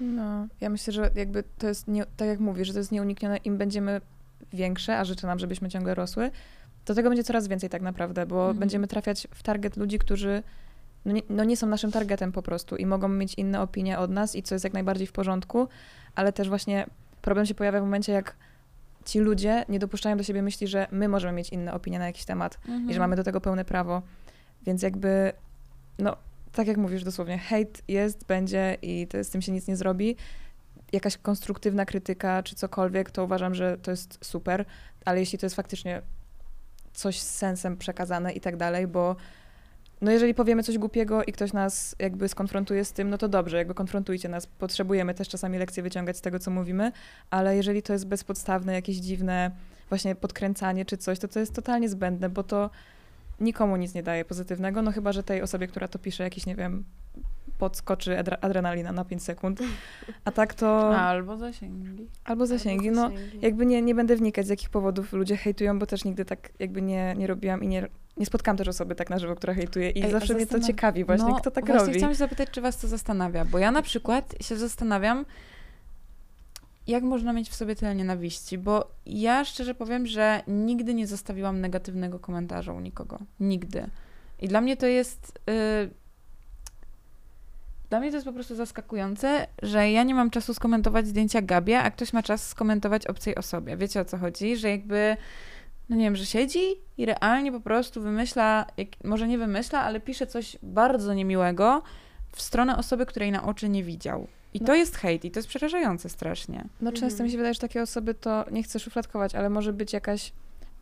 No, 0.00 0.46
ja 0.60 0.70
myślę, 0.70 0.92
że 0.92 1.10
jakby 1.14 1.44
to 1.58 1.68
jest, 1.68 1.88
nie, 1.88 2.04
tak 2.16 2.28
jak 2.28 2.40
mówisz, 2.40 2.66
że 2.66 2.72
to 2.72 2.78
jest 2.78 2.92
nieuniknione, 2.92 3.36
im 3.36 3.58
będziemy 3.58 4.00
większe, 4.52 4.98
a 4.98 5.04
życzę 5.04 5.26
nam, 5.26 5.38
żebyśmy 5.38 5.68
ciągle 5.68 5.94
rosły, 5.94 6.30
to 6.84 6.94
tego 6.94 7.08
będzie 7.08 7.24
coraz 7.24 7.48
więcej 7.48 7.70
tak 7.70 7.82
naprawdę, 7.82 8.26
bo 8.26 8.40
Mhm. 8.40 8.58
będziemy 8.58 8.86
trafiać 8.86 9.28
w 9.34 9.42
target 9.42 9.76
ludzi, 9.76 9.98
którzy 9.98 10.42
no 11.04 11.12
nie, 11.12 11.22
no 11.28 11.44
nie 11.44 11.56
są 11.56 11.66
naszym 11.66 11.92
targetem 11.92 12.32
po 12.32 12.42
prostu 12.42 12.76
i 12.76 12.86
mogą 12.86 13.08
mieć 13.08 13.34
inne 13.34 13.60
opinie 13.60 13.98
od 13.98 14.10
nas 14.10 14.36
i 14.36 14.42
co 14.42 14.54
jest 14.54 14.64
jak 14.64 14.72
najbardziej 14.72 15.06
w 15.06 15.12
porządku, 15.12 15.68
ale 16.14 16.32
też 16.32 16.48
właśnie 16.48 16.86
problem 17.22 17.46
się 17.46 17.54
pojawia 17.54 17.80
w 17.80 17.82
momencie, 17.82 18.12
jak 18.12 18.36
ci 19.04 19.18
ludzie 19.20 19.64
nie 19.68 19.78
dopuszczają 19.78 20.16
do 20.16 20.22
siebie 20.22 20.42
myśli, 20.42 20.68
że 20.68 20.86
my 20.90 21.08
możemy 21.08 21.32
mieć 21.32 21.50
inne 21.50 21.72
opinie 21.72 21.98
na 21.98 22.06
jakiś 22.06 22.24
temat 22.24 22.58
i 22.88 22.94
że 22.94 23.00
mamy 23.00 23.16
do 23.16 23.24
tego 23.24 23.40
pełne 23.40 23.64
prawo. 23.64 24.02
Więc 24.66 24.82
jakby, 24.82 25.32
no, 25.98 26.16
tak 26.58 26.66
jak 26.66 26.76
mówisz 26.76 27.04
dosłownie, 27.04 27.38
hejt 27.38 27.82
jest, 27.88 28.26
będzie 28.26 28.76
i 28.82 29.06
to, 29.06 29.24
z 29.24 29.28
tym 29.30 29.42
się 29.42 29.52
nic 29.52 29.68
nie 29.68 29.76
zrobi. 29.76 30.16
Jakaś 30.92 31.16
konstruktywna 31.16 31.84
krytyka 31.84 32.42
czy 32.42 32.54
cokolwiek, 32.54 33.10
to 33.10 33.24
uważam, 33.24 33.54
że 33.54 33.78
to 33.78 33.90
jest 33.90 34.18
super, 34.24 34.64
ale 35.04 35.20
jeśli 35.20 35.38
to 35.38 35.46
jest 35.46 35.56
faktycznie 35.56 36.02
coś 36.92 37.20
z 37.20 37.30
sensem 37.30 37.76
przekazane 37.76 38.32
i 38.32 38.40
tak 38.40 38.56
dalej, 38.56 38.86
bo 38.86 39.16
no 40.00 40.10
jeżeli 40.10 40.34
powiemy 40.34 40.62
coś 40.62 40.78
głupiego 40.78 41.24
i 41.24 41.32
ktoś 41.32 41.52
nas 41.52 41.96
jakby 41.98 42.28
skonfrontuje 42.28 42.84
z 42.84 42.92
tym, 42.92 43.10
no 43.10 43.18
to 43.18 43.28
dobrze, 43.28 43.56
jakby 43.56 43.74
konfrontujcie 43.74 44.28
nas. 44.28 44.46
Potrzebujemy 44.46 45.14
też 45.14 45.28
czasami 45.28 45.58
lekcje 45.58 45.82
wyciągać 45.82 46.16
z 46.16 46.20
tego, 46.20 46.38
co 46.38 46.50
mówimy, 46.50 46.92
ale 47.30 47.56
jeżeli 47.56 47.82
to 47.82 47.92
jest 47.92 48.06
bezpodstawne, 48.06 48.72
jakieś 48.72 48.96
dziwne 48.96 49.50
właśnie 49.88 50.14
podkręcanie 50.14 50.84
czy 50.84 50.96
coś, 50.96 51.18
to 51.18 51.28
to 51.28 51.40
jest 51.40 51.54
totalnie 51.54 51.88
zbędne, 51.88 52.28
bo 52.28 52.42
to 52.42 52.70
nikomu 53.40 53.76
nic 53.76 53.94
nie 53.94 54.02
daje 54.02 54.24
pozytywnego, 54.24 54.82
no 54.82 54.92
chyba, 54.92 55.12
że 55.12 55.22
tej 55.22 55.42
osobie, 55.42 55.66
która 55.66 55.88
to 55.88 55.98
pisze, 55.98 56.24
jakiś, 56.24 56.46
nie 56.46 56.54
wiem, 56.56 56.84
podskoczy 57.58 58.10
adre- 58.10 58.38
adrenalina 58.40 58.92
na 58.92 59.04
5 59.04 59.22
sekund. 59.22 59.60
A 60.24 60.32
tak 60.32 60.54
to... 60.54 60.90
Albo 61.08 61.36
zasięgi. 61.36 62.08
Albo 62.24 62.46
zasięgi, 62.46 62.90
no 62.90 63.10
jakby 63.42 63.66
nie, 63.66 63.82
nie 63.82 63.94
będę 63.94 64.16
wnikać, 64.16 64.46
z 64.46 64.48
jakich 64.48 64.70
powodów 64.70 65.12
ludzie 65.12 65.36
hejtują, 65.36 65.78
bo 65.78 65.86
też 65.86 66.04
nigdy 66.04 66.24
tak 66.24 66.52
jakby 66.58 66.82
nie, 66.82 67.14
nie 67.18 67.26
robiłam 67.26 67.64
i 67.64 67.68
nie, 67.68 67.86
nie 68.16 68.26
spotkałam 68.26 68.56
też 68.56 68.68
osoby 68.68 68.94
tak 68.94 69.10
na 69.10 69.18
żywo, 69.18 69.34
która 69.34 69.54
hejtuje 69.54 69.90
i 69.90 70.04
Ej, 70.04 70.10
zawsze 70.10 70.34
mnie 70.34 70.46
to 70.46 70.60
ciekawi 70.60 71.04
właśnie, 71.04 71.28
no, 71.28 71.34
kto 71.34 71.50
tak 71.50 71.66
właśnie 71.66 71.86
robi. 71.86 71.98
chciałam 71.98 72.14
się 72.14 72.18
zapytać, 72.18 72.50
czy 72.50 72.60
was 72.60 72.76
to 72.78 72.88
zastanawia, 72.88 73.44
bo 73.44 73.58
ja 73.58 73.70
na 73.70 73.82
przykład 73.82 74.34
się 74.40 74.56
zastanawiam, 74.56 75.24
jak 76.88 77.02
można 77.02 77.32
mieć 77.32 77.50
w 77.50 77.54
sobie 77.54 77.76
tyle 77.76 77.94
nienawiści, 77.94 78.58
bo 78.58 78.90
ja 79.06 79.44
szczerze 79.44 79.74
powiem, 79.74 80.06
że 80.06 80.42
nigdy 80.46 80.94
nie 80.94 81.06
zostawiłam 81.06 81.60
negatywnego 81.60 82.18
komentarza 82.18 82.72
u 82.72 82.80
nikogo. 82.80 83.18
Nigdy. 83.40 83.90
I 84.40 84.48
dla 84.48 84.60
mnie 84.60 84.76
to 84.76 84.86
jest... 84.86 85.38
y, 85.50 85.90
Dla 87.90 88.00
mnie 88.00 88.10
to 88.10 88.16
jest 88.16 88.26
po 88.26 88.32
prostu 88.32 88.54
zaskakujące, 88.54 89.46
że 89.62 89.90
ja 89.90 90.02
nie 90.02 90.14
mam 90.14 90.30
czasu 90.30 90.54
skomentować 90.54 91.06
zdjęcia 91.06 91.42
Gabie, 91.42 91.80
a 91.80 91.90
ktoś 91.90 92.12
ma 92.12 92.22
czas 92.22 92.48
skomentować 92.48 93.06
obcej 93.06 93.34
osobie. 93.34 93.76
Wiecie 93.76 94.00
o 94.00 94.04
co 94.04 94.18
chodzi? 94.18 94.56
Że 94.56 94.70
jakby, 94.70 95.16
no 95.88 95.96
nie 95.96 96.04
wiem, 96.04 96.16
że 96.16 96.26
siedzi 96.26 96.60
i 96.98 97.06
realnie 97.06 97.52
po 97.52 97.60
prostu 97.60 98.02
wymyśla, 98.02 98.66
jak, 98.76 98.88
może 99.04 99.28
nie 99.28 99.38
wymyśla, 99.38 99.80
ale 99.80 100.00
pisze 100.00 100.26
coś 100.26 100.56
bardzo 100.62 101.14
niemiłego 101.14 101.82
w 102.32 102.42
stronę 102.42 102.76
osoby, 102.76 103.06
której 103.06 103.32
na 103.32 103.44
oczy 103.44 103.68
nie 103.68 103.84
widział. 103.84 104.28
I 104.54 104.60
No. 104.60 104.66
to 104.66 104.74
jest 104.74 104.96
hejt 104.96 105.24
i 105.24 105.30
to 105.30 105.38
jest 105.38 105.48
przerażające 105.48 106.08
strasznie. 106.08 106.64
No 106.80 106.92
często 106.92 107.06
Mhm. 107.06 107.24
mi 107.24 107.30
się 107.30 107.36
wydaje, 107.36 107.54
że 107.54 107.60
takie 107.60 107.82
osoby 107.82 108.14
to, 108.14 108.44
nie 108.50 108.62
chcę 108.62 108.78
szufladkować, 108.80 109.34
ale 109.34 109.50
może 109.50 109.72
być 109.72 109.92
jakaś 109.92 110.32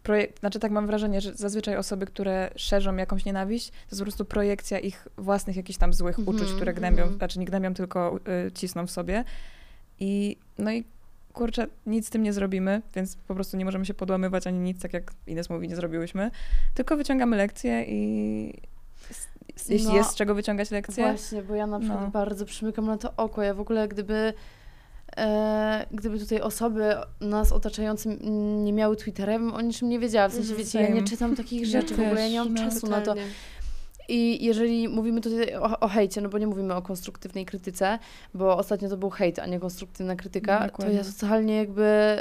projekt, 0.02 0.40
znaczy 0.40 0.59
tak 0.59 0.72
mam 0.72 0.87
wrażenie, 0.87 1.20
że 1.20 1.35
zazwyczaj 1.35 1.76
osoby, 1.76 2.07
które 2.07 2.50
szerzą 2.57 2.96
jakąś 2.96 3.24
nienawiść, 3.24 3.70
to 3.70 3.76
jest 3.90 4.00
po 4.00 4.05
prostu 4.05 4.24
projekcja 4.24 4.79
ich 4.79 5.09
własnych 5.18 5.57
jakichś 5.57 5.79
tam 5.79 5.92
złych 5.92 6.18
Mhm, 6.18 6.37
uczuć, 6.37 6.52
które 6.52 6.74
gnębią, 6.74 7.02
mhm. 7.02 7.18
znaczy 7.18 7.38
nie 7.38 7.46
gnębią, 7.46 7.74
tylko 7.74 8.20
y, 8.46 8.52
cisną 8.52 8.87
w 8.87 8.90
sobie. 8.90 9.24
I 10.00 10.37
no 10.59 10.72
i 10.72 10.85
kurczę, 11.33 11.66
nic 11.87 12.07
z 12.07 12.11
tym 12.11 12.22
nie 12.22 12.33
zrobimy, 12.33 12.83
więc 12.94 13.16
po 13.16 13.35
prostu 13.35 13.57
nie 13.57 13.64
możemy 13.64 13.87
się 13.87 13.94
podłamywać 13.94 14.46
ani 14.46 14.59
nic, 14.59 14.83
tak 14.83 14.92
jak 14.92 15.12
Ines 15.26 15.50
mówi, 15.50 15.68
nie 15.68 15.76
zrobiłyśmy, 15.76 16.31
tylko 16.74 16.96
wyciągamy 16.96 17.37
lekcje 17.37 17.85
i 17.88 18.55
jeśli 19.69 19.88
No, 19.88 19.95
jest 19.95 20.11
z 20.11 20.14
czego 20.14 20.35
wyciągać 20.35 20.71
lekcje, 20.71 21.05
Właśnie, 21.05 21.42
bo 21.42 21.55
ja 21.55 21.66
na 21.66 21.79
przykład 21.79 22.01
No. 22.01 22.09
bardzo 22.11 22.45
przymykam 22.45 22.87
na 22.87 22.99
to 22.99 23.12
oko. 23.16 23.42
Ja 23.42 23.55
w 23.55 23.61
ogóle 23.61 23.88
gdyby 23.88 24.33
e, 25.16 25.87
gdyby 25.90 26.19
tutaj 26.19 26.40
osoby 26.40 26.95
nas 27.21 27.53
otaczające 27.53 28.09
nie 28.64 28.73
miały 28.73 28.97
Twittera, 28.97 29.33
ja 29.33 29.38
bym 29.38 29.55
o 29.55 29.61
niczym 29.61 29.88
nie 29.88 29.99
wiedziała. 29.99 30.29
W 30.29 30.33
sensie, 30.33 30.49
Mhm, 30.51 30.64
wiecie, 30.66 30.81
ja 30.81 30.88
nie 30.88 30.95
same. 30.95 31.09
czytam 31.09 31.37
takich 31.37 31.61
Ja 31.61 31.66
rzeczy, 31.81 31.95
w 31.95 32.01
ogóle 32.01 32.21
ja 32.23 32.29
nie 32.29 32.38
mam 32.38 32.55
no, 32.55 32.62
czasu 32.71 32.87
na 32.87 33.01
to. 33.01 33.14
I 34.09 34.45
jeżeli 34.45 34.88
mówimy 34.88 35.21
tutaj 35.21 35.55
o, 35.55 35.81
o 35.81 35.88
hejcie, 35.88 36.21
no 36.21 36.29
bo 36.29 36.38
nie 36.38 36.47
mówimy 36.47 36.75
o 36.75 36.83
konstruktywnej 36.83 37.47
krytyce, 37.47 37.99
bo 38.35 38.57
ostatnio 38.57 38.88
to 38.88 38.97
był 38.97 39.11
hejt, 39.11 39.38
a 39.38 39.47
nie 39.47 39.61
konstruktywna 39.61 40.16
krytyka, 40.16 40.59
to 40.61 40.66
Dokładnie. 40.66 40.95
ja 40.95 41.05
totalnie 41.21 41.57
jakby 41.57 42.21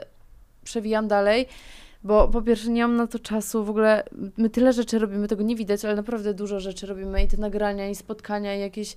przewijam 0.64 1.08
dalej, 1.08 1.46
bo 2.06 2.28
po 2.28 2.42
pierwsze 2.42 2.70
nie 2.70 2.82
mam 2.82 2.96
na 2.96 3.08
to 3.08 3.20
czasu, 3.20 3.64
w 3.66 3.70
ogóle 3.70 4.04
my 4.38 4.50
tyle 4.50 4.74
rzeczy 4.74 5.00
robimy, 5.00 5.28
tego 5.28 5.44
nie 5.44 5.56
widać, 5.56 5.86
ale 5.86 5.96
naprawdę 5.96 6.34
dużo 6.34 6.60
rzeczy 6.60 6.88
robimy 6.88 7.24
i 7.24 7.28
te 7.28 7.38
nagrania, 7.38 7.90
i 7.90 7.96
spotkania, 7.96 8.56
i 8.56 8.60
jakieś 8.60 8.96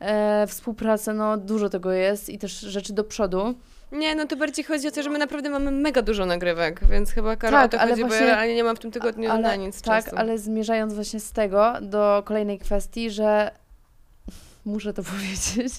e, 0.00 0.46
współprace, 0.46 1.14
no 1.14 1.36
dużo 1.36 1.68
tego 1.68 1.92
jest 1.92 2.28
i 2.28 2.38
też 2.38 2.60
rzeczy 2.60 2.92
do 2.92 3.04
przodu. 3.04 3.54
Nie, 3.92 4.14
no 4.14 4.26
to 4.26 4.36
bardziej 4.36 4.64
chodzi 4.64 4.88
o 4.88 4.90
to, 4.90 5.02
że 5.02 5.10
my 5.10 5.18
naprawdę 5.18 5.50
mamy 5.50 5.70
mega 5.70 6.02
dużo 6.02 6.26
nagrywek, 6.26 6.80
więc 6.90 7.10
chyba 7.10 7.36
Karol 7.36 7.60
Tak, 7.60 7.74
o 7.74 7.76
to 7.76 7.80
ale 7.80 7.90
chodzi, 7.90 8.02
bo 8.02 8.08
właśnie- 8.08 8.26
ja 8.26 8.32
realnie 8.32 8.54
nie 8.54 8.64
mam 8.64 8.76
w 8.76 8.78
tym 8.78 8.90
tygodniu 8.90 9.30
ale, 9.30 9.42
na 9.42 9.56
nic 9.56 9.82
Tak, 9.82 10.04
czasu. 10.04 10.16
ale 10.16 10.38
zmierzając 10.38 10.94
właśnie 10.94 11.20
z 11.20 11.32
tego 11.32 11.72
do 11.82 12.22
kolejnej 12.26 12.58
kwestii, 12.58 13.10
że 13.10 13.50
muszę 14.64 14.92
to 14.92 15.02
powiedzieć, 15.12 15.72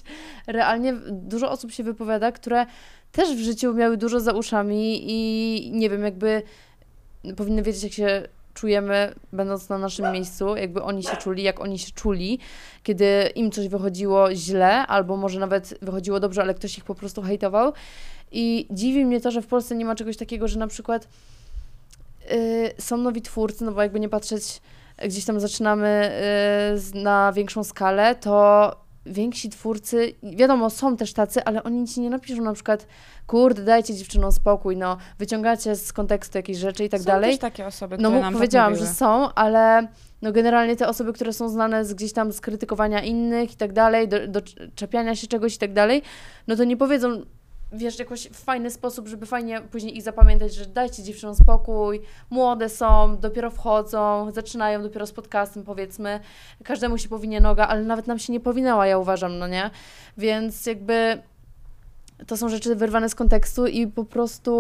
realnie 0.48 0.94
dużo 1.12 1.52
osób 1.52 1.72
się 1.72 1.84
wypowiada, 1.84 2.32
które 2.32 2.66
też 3.12 3.36
w 3.36 3.40
życiu 3.40 3.74
miały 3.74 3.98
dużo 3.98 4.20
za 4.20 4.32
uszami 4.34 5.02
i 5.12 5.72
nie 5.72 5.90
wiem, 5.90 6.04
jakby 6.04 6.42
powinny 7.38 7.62
wiedzieć, 7.64 7.84
jak 7.84 7.94
się 7.94 8.28
czujemy, 8.54 9.14
będąc 9.34 9.70
na 9.70 9.78
naszym 9.78 10.12
miejscu, 10.12 10.56
jakby 10.56 10.84
oni 10.84 11.04
się 11.04 11.18
czuli, 11.18 11.44
jak 11.44 11.60
oni 11.60 11.80
się 11.80 11.92
czuli, 11.92 12.40
kiedy 12.84 13.32
im 13.36 13.52
coś 13.52 13.68
wychodziło 13.68 14.36
źle, 14.36 14.88
albo 14.88 15.18
może 15.18 15.40
nawet 15.40 15.74
wychodziło 15.82 16.20
dobrze, 16.20 16.42
ale 16.42 16.54
ktoś 16.54 16.78
ich 16.78 16.84
po 16.84 16.96
prostu 16.96 17.22
hejtował. 17.22 17.74
I 18.32 18.68
dziwi 18.72 19.06
mnie 19.06 19.22
to, 19.22 19.32
że 19.32 19.42
w 19.42 19.48
Polsce 19.48 19.76
nie 19.76 19.86
ma 19.86 19.96
czegoś 19.96 20.18
takiego, 20.18 20.48
że 20.48 20.60
na 20.60 20.68
przykład 20.68 21.08
y, 22.32 22.72
są 22.82 22.98
nowi 22.98 23.22
twórcy, 23.22 23.64
no 23.66 23.72
bo 23.72 23.82
jakby 23.82 24.00
nie 24.00 24.10
patrzeć, 24.10 24.62
gdzieś 25.06 25.26
tam 25.26 25.40
zaczynamy 25.40 26.12
y, 26.74 26.80
z- 26.80 26.94
na 26.94 27.32
większą 27.34 27.64
skalę, 27.64 28.16
to 28.16 28.76
więksi 29.06 29.50
twórcy, 29.50 30.14
wiadomo, 30.24 30.70
są 30.70 30.98
też 30.98 31.14
tacy, 31.14 31.44
ale 31.44 31.64
oni 31.64 31.88
ci 31.88 32.02
nie 32.02 32.10
napiszą 32.10 32.42
na 32.44 32.54
przykład, 32.54 32.88
kurde, 33.28 33.64
dajcie 33.64 33.94
dziewczynom 33.96 34.32
spokój, 34.32 34.78
no, 34.78 34.98
wyciągacie 35.20 35.76
z 35.76 35.94
kontekstu 35.94 36.38
jakieś 36.38 36.58
rzeczy 36.58 36.84
i 36.84 36.90
tak 36.90 37.02
Są 37.02 37.06
dalej. 37.08 37.32
też 37.32 37.40
takie 37.40 37.66
osoby, 37.66 37.98
No 37.98 38.10
które 38.10 38.16
mu 38.16 38.22
nam 38.22 38.34
powiedziałam, 38.34 38.74
tak 38.74 38.82
że 38.82 38.88
są, 38.88 39.34
ale 39.34 39.88
no 40.22 40.32
generalnie 40.32 40.76
te 40.76 40.88
osoby, 40.88 41.14
które 41.14 41.34
są 41.34 41.50
znane 41.50 41.86
z 41.86 41.94
gdzieś 41.94 42.14
tam 42.14 42.32
z 42.34 42.42
krytykowania 42.42 43.02
innych 43.02 43.54
i 43.54 43.56
tak 43.56 43.74
dalej, 43.74 44.08
do, 44.08 44.28
do 44.28 44.42
czepiania 44.76 45.16
się 45.16 45.28
czegoś 45.28 45.56
i 45.56 45.58
tak 45.58 45.74
dalej, 45.74 46.02
no 46.48 46.56
to 46.56 46.64
nie 46.64 46.78
powiedzą 46.78 47.22
wiesz, 47.72 48.00
jakoś 48.00 48.28
w 48.28 48.44
fajny 48.44 48.72
sposób, 48.72 49.08
żeby 49.08 49.26
fajnie 49.26 49.62
później 49.62 49.98
ich 49.98 50.04
zapamiętać, 50.04 50.56
że 50.56 50.66
dajcie 50.66 51.04
dziewczynom 51.04 51.36
spokój, 51.36 52.02
młode 52.30 52.70
są, 52.70 53.18
dopiero 53.18 53.52
wchodzą, 53.52 54.32
zaczynają 54.32 54.84
dopiero 54.84 55.08
z 55.08 55.12
podcastem, 55.12 55.64
powiedzmy, 55.64 56.20
każdemu 56.64 56.98
się 56.98 57.10
powinie 57.10 57.42
noga, 57.42 57.68
ale 57.68 57.84
nawet 57.84 58.08
nam 58.08 58.20
się 58.20 58.34
nie 58.34 58.40
powinęła, 58.40 58.88
ja 58.88 58.98
uważam, 58.98 59.38
no 59.38 59.48
nie? 59.48 59.70
Więc 60.18 60.66
jakby 60.66 61.22
to 62.28 62.38
są 62.38 62.50
rzeczy 62.50 62.76
wyrwane 62.76 63.10
z 63.10 63.16
kontekstu 63.16 63.68
i 63.68 63.88
po 63.88 64.06
prostu, 64.06 64.52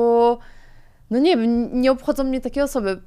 no 1.09 1.19
nie 1.19 1.37
wiem, 1.37 1.81
nie 1.81 1.91
obchodzą 1.91 2.23
mnie 2.23 2.41
takie 2.41 2.63
osoby. 2.63 3.01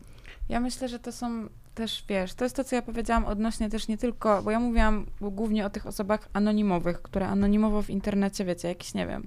Ja 0.49 0.61
myślę, 0.61 0.89
że 0.89 0.99
to 0.99 1.13
są 1.13 1.49
też, 1.75 2.05
wiesz, 2.09 2.35
to 2.35 2.45
jest 2.45 2.57
to, 2.57 2.65
co 2.65 2.77
ja 2.77 2.83
powiedziałam 2.83 3.25
odnośnie 3.25 3.71
też 3.71 3.89
nie 3.89 3.99
tylko, 3.99 4.43
bo 4.43 4.51
ja 4.51 4.61
mówiłam 4.61 5.07
głównie 5.21 5.67
o 5.67 5.71
tych 5.71 5.87
osobach 5.87 6.29
anonimowych, 6.33 7.03
które 7.03 7.27
anonimowo 7.29 7.83
w 7.83 7.91
internecie, 7.91 8.45
wiecie, 8.45 8.69
jakiś, 8.69 8.95
nie 8.95 9.07
wiem, 9.07 9.27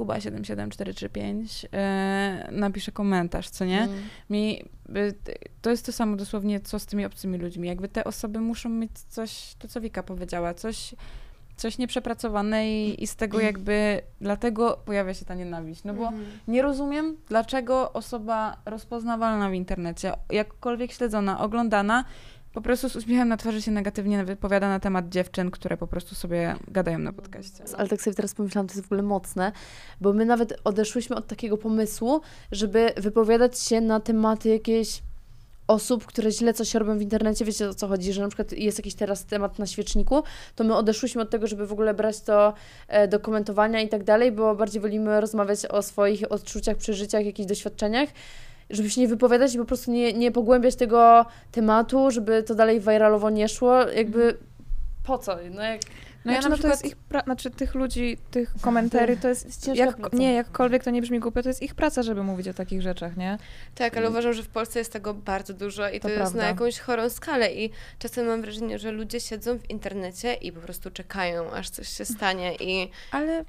Kuba 0.00 0.20
77435 0.20 1.62
yy, 1.62 1.70
napisze 2.58 2.92
komentarz, 2.92 3.48
co 3.50 3.64
nie? 3.64 3.82
Mm. 3.82 4.00
Mi, 4.30 4.62
y, 4.96 5.14
to 5.62 5.70
jest 5.70 5.86
to 5.86 5.92
samo 5.92 6.16
dosłownie, 6.16 6.60
co 6.60 6.78
z 6.78 6.86
tymi 6.86 7.04
obcymi 7.04 7.38
ludźmi. 7.38 7.68
Jakby 7.68 7.88
te 7.88 8.04
osoby 8.04 8.40
muszą 8.40 8.68
mieć 8.68 8.90
coś, 9.08 9.54
to 9.58 9.68
co 9.68 9.80
Wika 9.80 10.02
powiedziała, 10.02 10.54
coś, 10.54 10.94
coś 11.56 11.78
nieprzepracowane 11.78 12.70
i, 12.70 13.02
i 13.02 13.06
z 13.06 13.16
tego 13.16 13.40
jakby, 13.40 14.00
dlatego 14.20 14.80
pojawia 14.84 15.14
się 15.14 15.24
ta 15.24 15.34
nienawiść. 15.34 15.84
No 15.84 15.94
bo 15.94 16.02
Mhm. 16.06 16.24
nie 16.48 16.62
rozumiem, 16.62 17.16
dlaczego 17.28 17.92
osoba 17.92 18.56
rozpoznawalna 18.64 19.50
w 19.50 19.54
internecie, 19.54 20.12
jakkolwiek 20.30 20.92
śledzona, 20.92 21.40
oglądana, 21.40 22.04
po 22.52 22.60
prostu 22.60 22.88
z 22.88 22.96
uśmiechem 22.96 23.28
na 23.28 23.36
twarzy 23.36 23.62
się 23.62 23.70
negatywnie 23.70 24.24
wypowiada 24.24 24.68
na 24.68 24.80
temat 24.80 25.08
dziewczyn, 25.08 25.50
które 25.50 25.76
po 25.76 25.86
prostu 25.86 26.14
sobie 26.14 26.56
gadają 26.68 26.98
na 26.98 27.12
podcaście. 27.12 27.64
Ale 27.76 27.88
tak 27.88 28.02
sobie 28.02 28.14
teraz 28.14 28.34
pomyślałam, 28.34 28.66
to 28.66 28.74
jest 28.74 28.82
w 28.82 28.86
ogóle 28.86 29.02
mocne, 29.02 29.52
bo 30.00 30.12
my 30.12 30.24
nawet 30.24 30.60
odeszłyśmy 30.64 31.16
od 31.16 31.26
takiego 31.26 31.58
pomysłu, 31.58 32.20
żeby 32.52 32.92
wypowiadać 32.96 33.60
się 33.60 33.80
na 33.80 34.00
tematy 34.00 34.48
jakieś 34.48 35.02
osób, 35.70 36.06
które 36.06 36.30
źle 36.30 36.54
coś 36.54 36.74
robią 36.74 36.98
w 36.98 37.02
internecie, 37.02 37.44
wiecie 37.44 37.68
o 37.68 37.74
co 37.74 37.88
chodzi, 37.88 38.12
że 38.12 38.22
na 38.22 38.28
przykład 38.28 38.52
jest 38.52 38.78
jakiś 38.78 38.94
teraz 38.94 39.24
temat 39.24 39.58
na 39.58 39.66
świeczniku, 39.66 40.22
to 40.56 40.64
my 40.64 40.76
odeszłyśmy 40.76 41.22
od 41.22 41.30
tego, 41.30 41.46
żeby 41.46 41.66
w 41.66 41.72
ogóle 41.72 41.94
brać 41.94 42.20
to 42.20 42.54
e, 42.88 43.08
do 43.08 43.20
komentowania 43.20 43.80
i 43.80 43.88
tak 43.88 44.04
dalej, 44.04 44.32
bo 44.32 44.54
bardziej 44.54 44.80
wolimy 44.80 45.20
rozmawiać 45.20 45.66
o 45.66 45.82
swoich 45.82 46.32
odczuciach, 46.32 46.76
przeżyciach, 46.76 47.26
jakichś 47.26 47.48
doświadczeniach, 47.48 48.08
żeby 48.70 48.90
się 48.90 49.00
nie 49.00 49.08
wypowiadać 49.08 49.54
i 49.54 49.58
po 49.58 49.64
prostu 49.64 49.90
nie, 49.90 50.12
nie 50.12 50.32
pogłębiać 50.32 50.76
tego 50.76 51.26
tematu, 51.52 52.10
żeby 52.10 52.42
to 52.42 52.54
dalej 52.54 52.80
viralowo 52.80 53.30
nie 53.30 53.48
szło, 53.48 53.88
jakby 53.88 54.36
po 55.04 55.18
co? 55.18 55.36
No 55.50 55.62
jak 55.62 55.80
No 56.24 56.32
ja 56.32 56.40
znaczy, 56.42 56.50
na 56.50 56.56
no 56.56 56.62
to 56.62 56.68
jest 56.68 56.82
przykład- 56.82 57.02
ich 57.02 57.08
pra- 57.10 57.24
znaczy 57.24 57.50
tych 57.50 57.74
ludzi, 57.74 58.18
tych 58.30 58.54
komentarzy, 58.60 59.16
to 59.16 59.28
jest, 59.28 59.44
jest 59.46 59.64
ciężka 59.66 59.84
jak, 59.84 59.96
praca. 59.96 60.16
nie, 60.16 60.32
jakkolwiek 60.34 60.84
to 60.84 60.90
nie 60.90 61.02
brzmi 61.02 61.20
głupio, 61.20 61.42
to 61.42 61.48
jest 61.48 61.62
ich 61.62 61.74
praca, 61.74 62.02
żeby 62.02 62.22
mówić 62.22 62.48
o 62.48 62.54
takich 62.54 62.82
rzeczach, 62.82 63.16
nie? 63.16 63.38
Tak, 63.74 63.96
ale 63.96 64.10
uważam, 64.10 64.32
że 64.32 64.42
w 64.42 64.48
Polsce 64.48 64.78
jest 64.78 64.92
tego 64.92 65.14
bardzo 65.14 65.54
dużo 65.54 65.88
i 65.88 66.00
to, 66.00 66.02
To 66.02 66.08
jest 66.08 66.20
prawda. 66.20 66.38
na 66.38 66.46
jakąś 66.48 66.78
chorą 66.78 67.08
skalę 67.10 67.52
i 67.54 67.70
czasem 67.98 68.26
mam 68.26 68.40
wrażenie, 68.42 68.78
że 68.78 68.90
ludzie 68.90 69.20
siedzą 69.20 69.58
w 69.58 69.70
internecie 69.70 70.34
i 70.34 70.52
po 70.52 70.60
prostu 70.60 70.90
czekają, 70.90 71.50
aż 71.50 71.70
coś 71.70 71.88
się 71.88 72.04
stanie 72.04 72.54
i 72.54 72.90
Ale 73.12 73.44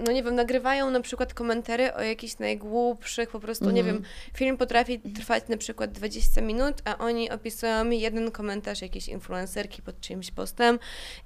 no 0.00 0.12
nie 0.12 0.22
wiem, 0.22 0.34
nagrywają 0.34 0.90
na 0.90 1.00
przykład 1.00 1.34
komentary 1.34 1.94
o 1.94 2.02
jakichś 2.02 2.38
najgłupszych, 2.38 3.30
po 3.30 3.40
prostu, 3.40 3.70
nie 3.70 3.80
Mhm. 3.80 3.96
wiem, 3.96 4.04
film 4.36 4.56
potrafi 4.56 5.00
trwać 5.00 5.44
na 5.48 5.56
przykład 5.56 5.92
20 5.92 6.40
minut, 6.40 6.74
a 6.84 6.98
oni 6.98 7.30
opisują 7.30 7.90
jeden 7.90 8.30
komentarz 8.30 8.82
jakiejś 8.82 9.08
influencerki 9.08 9.82
pod 9.82 10.00
czyimś 10.00 10.30
postem 10.30 10.78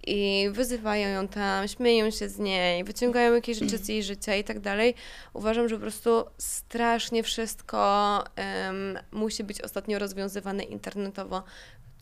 i 0.07 0.49
wyzywają 0.53 1.09
ją 1.09 1.29
tam, 1.29 1.69
śmieją 1.69 2.11
się 2.11 2.29
z 2.29 2.39
niej, 2.39 2.85
wyciągają 2.85 3.35
jakieś 3.35 3.59
rzeczy 3.59 3.79
z 3.79 3.89
jej 3.89 4.03
życia 4.03 4.35
i 4.37 4.45
tak 4.45 4.61
dalej. 4.61 4.95
Uważam, 5.35 5.69
że 5.69 5.75
po 5.77 5.81
prostu 5.83 6.25
strasznie 6.39 7.23
wszystko 7.23 8.25
em, 8.37 8.99
musi 9.13 9.45
być 9.45 9.61
ostatnio 9.61 9.99
rozwiązywane 9.99 10.63
internetowo. 10.63 11.43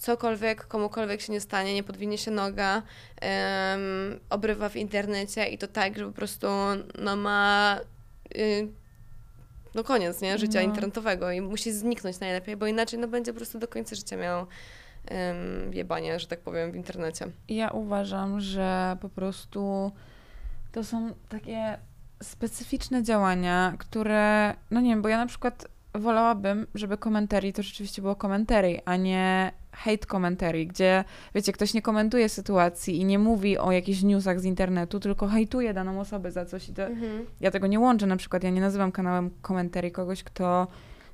Cokolwiek, 0.00 0.66
komukolwiek 0.66 1.20
się 1.20 1.32
nie 1.32 1.40
stanie, 1.40 1.74
nie 1.74 1.82
podwinie 1.82 2.18
się 2.18 2.30
noga, 2.30 2.82
em, 3.20 3.80
obrywa 4.30 4.68
w 4.68 4.76
internecie 4.76 5.46
i 5.46 5.58
to 5.58 5.66
tak, 5.68 5.98
że 5.98 6.06
po 6.06 6.12
prostu 6.12 6.46
no 6.98 7.16
ma 7.16 7.78
y, 8.36 8.68
no 9.74 9.84
koniec, 9.84 10.20
nie? 10.20 10.38
Życia 10.38 10.58
No. 10.58 10.64
internetowego 10.68 11.30
i 11.32 11.40
musi 11.40 11.72
zniknąć 11.72 12.20
najlepiej, 12.20 12.56
bo 12.56 12.66
inaczej 12.66 12.98
no 12.98 13.08
będzie 13.08 13.32
po 13.32 13.36
prostu 13.36 13.58
do 13.58 13.68
końca 13.68 13.96
życia 13.96 14.16
miał 14.16 14.38
um, 15.10 15.74
jebanie, 15.74 16.20
że 16.20 16.26
tak 16.26 16.40
powiem, 16.40 16.72
w 16.72 16.76
internecie. 16.76 17.26
Ja 17.48 17.70
uważam, 17.70 18.40
że 18.40 18.96
po 19.00 19.08
prostu 19.08 19.92
to 20.72 20.84
są 20.84 21.14
takie 21.28 21.78
specyficzne 22.22 23.02
działania, 23.02 23.74
które, 23.78 24.54
no 24.70 24.80
nie 24.80 24.90
wiem, 24.90 25.02
bo 25.02 25.08
ja 25.08 25.16
na 25.16 25.26
przykład 25.26 25.66
wolałabym, 25.94 26.66
żeby 26.74 26.98
komentarii 26.98 27.52
to 27.52 27.62
rzeczywiście 27.62 28.02
było 28.02 28.16
komentarii, 28.16 28.80
a 28.84 28.96
nie 28.96 29.52
hate 29.84 30.06
commentary, 30.06 30.66
gdzie, 30.66 31.04
wiecie, 31.34 31.52
ktoś 31.52 31.74
nie 31.74 31.82
komentuje 31.82 32.28
sytuacji 32.28 33.00
i 33.00 33.04
nie 33.04 33.18
mówi 33.18 33.58
o 33.58 33.72
jakichś 33.72 34.02
newsach 34.02 34.40
z 34.40 34.44
internetu, 34.44 35.00
tylko 35.00 35.28
hejtuje 35.28 35.74
daną 35.74 36.00
osobę 36.00 36.32
za 36.32 36.44
coś 36.44 36.68
i 36.68 36.74
to, 36.74 36.82
ja 37.40 37.50
tego 37.50 37.66
nie 37.66 37.80
łączę. 37.80 38.06
Na 38.06 38.16
przykład, 38.16 38.44
ja 38.44 38.50
nie 38.50 38.60
nazywam 38.60 38.92
kanałem 38.92 39.30
komentarii 39.42 39.92
kogoś, 39.92 40.22
kto 40.22 40.66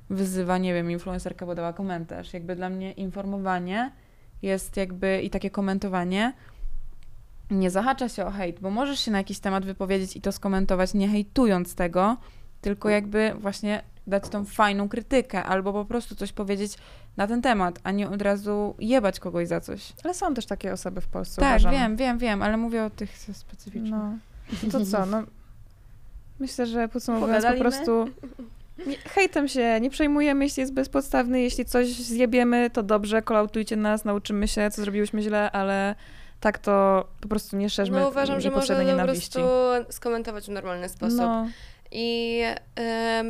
wyzywa, 0.09 0.57
nie 0.57 0.73
wiem, 0.73 0.91
influencerka, 0.91 1.45
bo 1.45 1.55
dała 1.55 1.73
komentarz. 1.73 2.33
Jakby 2.33 2.55
dla 2.55 2.69
mnie 2.69 2.91
informowanie 2.91 3.91
jest 4.41 4.77
jakby 4.77 5.21
i 5.21 5.29
takie 5.29 5.49
komentowanie 5.49 6.33
nie 7.51 7.69
zahacza 7.69 8.09
się 8.09 8.25
o 8.25 8.31
hejt, 8.31 8.59
bo 8.59 8.69
możesz 8.69 8.99
się 8.99 9.11
na 9.11 9.17
jakiś 9.17 9.39
temat 9.39 9.65
wypowiedzieć 9.65 10.15
i 10.15 10.21
to 10.21 10.31
skomentować, 10.31 10.93
nie 10.93 11.07
hejtując 11.07 11.75
tego, 11.75 12.17
tylko 12.61 12.89
jakby 12.89 13.33
właśnie 13.39 13.83
dać 14.07 14.29
tą 14.29 14.45
fajną 14.45 14.89
krytykę 14.89 15.43
albo 15.43 15.73
po 15.73 15.85
prostu 15.85 16.15
coś 16.15 16.33
powiedzieć 16.33 16.77
na 17.17 17.27
ten 17.27 17.41
temat, 17.41 17.79
a 17.83 17.91
nie 17.91 18.09
od 18.09 18.21
razu 18.21 18.75
jebać 18.79 19.19
kogoś 19.19 19.47
za 19.47 19.61
coś. 19.61 19.93
Ale 20.03 20.13
są 20.13 20.33
też 20.33 20.45
takie 20.45 20.73
osoby 20.73 21.01
w 21.01 21.07
Polsce, 21.07 21.41
tak, 21.41 21.49
uważam. 21.49 21.71
wiem, 21.71 21.95
wiem, 21.95 22.17
wiem, 22.17 22.41
ale 22.41 22.57
mówię 22.57 22.83
o 22.83 22.89
tych 22.89 23.17
specyficznych. 23.17 23.91
No. 23.91 24.71
To 24.71 24.85
co, 24.85 25.05
no 25.05 25.23
myślę, 26.39 26.65
że 26.65 26.87
podsumowując 26.87 27.45
po 27.45 27.53
prostu 27.53 28.09
nie, 28.87 28.97
hejtem 28.97 29.47
się 29.47 29.79
nie 29.81 29.89
przejmujemy, 29.89 30.45
jeśli 30.45 30.61
jest 30.61 30.73
bezpodstawny, 30.73 31.41
jeśli 31.41 31.65
coś 31.65 31.87
zjebiemy, 31.87 32.69
to 32.69 32.83
dobrze, 32.83 33.21
kolautujcie 33.21 33.75
nas, 33.75 34.05
nauczymy 34.05 34.47
się, 34.47 34.71
co 34.71 34.81
zrobiłyśmy 34.81 35.21
źle, 35.21 35.51
ale 35.51 35.95
tak 36.39 36.57
to 36.57 37.07
po 37.21 37.27
prostu 37.27 37.57
nie 37.57 37.69
szerzmy 37.69 37.99
No 37.99 38.09
uważam, 38.09 38.41
że 38.41 38.51
można 38.51 38.75
to 38.75 38.97
po 38.97 39.03
prostu 39.03 39.39
skomentować 39.89 40.45
w 40.45 40.49
normalny 40.49 40.89
sposób. 40.89 41.19
No, 41.19 41.47
I 41.91 42.43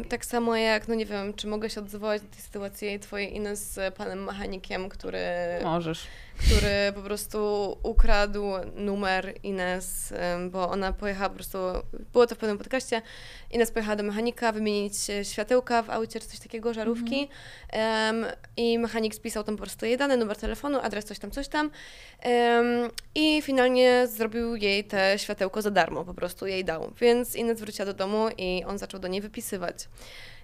tak 0.10 0.26
samo 0.26 0.56
jak, 0.56 0.88
no 0.88 0.96
nie 0.96 1.06
wiem, 1.06 1.34
czy 1.34 1.48
mogę 1.48 1.70
się 1.70 1.82
odwołać 1.82 2.22
do 2.22 2.28
tej 2.28 2.42
sytuacji 2.42 3.00
twojej 3.00 3.36
Ines 3.36 3.74
z 3.74 3.96
panem 3.96 4.24
mechanikiem, 4.24 4.90
który, 4.90 5.20
Możesz. 5.64 6.08
Który 6.38 6.92
po 6.96 7.02
prostu 7.02 7.38
ukradł 7.84 8.44
numer 8.76 9.34
Ines, 9.44 10.14
bo 10.52 10.70
ona 10.70 10.94
pojechała 10.94 11.30
po 11.30 11.36
prostu, 11.36 11.58
było 12.14 12.28
to 12.28 12.36
w 12.36 12.38
pewnym 12.38 12.58
podcaście, 12.58 13.02
Ines 13.52 13.72
pojechała 13.72 13.96
do 13.96 14.04
mechanika 14.04 14.52
wymienić 14.52 15.10
e, 15.10 15.26
światełka 15.26 15.84
w 15.84 15.90
aucie 15.90 16.20
czy 16.20 16.28
coś 16.28 16.40
takiego, 16.40 16.74
żarówki 16.74 17.30
em, 17.70 18.26
i 18.58 18.80
mechanik 18.80 19.16
spisał 19.16 19.44
tam 19.44 19.56
po 19.58 19.64
prostu 19.64 19.86
jej 19.86 19.98
dane, 19.98 20.18
numer 20.18 20.38
telefonu, 20.38 20.80
adres, 20.82 21.06
coś 21.06 21.20
tam, 21.20 21.32
coś 21.32 21.48
tam 21.48 21.72
em, 22.20 22.90
i 23.16 23.42
finalnie 23.42 24.08
zrobił 24.08 24.56
jej 24.56 24.84
te 24.84 25.20
światełko 25.20 25.62
za 25.62 25.72
darmo, 25.72 26.06
po 26.06 26.14
prostu 26.14 26.48
jej 26.48 26.66
dał. 26.66 26.94
Więc 27.02 27.36
Ines 27.36 27.60
wróciła 27.60 27.86
do 27.86 27.94
domu 27.94 28.30
i 28.38 28.64
on 28.68 28.78
zaczął 28.78 29.00
do 29.00 29.08
niej 29.08 29.22
wypisywać. 29.22 29.88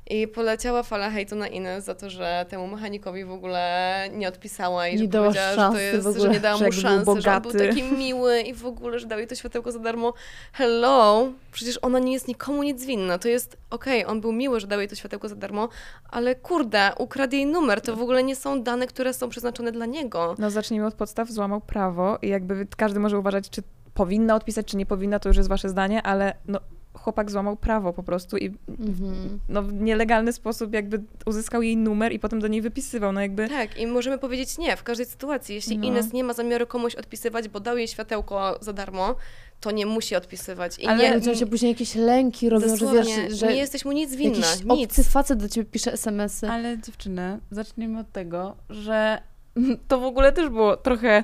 I 0.09 0.27
poleciała 0.27 0.83
fala 0.83 1.09
hejtu 1.09 1.35
na 1.35 1.47
Ines 1.47 1.85
za 1.85 1.95
to, 1.95 2.09
że 2.09 2.45
temu 2.49 2.67
mechanikowi 2.67 3.25
w 3.25 3.31
ogóle 3.31 4.09
nie 4.13 4.27
odpisała 4.27 4.87
i 4.87 4.95
Nie 4.95 5.01
że 5.01 5.07
dała 5.07 5.25
powiedziała, 5.25 5.49
że 5.49 5.55
to 5.55 5.61
szansy 5.61 5.83
jest, 5.83 6.07
ogóle, 6.07 6.21
że 6.21 6.29
nie 6.29 6.39
dała 6.39 6.57
mu 6.57 6.63
jakby 6.63 6.75
był 6.75 6.81
szansy, 6.81 7.21
że 7.21 7.35
on 7.35 7.41
był 7.41 7.51
taki 7.51 7.83
miły 7.83 8.41
i 8.41 8.53
w 8.53 8.65
ogóle, 8.65 8.99
że 8.99 9.07
dał 9.07 9.19
jej 9.19 9.27
to 9.27 9.35
światełko 9.35 9.71
za 9.71 9.79
darmo. 9.79 10.13
Hello! 10.53 11.27
Przecież 11.51 11.79
ona 11.81 11.99
nie 11.99 12.13
jest 12.13 12.27
nikomu 12.27 12.63
nic 12.63 12.85
winna. 12.85 13.17
To 13.17 13.27
jest, 13.27 13.57
okej, 13.69 14.05
on 14.05 14.21
był 14.21 14.31
miły, 14.31 14.59
że 14.59 14.67
dał 14.67 14.79
jej 14.79 14.89
to 14.89 14.95
światełko 14.95 15.29
za 15.29 15.35
darmo, 15.35 15.69
ale 16.09 16.35
kurde, 16.35 16.91
ukradł 16.97 17.35
jej 17.35 17.45
numer. 17.45 17.81
To 17.81 17.95
w 17.95 18.01
ogóle 18.01 18.23
nie 18.23 18.35
są 18.35 18.63
dane, 18.63 18.87
które 18.87 19.13
są 19.13 19.29
przeznaczone 19.29 19.71
dla 19.71 19.85
niego. 19.85 20.35
no 20.39 20.51
zacznijmy 20.51 20.85
od 20.85 20.93
podstaw, 20.93 21.29
złamał 21.29 21.61
prawo 21.61 22.17
i 22.21 22.27
jakby 22.27 22.67
każdy 22.77 22.99
może 22.99 23.19
uważać, 23.19 23.49
czy 23.49 23.63
powinna 23.93 24.35
odpisać, 24.35 24.65
czy 24.65 24.77
nie 24.77 24.85
powinna, 24.85 25.19
to 25.19 25.29
już 25.29 25.37
jest 25.37 25.49
wasze 25.49 25.69
zdanie, 25.69 26.03
ale 26.03 26.33
no 26.47 26.59
chłopak 27.03 27.31
złamał 27.31 27.55
prawo 27.55 27.93
po 27.93 28.03
prostu 28.03 28.37
i 28.37 28.53
Mhm. 28.79 29.39
no, 29.49 29.63
w 29.63 29.73
nielegalny 29.73 30.33
sposób 30.33 30.73
jakby 30.73 31.01
uzyskał 31.25 31.61
jej 31.61 31.77
numer 31.77 32.11
i 32.13 32.19
potem 32.19 32.39
do 32.39 32.47
niej 32.47 32.61
wypisywał, 32.61 33.11
no 33.11 33.21
jakby 33.21 33.47
Tak, 33.49 33.77
i 33.77 33.87
możemy 33.87 34.17
powiedzieć 34.17 34.57
nie 34.57 34.77
w 34.77 34.83
każdej 34.83 35.05
sytuacji. 35.05 35.55
Jeśli 35.55 35.77
No. 35.77 35.85
Ines 35.85 36.13
nie 36.13 36.23
ma 36.23 36.33
zamiaru 36.33 36.67
komuś 36.67 36.95
odpisywać, 36.95 37.49
bo 37.49 37.59
dał 37.59 37.77
jej 37.77 37.87
światełko 37.87 38.57
za 38.61 38.73
darmo, 38.73 39.15
to 39.59 39.71
nie 39.71 39.85
musi 39.85 40.15
odpisywać. 40.15 40.79
I 40.79 40.85
Ale 40.87 41.19
nie, 41.21 41.35
się 41.35 41.45
później 41.45 41.71
jakieś 41.71 41.95
lęki 41.95 42.49
robią, 42.49 42.75
że 42.77 42.85
wiesz, 42.93 43.37
że 43.39 43.47
nie 43.47 43.55
jesteś 43.55 43.85
mu 43.85 43.91
nic 43.91 44.15
winna. 44.15 44.37
jakiś 44.47 44.63
Nic. 44.65 44.89
obcy 44.89 45.03
facet 45.03 45.39
do 45.39 45.49
ciebie 45.49 45.69
pisze 45.71 45.93
smsy. 45.93 46.49
Ale 46.49 46.77
dziewczyny, 46.79 47.39
zacznijmy 47.51 47.99
od 47.99 48.11
tego, 48.11 48.55
że 48.69 49.21
to 49.87 49.99
w 49.99 50.03
ogóle 50.03 50.31
też 50.31 50.49
było 50.49 50.77
trochę 50.77 51.23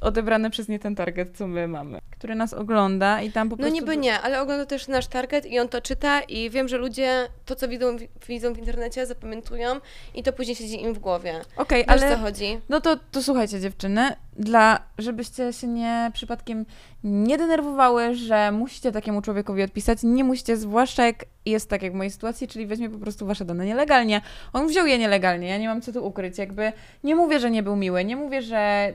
odebrane 0.00 0.50
przez 0.50 0.68
nie 0.68 0.78
ten 0.78 0.94
target, 0.94 1.36
co 1.36 1.46
my 1.46 1.68
mamy, 1.68 1.98
który 2.10 2.34
nas 2.34 2.54
ogląda 2.54 3.22
i 3.22 3.32
tam 3.32 3.48
po 3.48 3.56
No 3.56 3.58
prostu... 3.58 3.74
niby 3.74 3.96
nie, 3.96 4.20
ale 4.20 4.42
ogląda 4.42 4.66
też 4.66 4.88
nasz 4.88 5.06
target 5.06 5.46
i 5.46 5.58
on 5.58 5.68
to 5.68 5.80
czyta 5.80 6.20
i 6.20 6.50
wiem, 6.50 6.68
że 6.68 6.76
ludzie 6.78 7.28
to, 7.44 7.54
co 7.54 7.68
widzą, 7.68 7.96
widzą 8.28 8.54
w 8.54 8.58
internecie, 8.58 9.06
zapamiętują 9.06 9.68
i 10.14 10.22
to 10.22 10.32
później 10.32 10.56
siedzi 10.56 10.82
im 10.82 10.94
w 10.94 10.98
głowie. 10.98 11.40
Okej, 11.56 11.84
Wiesz, 11.88 12.02
ale... 12.02 12.16
co 12.16 12.22
chodzi? 12.22 12.60
No 12.68 12.80
to, 12.80 12.96
to 13.10 13.22
słuchajcie 13.22 13.60
dziewczyny, 13.60 14.16
dla, 14.36 14.80
żebyście 14.98 15.52
się 15.52 15.66
nie 15.66 16.10
przypadkiem 16.14 16.66
nie 17.04 17.38
denerwowały, 17.38 18.14
że 18.14 18.52
musicie 18.52 18.92
takiemu 18.92 19.22
człowiekowi 19.22 19.62
odpisać, 19.62 19.98
nie 20.02 20.24
musicie, 20.24 20.56
zwłaszcza 20.56 21.06
jak 21.06 21.24
jest 21.46 21.70
tak 21.70 21.82
jak 21.82 21.92
w 21.92 21.96
mojej 21.96 22.10
sytuacji, 22.10 22.48
czyli 22.48 22.66
weźmie 22.66 22.90
po 22.90 22.98
prostu 22.98 23.26
wasze 23.26 23.44
dane 23.44 23.66
nielegalnie. 23.66 24.20
On 24.52 24.66
wziął 24.68 24.86
je 24.86 24.98
nielegalnie, 24.98 25.48
ja 25.48 25.58
nie 25.58 25.68
mam 25.68 25.80
co 25.80 25.92
tu 25.92 26.06
ukryć, 26.06 26.38
jakby 26.38 26.72
nie 27.04 27.14
mówię, 27.14 27.40
że 27.40 27.50
nie 27.50 27.62
był 27.62 27.76
miły, 27.76 28.04
nie 28.04 28.16
mówię, 28.16 28.42
że 28.42 28.92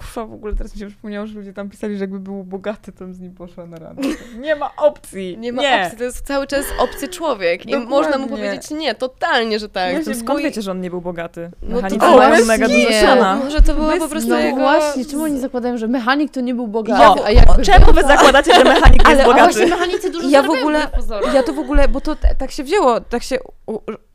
Kurwa, 0.00 0.26
w 0.26 0.32
ogóle 0.32 0.54
teraz 0.54 0.74
mi 0.74 0.80
się 0.80 0.86
przypomniało, 0.86 1.26
że 1.26 1.34
ludzie 1.34 1.52
tam 1.52 1.68
pisali, 1.70 1.94
że 1.96 2.00
jakby 2.00 2.18
był 2.20 2.44
bogaty, 2.44 2.92
to 2.92 2.98
bym 3.04 3.14
z 3.14 3.20
nim 3.20 3.34
poszła 3.34 3.66
na 3.66 3.76
randkę. 3.78 4.08
Nie 4.40 4.56
ma 4.56 4.76
opcji! 4.76 5.38
Nie 5.38 5.52
ma 5.52 5.62
opcji, 5.62 5.98
to 5.98 6.04
jest 6.04 6.26
cały 6.26 6.46
czas 6.46 6.64
obcy 6.78 7.08
człowiek 7.08 7.66
i 7.66 7.70
Dokładnie. 7.70 7.90
można 7.90 8.18
mu 8.18 8.26
powiedzieć 8.28 8.70
nie, 8.70 8.94
totalnie, 8.94 9.58
że 9.58 9.68
tak. 9.68 9.92
Ja 9.92 10.14
skąd 10.14 10.24
boję- 10.30 10.42
wiecie, 10.42 10.62
że 10.62 10.70
on 10.70 10.80
nie 10.80 10.90
był 10.90 11.00
bogaty? 11.00 11.50
No 11.62 11.68
to- 11.68 11.74
Mechanicy 11.82 12.06
O, 12.06 12.16
mają 12.16 12.30
bez 12.30 12.46
mega 12.46 12.68
siana. 13.00 13.36
Może 13.36 13.60
to 13.62 13.74
było 13.74 13.88
Bez- 13.88 13.98
po 13.98 14.08
prostu 14.08 14.30
No 14.30 14.38
jego... 14.38 14.56
właśnie, 14.56 15.04
czemu 15.04 15.22
oni 15.24 15.40
zakładają, 15.40 15.78
że 15.78 15.88
mechanik 15.88 16.32
to 16.32 16.40
nie 16.40 16.54
był 16.54 16.68
bogaty, 16.68 17.20
Ja, 17.20 17.24
a 17.26 17.30
jakby 17.30 17.62
czemu 17.62 17.86
wy 17.92 18.00
to- 18.02 18.08
zakładacie, 18.08 18.54
że 18.54 18.64
mechanik 18.64 19.02
Ale 19.06 19.14
jest 19.16 19.26
bogaty? 19.28 19.52
właśnie 19.52 19.66
mechanicy 19.66 20.10
dużo 20.10 20.28
Ja 20.28 20.42
w 20.42 20.50
ogóle-. 20.50 20.88
Ja 21.34 21.42
to 21.42 21.52
w 21.52 21.58
ogóle, 21.58 21.88
bo 21.88 22.00
to 22.00 22.16
tak 22.38 22.50
się 22.50 22.64
wzięło, 22.64 23.00
tak 23.00 23.22
się... 23.22 23.38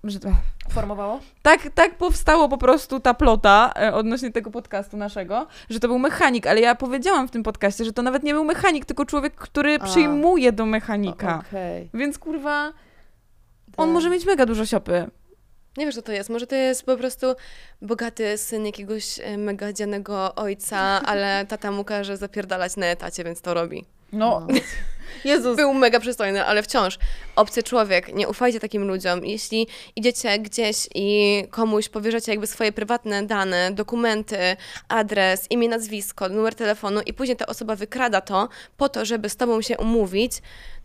Że, 0.03 0.19
formowało? 0.73 1.19
tak, 1.41 1.69
tak 1.75 1.97
powstało 1.97 2.49
po 2.49 2.57
prostu 2.57 2.99
ta 2.99 3.13
plota 3.13 3.73
e, 3.81 3.93
odnośnie 3.93 4.31
tego 4.31 4.51
podcastu 4.51 4.97
naszego, 4.97 5.47
że 5.69 5.79
to 5.79 5.87
był 5.87 5.99
mechanik, 5.99 6.47
ale 6.47 6.61
ja 6.61 6.75
powiedziałam 6.75 7.27
w 7.27 7.31
tym 7.31 7.43
podcaście, 7.43 7.85
że 7.85 7.93
to 7.93 8.01
nawet 8.01 8.23
nie 8.23 8.33
był 8.33 8.43
mechanik, 8.43 8.85
tylko 8.85 9.05
człowiek, 9.05 9.35
który 9.35 9.75
A. 9.81 9.85
przyjmuje 9.85 10.51
do 10.51 10.65
mechanika. 10.65 11.43
Okej. 11.47 11.89
Więc 11.93 12.19
kurwa, 12.19 12.73
on 13.77 13.87
Tak. 13.87 13.93
może 13.93 14.09
mieć 14.09 14.25
mega 14.25 14.45
dużo 14.45 14.65
siopy. 14.65 15.07
Nie 15.77 15.85
wiesz, 15.85 15.95
co 15.95 16.01
to 16.01 16.11
jest. 16.11 16.29
Może 16.29 16.47
to 16.47 16.55
jest 16.55 16.85
po 16.85 16.97
prostu 16.97 17.27
bogaty 17.81 18.37
syn 18.37 18.65
jakiegoś 18.65 19.19
e, 19.19 19.37
mega 19.37 19.73
dzianego 19.73 20.35
ojca, 20.35 20.77
ale 21.05 21.45
tata 21.45 21.71
mu 21.71 21.83
każe 21.83 22.17
zapierdalać 22.17 22.77
na 22.77 22.85
etacie, 22.85 23.23
więc 23.23 23.41
to 23.41 23.53
robi. 23.53 23.85
No, 24.11 24.47
No. 24.49 24.53
Jezus. 25.25 25.57
Był 25.57 25.73
mega 25.73 25.99
przystojny, 25.99 26.45
ale 26.45 26.63
wciąż 26.63 26.97
obcy 27.35 27.63
człowiek. 27.63 28.13
Nie 28.15 28.27
ufajcie 28.27 28.59
takim 28.59 28.87
ludziom. 28.87 29.25
Jeśli 29.25 29.67
idziecie 29.95 30.39
gdzieś 30.39 30.87
i 30.95 31.43
komuś 31.49 31.89
powierzacie 31.89 32.31
jakby 32.31 32.47
swoje 32.47 32.71
prywatne 32.71 33.23
dane, 33.23 33.71
dokumenty, 33.71 34.37
adres, 34.87 35.47
imię, 35.49 35.69
nazwisko, 35.69 36.29
numer 36.29 36.55
telefonu 36.55 37.01
i 37.05 37.13
później 37.13 37.37
ta 37.37 37.45
osoba 37.45 37.75
wykrada 37.75 38.21
to 38.21 38.49
po 38.77 38.89
to, 38.89 39.05
żeby 39.05 39.29
z 39.29 39.35
tobą 39.35 39.61
się 39.61 39.77
umówić, 39.77 40.31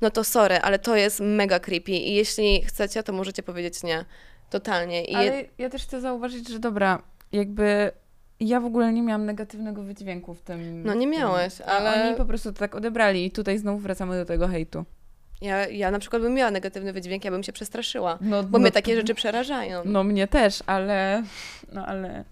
no 0.01 0.11
to 0.11 0.25
sorry, 0.25 0.59
ale 0.59 0.79
to 0.79 0.97
jest 0.97 1.21
mega 1.21 1.61
creepy 1.61 1.93
i 1.93 2.14
jeśli 2.14 2.62
chcecie, 2.62 3.03
to 3.03 3.12
możecie 3.12 3.43
powiedzieć 3.43 3.83
nie. 3.83 4.05
Totalnie. 4.51 5.05
I 5.05 5.14
Ale 5.14 5.45
ja 5.59 5.71
też 5.71 5.83
chcę 5.83 6.01
zauważyć, 6.01 6.49
że 6.49 6.59
dobra, 6.59 7.03
jakby 7.33 7.93
ja 8.41 8.61
w 8.61 8.64
ogóle 8.64 8.93
nie 8.93 9.03
miałam 9.03 9.26
negatywnego 9.26 9.82
wydźwięku 9.82 10.34
w 10.34 10.43
tym. 10.43 10.82
No 10.82 10.95
nie 10.95 11.01
tym. 11.01 11.11
miałeś, 11.11 11.61
A 11.61 11.64
ale- 11.64 12.09
oni 12.09 12.16
po 12.16 12.24
prostu 12.24 12.53
to 12.53 12.59
tak 12.59 12.74
odebrali 12.74 13.26
i 13.26 13.30
tutaj 13.30 13.59
znowu 13.59 13.78
wracamy 13.78 14.16
do 14.16 14.24
tego 14.24 14.49
hejtu. 14.49 14.84
Ja, 15.41 15.68
ja 15.68 15.91
na 15.91 15.99
przykład 15.99 16.22
bym 16.22 16.34
miała 16.34 16.51
negatywny 16.51 16.93
wydźwięk, 16.93 17.24
ja 17.24 17.30
bym 17.30 17.43
się 17.43 17.53
przestraszyła. 17.53 18.18
No, 18.20 18.43
Bo 18.43 18.59
no, 18.59 18.62
mnie 18.62 18.70
takie 18.72 18.97
rzeczy 18.97 19.14
przerażają. 19.14 19.82
No 19.84 20.05
mnie 20.05 20.28
też, 20.28 20.62
ale... 20.66 21.22
No 21.72 21.86
ale... 21.86 22.24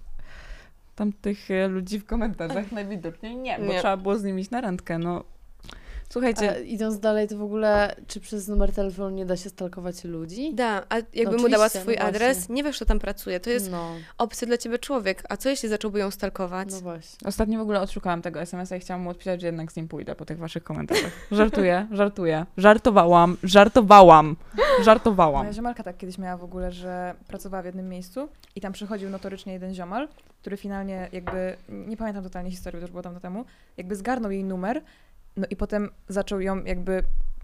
Tam 0.94 1.12
tych 1.12 1.50
e, 1.50 1.68
ludzi 1.68 1.98
w 1.98 2.04
komentarzach 2.06 2.72
najwidoczniej 2.72 3.36
nie, 3.36 3.58
bo 3.58 3.64
Nie. 3.64 3.78
trzeba 3.78 3.96
było 3.96 4.18
z 4.18 4.24
nimi 4.24 4.42
iść 4.42 4.50
na 4.50 4.60
randkę, 4.60 4.98
no. 4.98 5.24
Słuchajcie, 6.12 6.50
A 6.50 6.58
idąc 6.58 6.98
dalej, 7.00 7.28
to 7.28 7.36
w 7.38 7.42
ogóle, 7.42 7.94
czy 8.06 8.20
przez 8.20 8.48
numer 8.48 8.72
telefonu 8.72 9.10
nie 9.10 9.26
da 9.26 9.36
się 9.36 9.50
stalkować 9.50 10.04
ludzi? 10.04 10.54
Da, 10.54 10.82
a 10.88 10.96
jakby 11.14 11.36
No 11.36 11.42
mu 11.42 11.48
dała 11.48 11.68
swój 11.68 11.96
no 11.98 12.04
adres, 12.04 12.48
nie 12.48 12.64
wiesz, 12.64 12.76
kto 12.76 12.84
tam 12.84 12.98
pracuje. 12.98 13.40
To 13.40 13.50
jest 13.50 13.70
No, 13.70 13.90
obcy 14.18 14.46
dla 14.46 14.58
ciebie 14.58 14.78
człowiek. 14.78 15.22
A 15.28 15.36
co 15.36 15.48
jeśli 15.48 15.68
zacząłby 15.68 15.98
ją 15.98 16.10
stalkować? 16.10 16.68
no 16.72 16.80
właśnie. 16.80 17.28
ostatnio 17.28 17.58
w 17.58 17.62
ogóle 17.62 17.80
odszukałam 17.80 18.22
tego 18.22 18.40
SMS-a 18.40 18.76
i 18.76 18.80
chciałam 18.80 19.02
mu 19.02 19.10
odpisać, 19.10 19.40
że 19.40 19.46
jednak 19.46 19.72
z 19.72 19.76
nim 19.76 19.88
pójdę 19.88 20.14
po 20.14 20.24
tych 20.24 20.38
waszych 20.38 20.64
komentarzach. 20.64 21.12
Żartuję, 21.30 21.86
żartuję. 21.92 22.46
Żartowałam, 22.56 23.36
żartowałam, 23.42 24.36
żartowałam. 24.82 25.40
Moja 25.42 25.52
ziomalka 25.52 25.82
tak 25.82 25.96
kiedyś 25.96 26.18
miała 26.18 26.36
w 26.36 26.44
ogóle, 26.44 26.72
że 26.72 27.14
pracowała 27.26 27.62
w 27.62 27.66
jednym 27.66 27.88
miejscu 27.88 28.28
i 28.56 28.60
tam 28.60 28.72
przychodził 28.72 29.10
notorycznie 29.10 29.52
jeden 29.52 29.74
ziomal, 29.74 30.08
który 30.40 30.56
finalnie 30.56 31.08
jakby, 31.12 31.56
nie 31.68 31.96
pamiętam 31.96 32.24
totalnie 32.24 32.50
historii, 32.50 32.76
bo 32.76 32.80
to 32.80 32.84
już 32.84 32.90
było 32.90 33.02
dawno 33.02 33.20
temu, 33.20 33.44
jakby 33.76 33.96
zgarnął 33.96 34.30
jej 34.30 34.44
numer, 34.44 34.82
no 35.38 35.46
i 35.50 35.56
potem 35.56 35.90
zaczął 36.08 36.40
ją 36.40 36.64
jakby, 36.64 37.02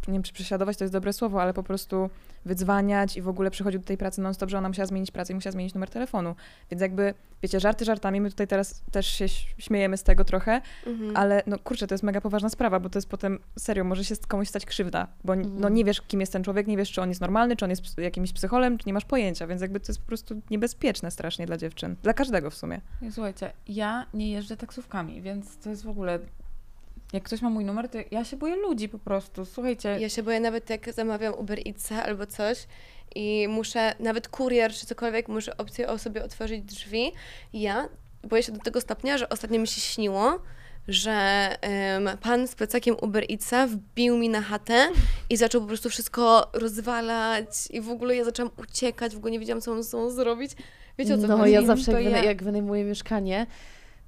nie 0.09 0.12
wiem 0.12 0.22
czy 0.22 0.32
prześladować 0.32 0.76
to 0.76 0.84
jest 0.84 0.92
dobre 0.92 1.12
słowo, 1.12 1.42
ale 1.42 1.55
po 1.55 1.62
prostu 1.62 2.11
wydzwaniać 2.45 3.16
i 3.16 3.22
w 3.22 3.28
ogóle 3.28 3.51
przychodził 3.51 3.80
do 3.80 3.86
tej 3.86 3.97
pracy 3.97 4.20
non-stop, 4.20 4.51
że 4.51 4.59
ona 4.59 4.68
musiała 4.68 4.86
zmienić 4.86 5.11
pracę 5.11 5.32
i 5.32 5.34
musiała 5.36 5.53
zmienić 5.53 5.74
numer 5.74 5.90
telefonu. 5.90 6.34
Więc 6.70 6.82
jakby, 6.82 7.14
wiecie, 7.42 7.61
żarty 7.61 7.84
żartami, 7.84 8.20
my 8.20 8.30
tutaj 8.30 8.47
teraz 8.47 8.82
też 8.92 9.07
się 9.07 9.28
śmiejemy 9.59 9.97
z 9.97 10.03
tego 10.03 10.24
trochę, 10.24 10.61
Mhm. 10.86 11.16
ale 11.16 11.42
no 11.47 11.59
kurczę, 11.59 11.86
to 11.86 11.95
jest 11.95 12.05
mega 12.05 12.20
poważna 12.20 12.49
sprawa, 12.49 12.80
bo 12.80 12.90
to 12.90 12.99
jest 12.99 13.09
potem 13.09 13.38
serio, 13.59 13.84
może 13.84 14.05
się 14.05 14.14
komuś 14.28 14.49
stać 14.49 14.66
krzywda, 14.66 15.07
bo 15.24 15.34
no 15.36 15.42
Mhm. 15.42 15.74
nie 15.74 15.84
wiesz, 15.84 16.01
kim 16.01 16.20
jest 16.20 16.32
ten 16.32 16.45
człowiek, 16.45 16.66
nie 16.66 16.76
wiesz, 16.76 16.92
czy 16.92 17.03
on 17.03 17.09
jest 17.09 17.20
normalny, 17.20 17.57
czy 17.57 17.64
on 17.64 17.70
jest 17.70 17.99
jakimś 17.99 18.32
psycholem, 18.32 18.78
czy 18.78 18.84
nie 18.86 18.92
masz 18.95 19.05
pojęcia, 19.05 19.47
więc 19.47 19.62
jakby 19.62 19.80
to 19.80 19.86
jest 19.88 20.01
po 20.01 20.07
prostu 20.07 20.40
niebezpieczne 20.51 21.11
strasznie 21.11 21.47
dla 21.47 21.57
dziewczyn. 21.57 21.97
Dla 22.03 22.12
każdego 22.12 22.51
w 22.51 22.55
sumie. 22.55 22.80
Słuchajcie, 23.11 23.53
ja 23.68 24.07
nie 24.14 24.30
jeżdżę 24.30 24.57
taksówkami, 24.57 25.22
więc 25.22 25.59
to 25.59 25.70
jest 25.70 25.84
w 25.84 25.88
ogóle. 25.88 26.18
Jak 27.14 27.22
ktoś 27.22 27.42
ma 27.42 27.50
mój 27.50 27.64
numer, 27.64 27.88
to 27.88 27.98
ja 28.10 28.24
się 28.24 28.36
boję 28.36 28.56
ludzi 28.56 28.88
po 28.88 28.98
prostu. 28.98 29.44
Słuchajcie, 29.44 29.96
Ja 30.00 30.08
się 30.08 30.22
boję 30.22 30.40
nawet 30.40 30.70
jak 30.70 30.92
zamawiam 30.92 31.34
Uber 31.34 31.58
Eatsa 31.66 32.02
albo 32.04 32.26
coś 32.26 32.66
i 33.14 33.46
muszę, 33.48 33.94
nawet 34.00 34.28
kurier 34.28 34.72
czy 34.72 34.86
cokolwiek, 34.86 35.28
muszę 35.28 35.56
opcję 35.56 35.88
o 35.88 35.98
sobie 35.98 36.24
otworzyć 36.24 36.62
drzwi. 36.62 37.12
Ja 37.52 37.88
boję 38.22 38.42
się 38.42 38.52
do 38.52 38.58
tego 38.60 38.80
stopnia, 38.80 39.18
że 39.18 39.28
ostatnio 39.28 39.60
mi 39.60 39.66
się 39.66 39.80
śniło, 39.80 40.38
że 40.88 41.12
em, 41.60 42.08
pan 42.22 42.48
z 42.48 42.54
plecakiem 42.54 42.96
Uber 43.02 43.24
Eatsa 43.30 43.66
wbił 43.66 44.16
mi 44.18 44.28
na 44.28 44.40
chatę 44.42 44.88
i 45.30 45.36
zaczął 45.36 45.60
po 45.60 45.66
prostu 45.66 45.90
wszystko 45.90 46.50
rozwalać 46.52 47.48
i 47.70 47.80
w 47.80 47.90
ogóle 47.90 48.16
ja 48.16 48.24
zaczęłam 48.24 48.52
uciekać, 48.58 49.14
w 49.14 49.18
ogóle 49.18 49.30
nie 49.32 49.38
wiedziałam, 49.40 49.60
co 49.60 49.70
mam 49.70 49.82
ze 49.82 49.88
sobą 49.90 50.10
zrobić. 50.10 50.52
Wiecie 50.98 51.14
o 51.14 51.18
co 51.18 51.26
No, 51.26 51.36
chodzi? 51.36 51.52
ja 51.52 51.62
zawsze, 51.62 51.92
jak, 51.92 52.02
wyna- 52.02 52.16
ja- 52.18 52.24
jak 52.24 52.42
wynajmuję 52.42 52.84
mieszkanie, 52.84 53.46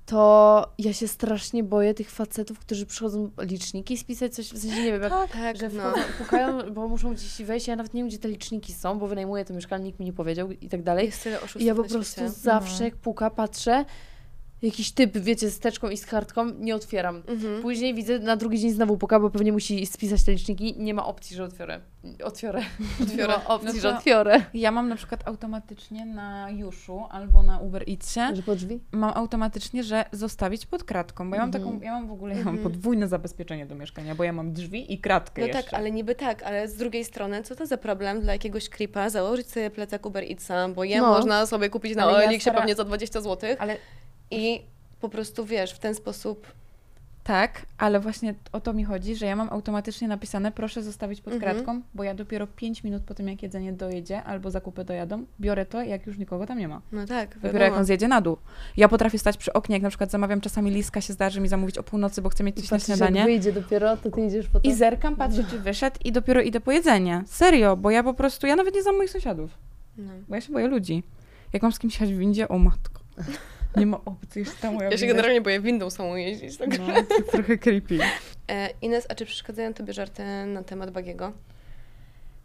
to 0.06 0.66
ja 0.78 0.92
się 0.92 1.08
strasznie 1.08 1.64
boję 1.64 1.94
tych 1.94 2.10
facetów, 2.10 2.58
którzy 2.58 2.86
przychodzą 2.86 3.30
liczniki 3.38 3.96
spisać, 3.98 4.34
coś, 4.34 4.46
w 4.52 4.58
sensie 4.58 4.82
nie 4.82 4.92
wiem, 4.92 5.02
jak, 5.02 5.12
Tak, 5.32 5.56
że 5.56 5.68
no. 5.68 5.82
pukają, 6.18 6.72
bo 6.74 6.88
muszą 6.88 7.14
gdzieś 7.14 7.42
wejść, 7.42 7.68
ja 7.68 7.76
nawet 7.76 7.94
nie 7.94 8.00
wiem, 8.00 8.08
gdzie 8.08 8.18
te 8.18 8.28
liczniki 8.28 8.72
są, 8.72 8.98
bo 8.98 9.06
wynajmuję 9.08 9.44
to 9.44 9.54
mieszkanie, 9.54 9.84
nikt 9.84 10.00
mi 10.00 10.06
nie 10.06 10.12
powiedział 10.12 10.50
i 10.50 10.68
tak 10.68 10.82
dalej. 10.82 11.06
Jest 11.06 11.22
tyle 11.22 11.38
I 11.58 11.64
ja 11.64 11.74
po 11.74 11.84
prostu 11.84 12.12
świecie. 12.12 12.30
zawsze, 12.30 12.78
No. 12.78 12.84
jak 12.84 12.96
puka, 12.96 13.30
patrzę, 13.30 13.84
jakiś 14.66 14.92
typ, 14.92 15.18
wiecie, 15.18 15.50
z 15.50 15.58
teczką 15.58 15.88
i 15.90 15.96
z 15.96 16.06
kartką, 16.06 16.44
nie 16.58 16.74
otwieram. 16.74 17.22
Mhm. 17.28 17.62
Później 17.62 17.94
widzę, 17.94 18.18
na 18.18 18.36
drugi 18.36 18.58
dzień 18.58 18.70
znowu 18.70 18.96
puka, 18.98 19.20
bo 19.20 19.30
pewnie 19.30 19.52
musi 19.52 19.86
spisać 19.86 20.24
te 20.24 20.32
liczniki. 20.32 20.74
Nie 20.78 20.94
ma 20.94 21.06
opcji, 21.06 21.36
że 21.36 21.44
otwiorę. 21.44 21.80
Otwiorę. 22.24 22.60
Nie 23.16 23.26
ma 23.26 23.44
opcji, 23.44 23.70
No 23.74 23.80
że 23.80 23.96
otwiorę. 23.96 24.40
ja 24.54 24.70
mam 24.70 24.88
na 24.88 24.96
przykład 24.96 25.28
automatycznie 25.28 26.06
na 26.06 26.50
Juszu 26.50 27.00
albo 27.10 27.42
na 27.42 27.58
Uber 27.58 27.82
Eatsie, 27.90 28.20
Że 28.36 28.42
po 28.42 28.54
drzwi? 28.56 28.80
mam 28.92 29.12
automatycznie, 29.14 29.84
że 29.84 30.04
zostawić 30.12 30.66
pod 30.66 30.84
kratką, 30.84 31.30
bo 31.30 31.36
ja 31.36 31.42
mam 31.42 31.48
Mhm. 31.48 31.64
taką, 31.64 31.80
ja 31.84 31.92
mam 31.92 32.08
w 32.08 32.12
ogóle, 32.12 32.34
ja 32.38 32.44
mam 32.44 32.54
Mhm. 32.54 32.72
podwójne 32.72 33.08
zabezpieczenie 33.08 33.66
do 33.66 33.74
mieszkania, 33.74 34.14
bo 34.14 34.24
ja 34.24 34.32
mam 34.32 34.52
drzwi 34.52 34.92
i 34.92 34.98
kratkę 34.98 35.40
No 35.42 35.46
jeszcze. 35.48 35.62
tak, 35.62 35.74
ale 35.74 35.90
niby 35.90 36.14
tak, 36.14 36.42
ale 36.42 36.68
z 36.68 36.76
drugiej 36.76 37.04
strony, 37.04 37.42
co 37.42 37.56
to 37.56 37.66
za 37.66 37.76
problem 37.76 38.20
dla 38.20 38.32
jakiegoś 38.32 38.68
creepa 38.68 39.10
założyć 39.10 39.50
sobie 39.50 39.70
plecak 39.70 40.06
Uber 40.06 40.24
Eatsa, 40.24 40.68
bo 40.68 40.84
je 40.84 41.00
No. 41.00 41.06
można 41.06 41.46
sobie 41.46 41.70
kupić 41.70 41.96
na 41.96 42.02
Ale 42.02 42.32
ja 42.34 42.40
stara- 42.40 42.58
pewnie 42.58 42.74
za 42.74 42.84
20 42.84 43.20
zł 43.20 43.50
Ale 43.58 43.76
i 44.30 44.60
po 45.00 45.08
prostu 45.08 45.44
wiesz, 45.44 45.72
w 45.72 45.78
ten 45.78 45.94
sposób 45.94 46.46
tak, 47.24 47.66
ale 47.78 48.00
właśnie 48.00 48.34
o 48.52 48.60
to 48.60 48.72
mi 48.72 48.84
chodzi, 48.84 49.16
że 49.16 49.26
ja 49.26 49.36
mam 49.36 49.48
automatycznie 49.50 50.08
napisane, 50.08 50.52
proszę 50.52 50.82
zostawić 50.82 51.20
pod 51.20 51.32
Mhm. 51.34 51.54
kratką, 51.54 51.80
bo 51.94 52.04
ja 52.04 52.14
dopiero 52.14 52.46
5 52.46 52.84
minut 52.84 53.02
po 53.02 53.14
tym, 53.14 53.28
jak 53.28 53.42
jedzenie 53.42 53.72
dojedzie 53.72 54.22
albo 54.22 54.50
zakupy 54.50 54.84
dojadą, 54.84 55.24
biorę 55.40 55.66
to, 55.66 55.82
jak 55.82 56.06
już 56.06 56.18
nikogo 56.18 56.46
tam 56.46 56.58
nie 56.58 56.68
ma. 56.68 56.80
no 56.92 57.06
tak, 57.06 57.34
Dopiero 57.38 57.64
jak 57.64 57.74
on 57.74 57.84
zjedzie 57.84 58.08
na 58.08 58.20
dół. 58.20 58.36
Ja 58.76 58.88
potrafię 58.88 59.18
stać 59.18 59.36
przy 59.36 59.52
oknie, 59.52 59.76
jak 59.76 59.82
na 59.82 59.88
przykład 59.88 60.10
zamawiam 60.10 60.40
czasami 60.40 60.70
liska, 60.70 61.00
się 61.00 61.12
zdarzy 61.12 61.40
mi 61.40 61.48
zamówić 61.48 61.78
o 61.78 61.82
północy, 61.82 62.22
bo 62.22 62.28
chcę 62.28 62.44
mieć 62.44 62.56
coś 62.56 62.70
na 62.70 62.76
Patrzysz, 62.76 62.88
jak 62.88 62.98
śniadanie. 62.98 63.24
wyjdzie 63.24 63.52
dopiero, 63.52 63.96
to 63.96 64.10
ty 64.10 64.26
idziesz 64.26 64.48
po 64.48 64.60
to. 64.60 64.68
I 64.68 64.74
zerkam, 64.74 65.16
patrzę, 65.16 65.44
czy 65.50 65.58
wyszedł 65.58 65.96
i 66.04 66.12
dopiero 66.12 66.40
idę 66.40 66.60
po 66.60 66.72
jedzenie. 66.72 67.22
Serio, 67.26 67.76
bo 67.76 67.90
ja 67.90 68.02
po 68.02 68.14
prostu, 68.14 68.46
ja 68.46 68.56
nawet 68.56 68.74
nie 68.74 68.82
znam 68.82 68.96
moich 68.96 69.10
sąsiadów, 69.10 69.50
No. 69.98 70.12
bo 70.28 70.34
ja 70.34 70.40
się 70.40 70.52
boję 70.52 70.66
ludzi. 70.68 71.02
Jak 71.52 71.62
mam 71.62 71.72
z 71.72 71.78
kimś 71.78 71.94
jechać 71.94 72.14
w 72.14 72.18
windzie, 72.18 72.48
o 72.48 72.58
matko. 72.58 73.00
Nie 73.76 73.86
ma 73.86 74.00
opcji, 74.04 74.40
już 74.40 74.54
ta 74.54 74.72
moja 74.72 74.90
Ja 74.90 74.98
się 74.98 75.06
generalnie 75.06 75.40
boję 75.40 75.60
windą 75.60 75.90
samą 75.90 76.16
jeździć. 76.16 76.56
Tak? 76.56 76.78
No, 76.78 76.86
to 76.86 77.14
jest 77.16 77.30
trochę 77.32 77.58
creepy. 77.58 77.98
E, 78.48 78.70
Ines, 78.82 79.06
a 79.08 79.14
czy 79.14 79.26
przeszkadzają 79.26 79.74
tobie 79.74 79.92
żarty 79.92 80.22
na 80.46 80.62
temat 80.62 80.90
Bagiego? 80.90 81.32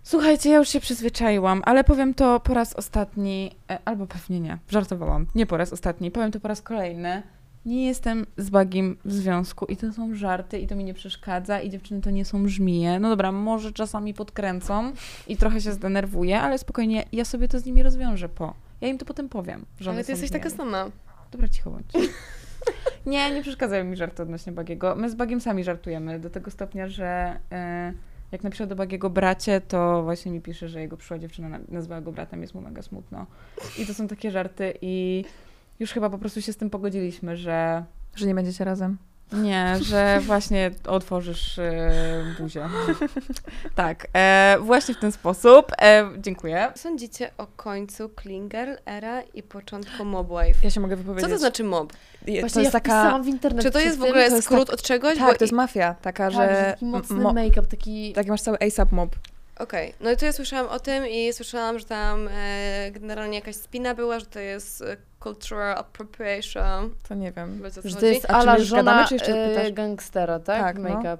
Słuchajcie, 0.03 0.49
ja 0.49 0.57
już 0.57 0.69
się 0.69 0.79
przyzwyczaiłam, 0.79 1.61
ale 1.65 1.83
powiem 1.83 2.13
to 2.13 2.39
po 2.39 2.53
raz 2.53 2.73
ostatni, 2.73 3.51
e, 3.71 3.79
albo 3.85 4.07
pewnie 4.07 4.39
nie, 4.39 4.57
żartowałam, 4.69 5.25
nie 5.35 5.45
po 5.45 5.57
raz 5.57 5.73
ostatni, 5.73 6.11
powiem 6.11 6.31
to 6.31 6.39
po 6.39 6.47
raz 6.47 6.61
kolejny. 6.61 7.23
nie 7.65 7.85
jestem 7.87 8.25
z 8.37 8.49
Bagiem 8.49 8.97
w 9.05 9.13
związku 9.13 9.65
i 9.65 9.77
to 9.77 9.93
są 9.93 10.15
żarty 10.15 10.59
i 10.59 10.67
to 10.67 10.75
mi 10.75 10.83
nie 10.83 10.93
przeszkadza 10.93 11.59
i 11.59 11.69
dziewczyny 11.69 12.01
to 12.01 12.09
nie 12.09 12.25
są 12.25 12.47
żmije. 12.47 12.99
No 12.99 13.09
dobra, 13.09 13.31
może 13.31 13.71
czasami 13.71 14.13
podkręcą 14.13 14.91
i 15.27 15.37
trochę 15.37 15.61
się 15.61 15.71
zdenerwuję, 15.71 16.41
ale 16.41 16.57
spokojnie, 16.57 17.03
ja 17.11 17.25
sobie 17.25 17.47
to 17.47 17.59
z 17.59 17.65
nimi 17.65 17.83
rozwiążę 17.83 18.29
po. 18.29 18.53
Ja 18.81 18.87
im 18.87 18.97
to 18.97 19.05
potem 19.05 19.29
powiem, 19.29 19.65
że 19.79 19.89
one 19.89 19.97
Ale 19.97 20.03
ty 20.05 20.15
są 20.15 20.21
jesteś 20.21 20.31
taka 20.41 20.49
sama. 20.49 20.89
Dobra, 21.31 21.47
cicho 21.47 21.71
bądź. 21.71 21.85
nie, 23.05 23.31
nie 23.31 23.41
przeszkadzają 23.41 23.83
mi 23.83 23.95
żarty 23.97 24.23
odnośnie 24.23 24.51
Bagiego. 24.53 24.95
My 24.95 25.09
z 25.09 25.15
Bagiem 25.15 25.41
sami 25.41 25.63
żartujemy 25.63 26.19
do 26.19 26.29
tego 26.29 26.51
stopnia, 26.51 26.87
że 26.87 27.39
e, 27.51 27.93
jak 28.31 28.43
napiszę 28.43 28.67
do 28.67 28.75
Bagiego 28.75 29.09
bracie, 29.09 29.61
to 29.61 30.03
właśnie 30.03 30.31
mi 30.31 30.41
pisze, 30.41 30.69
że 30.69 30.81
jego 30.81 30.97
przyszła 30.97 31.19
dziewczyna 31.19 31.49
na- 31.49 31.59
nazwała 31.69 32.01
go 32.01 32.11
bratem, 32.11 32.41
jest 32.41 32.53
mu 32.55 32.61
mega 32.61 32.81
smutno. 32.81 33.25
I 33.79 33.85
to 33.85 33.93
są 33.93 34.07
takie 34.07 34.31
żarty 34.31 34.73
i 34.81 35.25
już 35.79 35.91
chyba 35.91 36.09
po 36.09 36.17
prostu 36.17 36.41
się 36.41 36.53
z 36.53 36.57
tym 36.57 36.69
pogodziliśmy, 36.69 37.37
że 37.37 37.85
Że 38.15 38.27
nie 38.27 38.35
będziecie 38.35 38.63
razem. 38.65 38.97
Nie, 39.33 39.77
że 39.81 40.19
właśnie 40.21 40.71
otworzysz 40.87 41.59
e, 41.59 42.35
buzię. 42.39 42.69
tak, 43.75 44.07
e, 44.13 44.57
właśnie 44.61 44.95
w 44.95 44.99
ten 44.99 45.11
sposób. 45.11 45.71
E, 45.81 46.09
dziękuję. 46.17 46.71
Co 46.75 46.81
Sądzicie 46.81 47.31
o 47.37 47.47
końcu 47.47 48.09
Girl 48.47 48.71
era 48.85 49.21
i 49.21 49.43
początku 49.43 50.05
Mob 50.05 50.27
Wife? 50.29 50.59
Ja 50.63 50.69
się 50.69 50.79
mogę 50.79 50.95
Co 50.95 51.01
wypowiedzieć. 51.03 51.31
to 51.31 51.37
znaczy 51.37 51.63
mob? 51.63 51.93
Właśnie 52.21 52.49
to 52.49 52.59
jest 52.59 52.63
ja 52.63 52.71
taka... 52.71 53.19
w 53.19 53.27
internet 53.27 53.65
Czy 53.65 53.71
to 53.71 53.79
jest 53.79 53.97
w 53.97 54.03
ogóle 54.03 54.41
skrót 54.41 54.67
tak- 54.67 54.73
od 54.73 54.81
czegoś? 54.81 55.17
Tak, 55.17 55.27
Bo 55.27 55.37
to 55.37 55.43
jest 55.43 55.53
mafia, 55.53 55.95
taka, 56.01 56.23
Tak, 56.23 56.33
że 56.33 56.55
że... 56.55 56.71
taki 56.71 56.85
mocny 56.85 57.15
mo- 57.15 57.33
make-up, 57.33 57.67
taki... 57.67 58.13
Taki 58.13 58.29
masz 58.29 58.41
cały 58.41 58.57
ASAP 58.59 58.91
mob. 58.91 59.15
Okej, 59.59 59.93
no 59.99 60.11
i 60.11 60.17
to 60.17 60.25
ja 60.25 60.33
słyszałam 60.33 60.67
o 60.71 60.79
tym 60.79 61.07
i 61.07 61.33
słyszałam, 61.33 61.79
że 61.79 61.85
tam 61.85 62.27
e, 62.31 62.91
generalnie 62.91 63.35
jakaś 63.35 63.55
spina 63.55 63.95
była, 63.95 64.19
że 64.19 64.25
to 64.25 64.39
jest 64.39 64.81
e, 64.81 64.97
cultural 65.23 65.77
appropriation. 65.77 66.89
To 67.09 67.15
nie 67.15 67.31
wiem. 67.31 67.61
Wiecie, 67.63 67.79
o 67.79 67.83
co 67.83 67.89
Że 67.89 67.95
to 67.95 68.01
chodzi? 68.01 68.13
jest 68.13 68.25
A 68.25 68.27
czy 68.27 68.33
my 68.33 68.39
ala 68.39 68.57
już 68.57 68.67
żona 68.67 68.83
gadamy, 68.83 69.07
czy 69.07 69.13
jeszcze 69.13 69.45
e, 69.45 69.49
pytasz? 69.49 69.71
gangstera, 69.71 70.39
tak? 70.39 70.61
Tak, 70.61 70.77
no. 70.77 70.89
Make-up. 70.89 71.17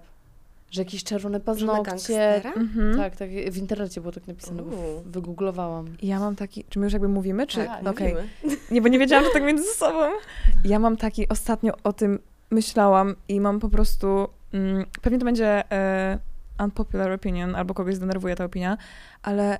Że 0.72 0.82
jakieś 0.82 1.04
czerwone 1.04 1.40
paznokcie. 1.40 1.84
gangstera? 1.84 2.54
Mhm. 2.54 2.98
Tak, 2.98 3.16
tak. 3.16 3.30
W 3.30 3.58
internecie 3.58 4.02
było 4.02 4.14
tak 4.14 4.28
napisane, 4.28 4.62
bo 4.64 4.76
Uuu. 4.76 5.00
w- 5.02 5.12
wygooglowałam. 5.12 5.86
Ja 6.02 6.20
mam 6.20 6.36
taki... 6.36 6.64
Czy 6.70 6.80
my 6.80 6.86
już 6.86 6.94
jakby 6.94 7.08
mówimy, 7.08 7.48
czy... 7.48 7.66
Tak, 7.66 7.88
Okej. 7.88 8.14
mówimy. 8.14 8.30
Nie, 8.72 8.82
bo 8.82 8.88
nie 8.88 9.00
wiedziałam, 9.00 9.26
że 9.26 9.32
tak 9.32 9.44
między 9.44 9.64
sobą. 9.74 10.10
Ja 10.66 10.80
mam 10.80 10.98
taki, 10.98 11.30
ostatnio 11.30 11.74
o 11.84 11.94
tym 11.94 12.20
myślałam 12.52 13.16
i 13.28 13.40
mam 13.42 13.60
po 13.60 13.70
prostu, 13.70 14.28
mm, 14.54 14.86
pewnie 15.02 15.20
to 15.20 15.26
będzie 15.26 15.72
e, 15.72 16.20
unpopular 16.64 17.12
opinion, 17.12 17.56
albo 17.56 17.74
kogoś 17.74 17.96
zdenerwuje 17.96 18.36
ta 18.36 18.46
opinia, 18.46 18.78
ale 19.24 19.60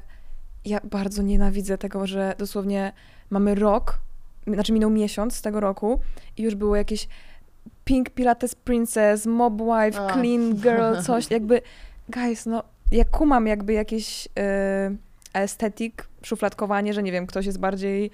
ja 0.66 0.80
bardzo 0.84 1.22
nienawidzę 1.22 1.78
tego, 1.78 2.08
że 2.08 2.36
dosłownie 2.38 2.94
mamy 3.30 3.56
rok, 3.56 4.00
znaczy 4.48 4.74
minął 4.74 4.90
miesiąc 4.90 5.36
z 5.36 5.42
tego 5.42 5.60
roku 5.60 6.00
i 6.38 6.44
już 6.44 6.56
było 6.56 6.76
jakieś 6.76 7.08
Pink 7.86 8.10
Pilates 8.10 8.56
Princess, 8.56 9.26
Mob 9.26 9.54
Wife, 9.54 10.02
A. 10.02 10.14
Clean 10.14 10.56
Girl, 10.56 11.02
coś, 11.02 11.32
jakby, 11.32 11.62
guys, 12.10 12.46
no, 12.46 12.64
ja 12.92 13.06
kumam 13.06 13.48
jakby 13.48 13.74
jakieś 13.74 14.28
e, 14.40 14.92
estetyk, 15.34 16.08
szufladkowanie, 16.24 16.94
że 16.94 17.04
nie 17.04 17.12
wiem, 17.12 17.28
ktoś 17.28 17.46
jest 17.46 17.60
bardziej 17.60 18.12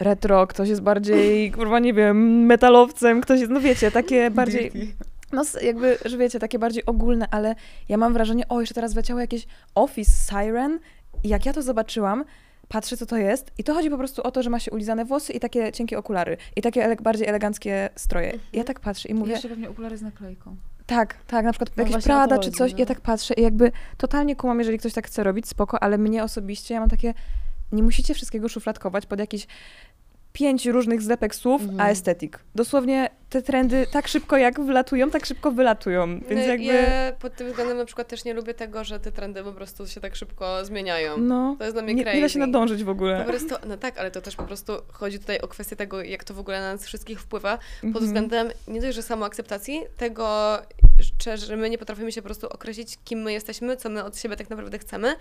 retro, 0.00 0.46
ktoś 0.46 0.68
jest 0.68 0.82
bardziej, 0.82 1.52
kurwa, 1.52 1.78
nie 1.78 1.94
wiem, 1.94 2.46
metalowcem, 2.46 3.20
ktoś 3.20 3.40
jest, 3.40 3.52
no 3.52 3.60
wiecie, 3.60 3.90
takie 3.90 4.30
bardziej, 4.30 4.94
no 5.32 5.42
jakby, 5.62 5.98
że 6.04 6.16
wiecie, 6.18 6.38
takie 6.38 6.58
bardziej 6.58 6.86
ogólne, 6.86 7.26
ale 7.30 7.54
ja 7.88 7.96
mam 7.96 8.12
wrażenie, 8.12 8.48
o, 8.48 8.60
jeszcze 8.60 8.74
teraz 8.74 8.94
wleciało 8.94 9.20
jakieś 9.20 9.46
Office 9.74 10.12
Siren 10.30 10.78
i 11.24 11.28
jak 11.28 11.46
ja 11.46 11.52
to 11.52 11.62
zobaczyłam, 11.62 12.24
patrzę, 12.68 12.96
co 12.96 13.06
to 13.06 13.16
jest 13.16 13.50
i 13.58 13.64
to 13.64 13.74
chodzi 13.74 13.90
po 13.90 13.98
prostu 13.98 14.22
o 14.22 14.30
to, 14.30 14.42
że 14.42 14.50
ma 14.50 14.58
się 14.60 14.70
ulizane 14.70 15.04
włosy 15.04 15.32
i 15.32 15.40
takie 15.40 15.72
cienkie 15.72 15.98
okulary 15.98 16.36
i 16.56 16.62
takie 16.62 16.82
ele- 16.84 17.02
bardziej 17.02 17.28
eleganckie 17.28 17.88
stroje. 17.96 18.38
Ja 18.52 18.64
tak 18.64 18.80
patrzę 18.80 19.08
i 19.08 19.12
Mówię, 19.14 19.20
mówię, 19.20 19.32
jeszcze 19.32 19.48
pewnie 19.48 19.70
okulary 19.70 19.96
z 19.96 20.02
naklejką. 20.02 20.56
tak, 20.86 21.14
tak, 21.26 21.44
na 21.44 21.52
przykład 21.52 21.70
No 21.76 21.82
jakieś 21.84 22.04
Prada 22.04 22.36
chodzi, 22.36 22.50
czy 22.50 22.56
coś, 22.56 22.72
no. 22.72 22.78
ja 22.78 22.86
tak 22.86 23.00
patrzę 23.00 23.34
i 23.34 23.42
jakby 23.42 23.72
totalnie 23.98 24.36
kumam, 24.36 24.58
jeżeli 24.58 24.78
ktoś 24.78 24.92
tak 24.92 25.06
chce 25.06 25.22
robić, 25.22 25.48
spoko, 25.48 25.82
ale 25.82 25.98
mnie 25.98 26.24
osobiście, 26.24 26.74
ja 26.74 26.80
mam 26.80 26.88
takie, 26.88 27.14
nie 27.72 27.82
musicie 27.82 28.14
wszystkiego 28.14 28.48
szufladkować 28.48 29.06
pod 29.06 29.18
jakieś 29.20 29.46
pięć 30.32 30.66
różnych 30.66 31.02
zlepek 31.02 31.34
słów, 31.34 31.62
Mhm. 31.62 31.80
a 31.80 31.88
estetyk. 31.90 32.38
Dosłownie 32.54 33.10
te 33.30 33.42
trendy 33.42 33.86
tak 33.92 34.08
szybko 34.08 34.36
jak 34.36 34.60
wlatują, 34.60 35.10
tak 35.10 35.26
szybko 35.26 35.52
wylatują, 35.52 36.06
więc 36.20 36.30
No, 36.30 36.46
jakby, 36.52 36.64
Ja 36.64 37.12
pod 37.18 37.34
tym 37.36 37.46
względem 37.48 37.76
na 37.76 37.84
przykład 37.84 38.08
też 38.08 38.24
nie 38.24 38.34
lubię 38.34 38.54
tego, 38.54 38.84
że 38.84 39.00
te 39.00 39.12
trendy 39.12 39.42
po 39.44 39.52
prostu 39.52 39.86
się 39.86 40.00
tak 40.00 40.16
szybko 40.16 40.64
zmieniają. 40.64 41.16
no, 41.18 41.56
To 41.58 41.64
jest 41.64 41.76
dla 41.76 41.82
mnie 41.82 41.94
nie, 41.94 42.02
crazy. 42.02 42.16
nie 42.16 42.22
da 42.22 42.28
się 42.28 42.38
nadążyć 42.38 42.84
w 42.84 42.88
ogóle. 42.88 43.18
Po 43.24 43.30
prostu, 43.30 43.54
no 43.66 43.76
tak, 43.76 43.98
ale 43.98 44.10
to 44.10 44.20
też 44.20 44.36
po 44.36 44.42
prostu 44.44 44.72
chodzi 44.92 45.18
tutaj 45.18 45.40
o 45.40 45.48
kwestię 45.48 45.76
tego, 45.76 46.02
jak 46.02 46.24
to 46.24 46.34
w 46.34 46.38
ogóle 46.38 46.60
na 46.60 46.72
nas 46.72 46.84
wszystkich 46.86 47.20
wpływa, 47.20 47.56
pod 47.80 47.84
Mhm. 47.84 48.04
względem 48.04 48.48
nie 48.68 48.80
dość, 48.80 48.94
że 48.96 49.02
samoakceptacji, 49.02 49.82
tego, 49.96 50.58
że, 51.36 51.56
my 51.56 51.70
nie 51.70 51.78
potrafimy 51.78 52.12
się 52.12 52.22
po 52.22 52.26
prostu 52.26 52.48
określić, 52.48 52.98
kim 53.04 53.18
my 53.22 53.32
jesteśmy, 53.32 53.76
co 53.76 53.88
my 53.88 54.04
od 54.04 54.18
siebie 54.18 54.36
tak 54.36 54.50
naprawdę 54.50 54.78
chcemy 54.78 55.14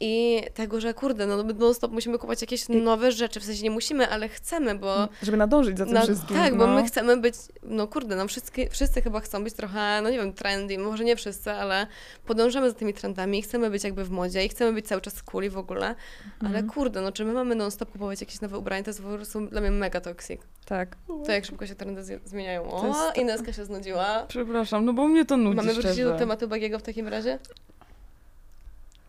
i 0.00 0.42
tego, 0.54 0.80
że 0.80 0.94
kurde, 0.94 1.26
no 1.26 1.42
non-stop 1.42 1.92
musimy 1.92 2.18
kupować 2.18 2.40
jakieś 2.40 2.68
nowe 2.68 3.12
rzeczy, 3.12 3.40
w 3.40 3.44
sensie 3.44 3.62
nie 3.62 3.70
musimy, 3.70 4.08
ale 4.08 4.28
chcemy, 4.28 4.74
bo... 4.74 5.08
Żeby 5.22 5.36
nadążyć 5.36 5.78
za 5.78 5.84
tym 5.84 5.94
No, 5.94 6.02
wszystkim. 6.02 6.36
tak, 6.36 6.52
no. 6.52 6.58
bo 6.58 6.66
my 6.66 6.84
chcemy 6.86 7.16
być, 7.16 7.34
no 7.62 7.86
kurde, 7.86 8.16
no 8.16 8.26
wszyscy, 8.28 8.68
wszyscy 8.70 9.02
chyba 9.02 9.20
chcą 9.20 9.44
być 9.44 9.54
trochę, 9.54 10.00
no 10.02 10.10
nie 10.10 10.18
wiem, 10.18 10.32
trendy, 10.32 10.78
może 10.78 11.04
nie 11.04 11.16
wszyscy, 11.16 11.50
ale 11.52 11.86
podążamy 12.26 12.70
za 12.70 12.76
tymi 12.76 12.94
trendami 12.94 13.38
i 13.38 13.42
chcemy 13.42 13.70
być 13.70 13.84
jakby 13.84 14.04
w 14.04 14.10
modzie 14.10 14.44
i 14.44 14.48
chcemy 14.48 14.72
być 14.72 14.86
cały 14.86 15.00
czas 15.00 15.22
cool 15.22 15.44
i 15.44 15.50
w 15.50 15.58
ogóle, 15.58 15.94
ale 16.40 16.48
Mhm. 16.48 16.68
kurde, 16.70 17.00
no 17.00 17.12
czy 17.12 17.24
my 17.24 17.32
mamy 17.32 17.54
non-stop 17.54 17.90
kupować 17.92 18.20
jakieś 18.20 18.40
nowe 18.40 18.58
ubrania, 18.58 18.82
to 18.84 18.90
jest 18.90 19.02
po 19.02 19.08
prostu 19.08 19.46
dla 19.46 19.60
mnie 19.60 19.70
mega 19.70 20.00
toxic. 20.00 20.40
Tak. 20.66 20.96
To 21.26 21.32
jak 21.32 21.44
szybko 21.44 21.66
się 21.66 21.74
trendy 21.74 22.20
zmieniają. 22.24 22.70
O, 22.72 22.86
jest- 22.86 23.16
Ineska 23.16 23.52
się 23.52 23.64
znudziła. 23.64 24.24
Przepraszam, 24.28 24.84
no 24.84 24.92
bo 24.92 25.08
mnie 25.08 25.24
to 25.24 25.36
nudzi 25.36 25.56
Mamy 25.56 25.74
wrócić 25.74 26.02
do 26.02 26.18
tematu 26.18 26.48
Bagiego 26.48 26.78
w 26.78 26.82
takim 26.82 27.08
razie? 27.08 27.38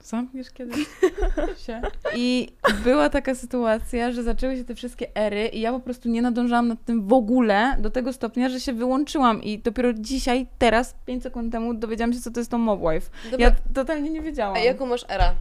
Zamkniesz 0.03 0.51
kiedyś 0.51 0.85
się. 1.65 1.81
I 2.15 2.49
była 2.83 3.09
taka 3.09 3.35
sytuacja, 3.35 4.11
że 4.11 4.23
zaczęły 4.23 4.57
się 4.57 4.63
te 4.63 4.75
wszystkie 4.75 5.15
ery 5.15 5.47
i 5.47 5.59
ja 5.61 5.71
po 5.73 5.79
prostu 5.79 6.09
nie 6.09 6.21
nadążałam 6.21 6.67
nad 6.67 6.85
tym 6.85 7.07
w 7.07 7.13
ogóle 7.13 7.75
do 7.79 7.89
tego 7.89 8.13
stopnia, 8.13 8.49
że 8.49 8.59
się 8.59 8.73
wyłączyłam 8.73 9.43
i 9.43 9.59
dopiero 9.59 9.93
dzisiaj, 9.93 10.47
teraz, 10.57 10.95
5 11.05 11.23
sekund 11.23 11.51
temu 11.51 11.73
dowiedziałam 11.73 12.13
się, 12.13 12.19
co 12.19 12.31
to 12.31 12.39
jest 12.39 12.51
to 12.51 12.57
Mob 12.57 12.79
Wife. 12.79 13.09
Dobra, 13.31 13.45
Ja 13.47 13.55
totalnie 13.73 14.09
nie 14.09 14.21
wiedziałam. 14.21 14.55
a 14.55 14.59
jaką 14.59 14.85
masz 14.85 15.05
era? 15.09 15.33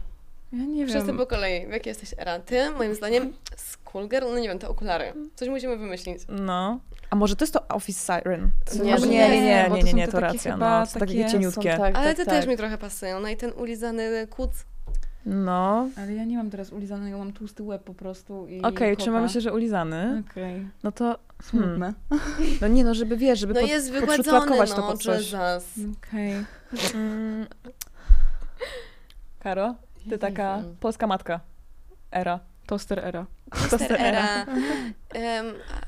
Ja 0.53 0.65
nie 0.65 0.87
Wszyscy 0.87 1.07
wiem. 1.07 1.17
po 1.17 1.25
kolei, 1.25 1.67
w 1.67 1.71
jakiej 1.71 1.91
jesteś 1.91 2.13
era? 2.17 2.39
Ty, 2.39 2.69
moim 2.77 2.95
zdaniem, 2.95 3.33
schoolgirl, 3.55 4.25
no 4.25 4.39
nie 4.39 4.47
wiem, 4.47 4.59
te 4.59 4.69
okulary. 4.69 5.13
Coś 5.35 5.49
musimy 5.49 5.77
wymyślić. 5.77 6.19
No. 6.29 6.79
A 7.09 7.15
może 7.15 7.35
to 7.35 7.43
jest 7.43 7.53
to 7.53 7.67
Office 7.67 8.13
Siren? 8.19 8.51
Nie, 8.83 8.97
że 8.97 9.07
nie, 9.07 9.29
nie, 9.29 9.41
nie, 9.41 9.41
nie, 9.41 9.65
to 9.69 9.75
nie, 9.75 9.91
są 9.91 9.97
nie, 9.97 10.05
te 10.05 10.11
to 10.11 10.17
takie 10.21 10.33
racja, 10.33 10.53
chyba 10.53 10.79
no. 10.79 10.87
To 10.87 10.99
takie 10.99 11.17
takie- 11.19 11.31
cieniutkie. 11.31 11.71
Są 11.71 11.77
tak, 11.77 11.95
Ale 11.95 12.07
tak, 12.07 12.17
te 12.17 12.25
tak. 12.25 12.33
też 12.35 12.47
mi 12.47 12.57
trochę 12.57 12.77
pasują. 12.77 13.19
No 13.19 13.27
i 13.29 13.37
ten 13.37 13.51
ulizany 13.57 14.27
kuc. 14.29 14.51
No. 15.25 15.89
Ale 15.97 16.13
ja 16.13 16.23
nie 16.25 16.37
mam 16.37 16.49
teraz 16.49 16.71
ulizanego, 16.71 17.17
mam 17.17 17.33
tłusty 17.33 17.63
łeb 17.63 17.83
po 17.83 17.93
prostu 17.93 18.47
i 18.47 18.61
Okej, 18.61 18.91
kota. 18.91 19.01
trzymamy 19.01 19.29
się, 19.29 19.41
że 19.41 19.53
ulizany. 19.53 20.23
Okej, 20.31 20.67
No 20.83 20.91
to... 20.91 21.19
smutne. 21.43 21.93
No 22.61 22.67
nie, 22.67 22.83
no 22.83 22.93
żeby 22.93 23.17
wiesz, 23.17 23.39
żeby 23.39 23.53
No 23.53 23.59
pod, 23.61 23.69
jest 23.69 23.91
wygładzony, 23.91 24.55
no, 24.57 24.65
to 24.65 24.81
pod 24.81 25.03
coś. 25.03 25.33
Okej. 25.33 26.33
Mm. 26.95 27.45
Karo, 29.39 29.75
ty 30.09 30.17
taka 30.17 30.61
polska 30.79 31.07
matka. 31.07 31.39
Era. 32.11 32.39
Toaster 32.65 32.99
era. 32.99 33.25
Toaster 33.69 34.01
era. 34.01 34.45
Em, 35.13 35.45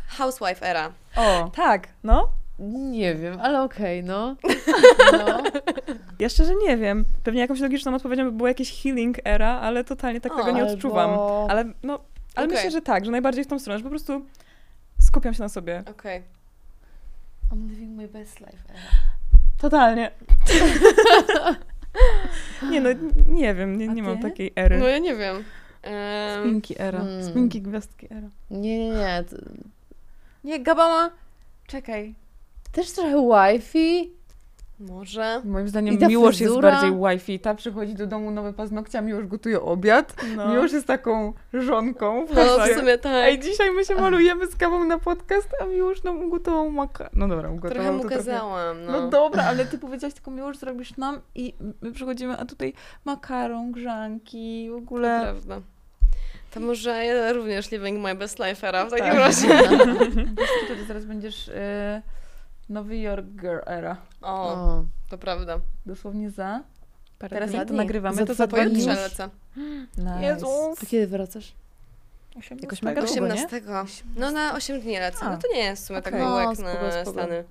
housewife 0.08 0.66
era. 0.70 0.92
O, 1.16 1.50
tak, 1.56 1.88
no. 2.04 2.30
Nie 2.60 3.16
wiem, 3.16 3.40
ale 3.42 3.64
okej, 3.64 4.04
no. 4.04 4.36
no. 5.28 5.44
Ja 6.20 6.30
szczerze 6.30 6.54
nie 6.68 6.78
wiem. 6.78 7.06
Pewnie 7.24 7.42
jakąś 7.42 7.60
logiczną 7.60 7.96
odpowiedzią 7.96 8.24
by 8.24 8.32
było 8.32 8.48
jakieś 8.48 8.84
healing 8.84 9.18
era, 9.24 9.50
ale 9.60 9.84
totalnie 9.84 10.22
tak 10.22 10.36
tego 10.36 10.52
nie 10.52 10.62
Albo- 10.62 10.74
odczuwam. 10.74 11.10
Ale 11.50 11.66
no, 11.84 12.00
ale 12.36 12.46
Okej. 12.46 12.58
myślę, 12.58 12.72
że 12.72 12.82
tak, 12.82 13.06
że 13.06 13.12
najbardziej 13.12 13.44
w 13.44 13.48
tą 13.48 13.60
stronę, 13.60 13.78
że 13.78 13.84
po 13.84 13.90
prostu 13.90 14.26
skupiam 15.00 15.34
się 15.34 15.44
na 15.44 15.50
sobie. 15.50 15.84
Okej. 15.90 16.24
I'm 17.52 17.70
living 17.70 17.98
my 17.98 18.08
best 18.08 18.40
life. 18.40 18.58
Totalnie. 19.58 20.12
nie 22.72 22.82
no, 22.82 22.90
nie 23.28 23.56
wiem, 23.56 23.78
nie, 23.78 23.88
nie 23.88 24.04
mam 24.04 24.20
takiej 24.20 24.52
ery. 24.56 24.78
No 24.78 24.88
ja 24.88 24.98
nie 24.98 25.16
wiem. 25.16 25.44
Em, 25.82 26.42
Spinki 26.44 26.82
era. 26.82 27.00
Hmm. 27.00 27.24
Spinki 27.24 27.62
gwiazdki 27.62 28.08
era. 28.14 28.28
Nie, 28.52 28.80
nie, 28.80 28.90
nie. 28.90 29.24
to- 29.30 29.36
Nie, 30.44 30.60
Gabama! 30.60 31.12
Czekaj. 31.68 32.16
Też 32.72 32.92
trochę 32.92 33.30
wifi. 33.54 34.12
Może. 34.80 35.42
Moim 35.46 35.70
zdaniem 35.70 35.98
Miłosz 36.08 36.40
jest 36.40 36.54
fryzura? 36.54 36.72
bardziej 36.72 36.92
wifi. 37.10 37.40
Ta 37.40 37.56
przychodzi 37.56 37.94
do 37.94 38.08
domu 38.08 38.32
nowe 38.32 38.54
paznokcia, 38.54 39.02
Miłosz 39.02 39.28
gotuje 39.28 39.62
obiad. 39.62 40.16
no. 40.36 40.50
Miłosz 40.52 40.72
jest 40.72 40.88
taką 40.88 41.34
żonką. 41.54 42.26
No 42.36 42.66
w 42.66 42.80
sumie 42.80 42.98
tak. 42.98 43.12
Ej, 43.26 43.40
dzisiaj 43.40 43.72
my 43.72 43.86
się 43.86 43.96
malujemy 43.96 44.48
z 44.48 44.56
kawą 44.56 44.84
na 44.84 45.00
podcast, 45.00 45.50
a 45.62 45.66
Miłosz 45.66 46.04
nam 46.04 46.24
ugotował 46.24 46.70
maka... 46.72 47.10
No 47.14 47.28
dobra, 47.28 47.50
ugotował 47.50 47.74
Trochę 47.76 47.92
mu 47.92 48.04
to 48.04 48.10
trochę... 48.10 48.16
kazałam, 48.26 48.86
no. 48.86 48.92
No 48.92 49.10
dobra, 49.10 49.44
ale 49.44 49.66
ty 49.66 49.78
powiedziałaś 49.78 50.14
tylko 50.14 50.32
Miłosz 50.32 50.58
zrobisz 50.58 50.98
nam 50.98 51.22
i 51.36 51.54
my 51.82 51.92
przychodzimy, 51.92 52.38
a 52.38 52.46
tutaj 52.46 52.74
makaron, 53.06 53.72
grzanki, 53.72 54.68
w 54.70 54.72
To 54.72 54.78
ogóle... 54.78 55.20
prawda. 55.22 55.62
To 56.54 56.60
może 56.60 57.06
ja 57.06 57.34
również 57.34 57.72
living 57.72 58.04
my 58.04 58.16
best 58.16 58.40
life 58.40 58.68
era 58.68 58.86
w 58.86 58.90
takim 58.90 59.14
razie. 59.20 59.48
Wiesz, 60.38 60.50
wtedy 60.66 60.86
zaraz 60.88 61.06
będziesz 61.06 61.50
e, 61.50 62.02
Nowy 62.70 62.98
Jork 62.98 63.26
Girl 63.26 63.60
era. 63.66 63.98
O, 64.22 64.54
O. 64.54 64.84
to 65.10 65.18
prawda. 65.18 65.60
Dosłownie 65.86 66.32
za. 66.32 66.64
Parę 67.20 67.30
Teraz 67.36 67.50
dni. 67.50 67.60
jak 67.60 67.68
to 67.68 67.74
nagrywamy, 67.74 68.18
Za 68.18 68.26
to 68.26 68.34
za 68.34 68.48
dwa 68.48 68.58
dni. 68.58 68.70
dni. 68.70 68.84
Pojutrze 68.86 69.04
już? 69.04 69.12
lecę. 69.12 69.30
Nice. 69.98 70.22
Jezus. 70.22 70.84
A 70.84 70.86
kiedy 70.86 71.08
wracasz? 71.08 71.54
Jakoś 72.62 72.82
mega 72.82 73.02
długo, 73.02 73.28
nie? 73.28 73.34
18. 73.34 73.62
No 74.16 74.32
na 74.32 74.54
8 74.56 74.82
dni 74.82 75.00
lecę. 75.00 75.26
A. 75.26 75.30
No 75.32 75.38
to 75.38 75.48
nie 75.54 75.60
jest 75.60 75.84
w 75.84 75.86
sumie 75.88 76.02
tak 76.02 76.14
Okej. 76.14 76.26
mało 76.26 76.36
No, 76.36 76.42
jak 76.50 76.58
spoko, 76.58 76.86
na 76.86 76.92
spoko. 76.92 77.12
Stany. 77.12 77.44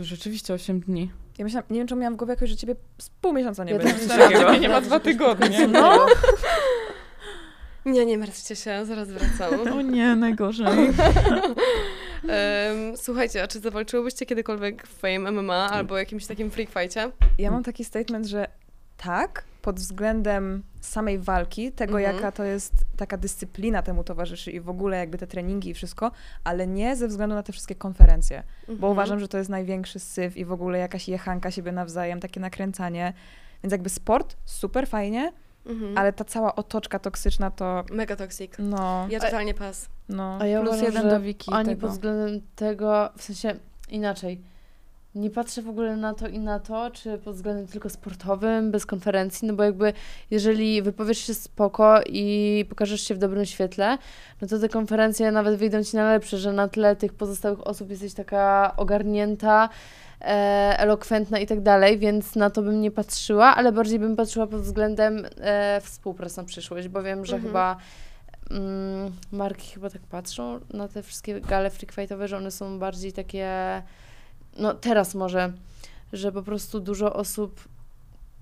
Rzeczywiście 0.00 0.54
8 0.54 0.80
dni. 0.80 1.10
Ja 1.38 1.44
myślałam, 1.44 1.66
nie 1.70 1.78
wiem, 1.78 1.86
czy 1.86 1.94
miałam 1.96 2.14
w 2.14 2.16
głowie 2.16 2.32
jakoś, 2.32 2.50
że 2.50 2.56
ciebie 2.56 2.74
z 2.98 3.08
pół 3.10 3.32
miesiąca 3.32 3.64
nie 3.64 3.72
Ja 3.72 3.78
będzie. 3.78 3.92
też 3.94 4.02
Coś 4.02 4.08
myślałam, 4.08 4.32
takiego. 4.32 4.56
nie 4.56 4.68
ma 4.68 4.80
dwa 4.80 5.00
tygodnie. 5.10 5.68
No. 5.68 6.06
Nie, 7.86 8.06
nie 8.06 8.18
martwcie 8.18 8.56
się, 8.56 8.84
zaraz 8.86 9.08
wracam. 9.08 9.72
O 9.78 9.80
nie, 9.82 10.16
najgorzej. 10.16 10.66
Em, 12.28 12.96
słuchajcie, 12.96 13.42
a 13.42 13.48
czy 13.48 13.60
zawalczyłybyście 13.60 14.26
kiedykolwiek 14.26 14.86
w 14.86 14.98
Fame 14.98 15.18
MMA 15.32 15.70
albo 15.70 15.98
jakimś 15.98 16.26
takim 16.26 16.50
freak 16.50 16.68
fightie? 16.70 17.10
Ja 17.38 17.50
mam 17.50 17.62
taki 17.62 17.84
statement, 17.84 18.26
że 18.26 18.46
tak, 18.96 19.44
pod 19.62 19.76
względem 19.80 20.62
samej 20.80 21.18
walki, 21.18 21.72
tego 21.72 21.98
Mhm. 22.00 22.16
jaka 22.16 22.32
to 22.32 22.44
jest 22.44 22.72
taka 22.96 23.16
dyscyplina 23.16 23.82
temu 23.82 24.04
towarzyszy 24.04 24.50
i 24.50 24.60
w 24.60 24.68
ogóle 24.68 24.96
jakby 24.98 25.18
te 25.18 25.26
treningi 25.26 25.70
i 25.70 25.74
wszystko, 25.74 26.10
ale 26.44 26.66
nie 26.66 26.96
ze 26.96 27.08
względu 27.08 27.34
na 27.34 27.42
te 27.42 27.52
wszystkie 27.52 27.74
konferencje, 27.74 28.42
bo 28.66 28.72
Mhm. 28.72 28.92
uważam, 28.92 29.20
że 29.20 29.28
to 29.28 29.38
jest 29.38 29.50
największy 29.50 29.98
syf 29.98 30.36
i 30.36 30.44
w 30.44 30.52
ogóle 30.52 30.78
jakaś 30.78 31.08
jechanka 31.08 31.50
siebie 31.50 31.72
nawzajem, 31.72 32.20
takie 32.20 32.40
nakręcanie. 32.40 33.12
Więc 33.62 33.72
jakby 33.72 33.88
sport, 33.90 34.36
super 34.44 34.88
fajnie, 34.88 35.32
Mhm. 35.66 35.98
ale 35.98 36.12
ta 36.12 36.24
cała 36.24 36.54
otoczka 36.54 36.98
toksyczna 36.98 37.50
to 37.50 37.84
Mega 37.90 38.16
toxic. 38.16 38.52
no, 38.58 39.06
Ja 39.10 39.20
totalnie 39.20 39.54
pas. 39.54 39.88
no. 40.08 40.38
A 40.40 40.46
ja 40.46 40.60
Plus 40.60 40.68
uważam, 40.70 40.86
jeden 40.86 41.02
że 41.02 41.10
do 41.10 41.20
Wiki 41.20 41.50
ani 41.52 41.68
tego. 41.68 41.80
pod 41.80 41.90
względem 41.90 42.40
tego, 42.56 43.08
w 43.16 43.22
sensie 43.22 43.54
inaczej. 43.88 44.40
Nie 45.14 45.30
patrzę 45.30 45.62
w 45.62 45.68
ogóle 45.68 45.96
na 45.96 46.14
to 46.14 46.28
i 46.28 46.38
na 46.38 46.58
to, 46.60 46.90
czy 46.90 47.18
pod 47.18 47.34
względem 47.34 47.66
tylko 47.66 47.90
sportowym, 47.90 48.70
bez 48.70 48.86
konferencji, 48.86 49.48
no 49.48 49.54
bo 49.54 49.62
jakby 49.62 49.92
jeżeli 50.30 50.82
wypowiesz 50.82 51.18
się 51.18 51.34
spoko 51.34 52.00
i 52.06 52.64
pokażesz 52.68 53.00
się 53.00 53.14
w 53.14 53.18
dobrym 53.18 53.44
świetle, 53.44 53.98
no 54.40 54.48
to 54.48 54.58
te 54.58 54.68
konferencje 54.68 55.32
nawet 55.32 55.56
wyjdą 55.58 55.82
ci 55.84 55.96
na 55.96 56.12
lepsze, 56.12 56.38
że 56.38 56.52
na 56.52 56.68
tle 56.68 56.96
tych 56.96 57.12
pozostałych 57.14 57.66
osób 57.66 57.90
jesteś 57.90 58.14
taka 58.14 58.74
ogarnięta, 58.76 59.68
elokwentna 60.20 61.38
i 61.38 61.46
tak 61.46 61.60
dalej, 61.60 61.98
więc 61.98 62.36
na 62.36 62.50
to 62.50 62.62
bym 62.62 62.80
nie 62.80 62.90
patrzyła, 62.90 63.54
ale 63.56 63.72
bardziej 63.72 63.98
bym 63.98 64.16
patrzyła 64.16 64.46
pod 64.46 64.60
względem 64.60 65.26
e, 65.40 65.80
współpracy 65.84 66.36
na 66.38 66.44
przyszłość, 66.44 66.88
bo 66.88 67.02
wiem, 67.02 67.24
że 67.26 67.36
Mhm. 67.36 67.52
chyba 67.52 67.76
mm, 68.50 69.12
marki 69.32 69.74
chyba 69.74 69.90
tak 69.90 70.02
patrzą 70.02 70.60
na 70.72 70.88
te 70.88 71.02
wszystkie 71.02 71.40
gale 71.40 71.70
freak 71.70 71.92
fightowe, 71.92 72.28
że 72.28 72.36
one 72.36 72.50
są 72.50 72.78
bardziej 72.78 73.12
takie, 73.12 73.48
no 74.58 74.74
teraz 74.74 75.14
może, 75.14 75.52
że 76.12 76.32
po 76.32 76.42
prostu 76.42 76.80
dużo 76.80 77.12
osób, 77.14 77.60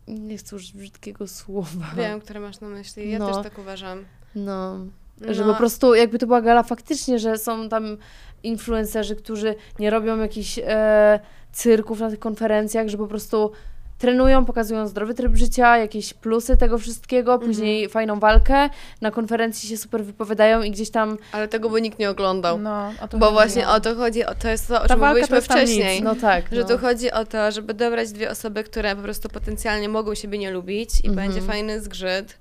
nie 0.08 0.36
chcę 0.38 0.56
użyć 0.56 0.72
brzydkiego 0.72 1.28
słowa, 1.28 1.86
Wiem, 1.96 2.20
które 2.20 2.40
masz 2.40 2.60
na 2.60 2.68
myśli. 2.68 3.10
Ja 3.10 3.18
No. 3.18 3.34
też 3.34 3.44
tak 3.44 3.58
uważam. 3.58 4.04
no, 4.34 4.78
No, 5.20 5.34
że 5.34 5.44
po 5.44 5.54
prostu 5.54 5.94
jakby 5.94 6.18
to 6.18 6.26
była 6.26 6.40
gala 6.42 6.62
faktycznie, 6.62 7.18
że 7.18 7.38
są 7.38 7.68
tam 7.68 7.96
influencerzy, 8.42 9.16
którzy 9.16 9.54
nie 9.78 9.90
robią 9.90 10.18
jakichś 10.18 10.58
e, 10.64 11.20
cyrków 11.52 12.00
na 12.00 12.10
tych 12.10 12.18
konferencjach, 12.18 12.88
że 12.88 12.98
po 12.98 13.06
prostu 13.06 13.52
trenują, 13.98 14.44
pokazują 14.44 14.88
zdrowy 14.88 15.14
tryb 15.14 15.34
życia, 15.36 15.78
jakieś 15.78 16.14
plusy 16.14 16.56
tego 16.56 16.78
wszystkiego, 16.78 17.32
Mhm. 17.32 17.50
później 17.50 17.88
fajną 17.88 18.20
walkę, 18.20 18.68
na 19.00 19.10
konferencji 19.10 19.68
się 19.68 19.76
super 19.76 20.04
wypowiadają 20.04 20.62
i 20.62 20.70
gdzieś 20.70 20.90
tam, 20.90 21.18
Ale 21.32 21.48
tego 21.48 21.70
by 21.70 21.82
nikt 21.82 21.98
nie 21.98 22.10
oglądał. 22.10 22.58
No, 22.58 22.92
o 23.00 23.08
to 23.08 23.18
Bo 23.18 23.26
chodzi. 23.26 23.34
właśnie 23.34 23.68
o 23.68 23.80
to 23.80 23.94
chodzi, 23.94 24.24
o 24.24 24.34
to 24.34 24.48
jest 24.48 24.68
to, 24.68 24.82
o 24.82 24.88
Ta 24.88 24.94
czym 24.94 25.04
mówiliśmy 25.08 25.40
wcześniej. 25.40 26.02
no 26.02 26.14
tak, 26.14 26.44
Że 26.52 26.60
no. 26.60 26.66
tu 26.68 26.78
chodzi 26.78 27.10
o 27.12 27.24
to, 27.24 27.50
żeby 27.52 27.74
dobrać 27.74 28.12
dwie 28.12 28.30
osoby, 28.30 28.64
które 28.64 28.96
po 28.96 29.02
prostu 29.02 29.28
potencjalnie 29.28 29.88
mogą 29.88 30.14
siebie 30.14 30.38
nie 30.38 30.50
lubić 30.50 30.90
i 31.04 31.08
Mhm. 31.08 31.26
będzie 31.28 31.46
fajny 31.46 31.80
zgrzyt. 31.80 32.38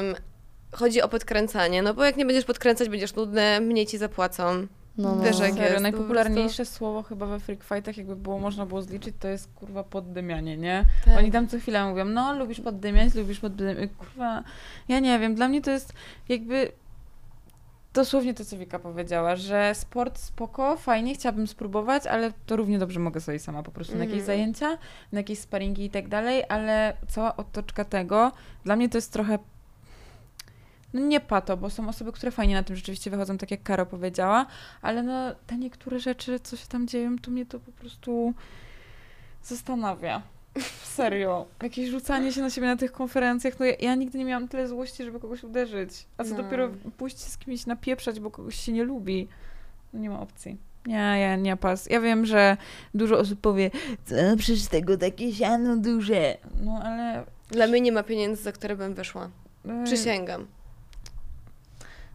Ym, 0.00 0.14
chodzi 0.72 1.02
o 1.02 1.08
podkręcanie, 1.08 1.82
no 1.82 1.94
bo 1.94 2.04
jak 2.04 2.16
nie 2.16 2.26
będziesz 2.26 2.44
podkręcać, 2.44 2.88
będziesz 2.88 3.14
nudny, 3.14 3.60
mniej 3.60 3.86
ci 3.86 3.98
zapłacą. 3.98 4.66
No, 4.98 5.16
no. 5.16 5.22
Wiesz, 5.24 5.38
jak 5.38 5.52
Serio, 5.52 5.68
jest, 5.70 5.82
najpopularniejsze 5.82 6.64
słowo 6.64 7.02
chyba 7.02 7.26
we 7.26 7.40
freak 7.40 7.64
fightach, 7.64 7.96
jakby 7.96 8.16
było 8.16 8.38
można 8.38 8.66
było 8.66 8.82
zliczyć, 8.82 9.14
to 9.20 9.28
jest 9.28 9.52
kurwa 9.54 9.84
poddymianie, 9.84 10.56
nie? 10.56 10.84
Tak. 11.04 11.18
Oni 11.18 11.30
tam 11.32 11.48
co 11.48 11.58
chwilę 11.58 11.88
mówią, 11.88 12.04
no 12.04 12.32
lubisz 12.32 12.60
poddymiać, 12.60 13.14
lubisz 13.14 13.40
poddymiać. 13.40 13.90
Kurwa, 13.98 14.42
ja 14.88 15.00
nie 15.00 15.18
wiem, 15.18 15.34
dla 15.34 15.48
mnie 15.48 15.62
to 15.62 15.70
jest 15.70 15.92
jakby 16.28 16.72
dosłownie 17.94 18.34
to, 18.34 18.44
co 18.44 18.56
Wika 18.58 18.78
powiedziała, 18.78 19.36
że 19.36 19.74
sport 19.74 20.18
spoko, 20.18 20.76
fajnie, 20.76 21.14
chciałabym 21.14 21.46
spróbować, 21.46 22.06
ale 22.06 22.32
to 22.46 22.56
równie 22.56 22.78
dobrze 22.78 23.00
mogę 23.00 23.20
sobie 23.20 23.38
sama 23.38 23.62
po 23.62 23.70
prostu 23.70 23.92
na 23.94 23.98
jakieś 24.04 24.18
Mhm. 24.18 24.26
zajęcia, 24.26 24.78
na 25.12 25.18
jakieś 25.20 25.38
sparingi 25.38 25.84
i 25.84 25.90
tak 25.90 26.08
dalej, 26.08 26.42
ale 26.48 26.96
cała 27.08 27.36
otoczka 27.36 27.84
tego, 27.84 28.32
dla 28.64 28.76
mnie 28.76 28.88
to 28.88 28.98
jest 28.98 29.12
trochę 29.12 29.38
no 30.92 31.00
nie 31.00 31.20
pato, 31.20 31.56
bo 31.56 31.70
są 31.70 31.88
osoby, 31.88 32.12
które 32.12 32.32
fajnie 32.32 32.54
na 32.54 32.62
tym 32.62 32.76
rzeczywiście 32.76 33.10
wychodzą, 33.10 33.38
tak 33.38 33.50
jak 33.50 33.62
Karo 33.62 33.86
powiedziała, 33.86 34.46
ale 34.82 35.02
no 35.02 35.34
te 35.46 35.56
niektóre 35.56 35.98
rzeczy, 36.00 36.40
co 36.40 36.56
się 36.56 36.66
tam 36.66 36.86
dzieją, 36.88 37.18
to 37.18 37.30
mnie 37.30 37.46
to 37.46 37.60
po 37.60 37.72
prostu 37.72 38.34
zastanawia. 39.42 40.22
Serio. 40.96 41.46
Jakieś 41.62 41.88
rzucanie 41.90 42.32
się 42.32 42.40
na 42.40 42.50
siebie 42.50 42.66
na 42.66 42.76
tych 42.76 42.92
konferencjach. 42.92 43.60
No 43.60 43.66
ja, 43.66 43.74
ja 43.80 43.94
nigdy 43.94 44.18
nie 44.18 44.24
miałam 44.24 44.48
tyle 44.48 44.68
złości, 44.68 45.04
żeby 45.04 45.20
kogoś 45.20 45.44
uderzyć. 45.44 45.90
A 46.16 46.24
co 46.24 46.30
No. 46.30 46.36
dopiero 46.42 46.68
pójść 46.96 47.18
z 47.18 47.38
kimś 47.38 47.66
napieprzać, 47.66 48.20
bo 48.20 48.30
kogoś 48.30 48.54
się 48.54 48.72
nie 48.72 48.84
lubi. 48.84 49.28
No 49.92 50.00
nie 50.00 50.10
ma 50.10 50.20
opcji. 50.20 50.56
Nie, 50.86 50.94
ja 51.20 51.36
nie 51.36 51.56
pas. 51.56 51.86
Ja 51.90 52.00
wiem, 52.00 52.26
że 52.26 52.56
dużo 52.94 53.18
osób 53.18 53.40
powie, 53.40 53.70
co 54.04 54.14
przecież 54.38 54.66
tego 54.66 54.96
takie 54.98 55.32
siano 55.34 55.76
duże. 55.76 56.36
No 56.64 56.80
ale... 56.84 57.24
Dla 57.50 57.66
mnie 57.66 57.80
nie 57.80 57.92
ma 57.92 58.02
pieniędzy, 58.02 58.42
za 58.42 58.52
które 58.52 58.76
bym 58.76 58.94
wyszła. 58.94 59.30
Przysięgam. 59.84 60.46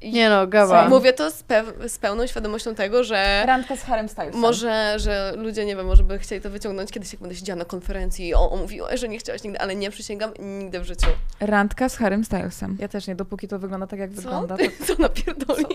I 0.03 0.11
Nie 0.11 0.29
no, 0.29 0.47
gawa. 0.47 0.89
Mówię 0.89 1.13
to 1.13 1.31
z, 1.31 1.43
pew- 1.43 1.89
z 1.89 1.97
pełną 1.97 2.27
świadomością 2.27 2.75
tego, 2.75 3.03
że 3.03 3.43
Randka 3.45 3.75
z 3.75 3.81
Harem 3.83 4.09
Stylesem. 4.09 4.39
może, 4.41 4.93
że 4.99 5.33
ludzie, 5.37 5.65
nie 5.65 5.75
wiem, 5.75 5.85
może 5.85 6.03
by 6.03 6.19
chcieli 6.19 6.41
to 6.41 6.49
wyciągnąć 6.49 6.91
kiedyś, 6.91 7.13
jak 7.13 7.21
będę 7.21 7.35
siedziała 7.35 7.57
na 7.59 7.65
konferencji 7.65 8.27
i 8.27 8.33
o, 8.33 8.51
o 8.51 8.57
mówiła, 8.57 8.97
że 8.97 9.09
nie 9.09 9.17
chciałaś 9.17 9.43
nigdy, 9.43 9.59
ale 9.59 9.75
nie 9.75 9.89
przysięgam 9.91 10.31
nigdy 10.39 10.79
w 10.79 10.83
życiu. 10.83 11.07
Randka 11.39 11.89
z 11.89 11.97
Harem 11.97 12.23
Stylesem. 12.25 12.77
Ja 12.79 12.87
też 12.87 13.07
nie, 13.07 13.15
dopóki 13.15 13.47
to 13.47 13.59
wygląda 13.59 13.87
tak, 13.87 13.99
jak 13.99 14.09
Co? 14.13 14.21
wygląda. 14.21 14.57
To... 14.57 14.63
co 14.85 15.01
napierdoli? 15.01 15.65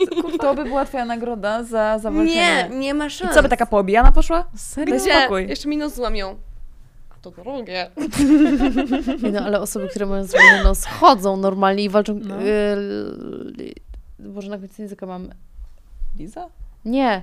To 0.40 0.54
by 0.54 0.64
była 0.64 0.84
twoja 0.84 1.04
nagroda 1.04 1.62
za 1.62 1.98
zawalczenie. 1.98 2.34
Nie, 2.34 2.68
nie 2.78 2.94
ma 2.94 3.06
I 3.06 3.10
szans. 3.10 3.34
co 3.34 3.42
by 3.42 3.48
taka 3.48 3.66
poobijana 3.66 4.12
poszła? 4.12 4.44
Serio? 4.56 4.94
Daj 4.94 5.04
Gdzie? 5.04 5.18
spokój. 5.20 5.48
Jeszcze 5.48 5.68
minus 5.68 5.94
złamią. 5.94 6.36
A 7.10 7.14
to 7.22 7.30
drogie. 7.30 7.90
Nie 9.22 9.30
no, 9.32 9.40
ale 9.40 9.60
osoby, 9.60 9.88
które 9.88 10.06
mają 10.06 10.24
zrobione 10.24 10.64
nos, 10.64 10.84
chodzą 10.84 11.36
normalnie 11.36 11.84
i 11.84 11.88
walczą. 11.88 12.20
No. 12.24 12.40
Yy, 12.40 13.74
Boże, 14.28 14.50
na 14.50 14.58
końcu 14.58 14.82
języka 14.82 15.06
mam. 15.06 15.28
Liza? 16.16 16.48
Nie. 16.84 17.22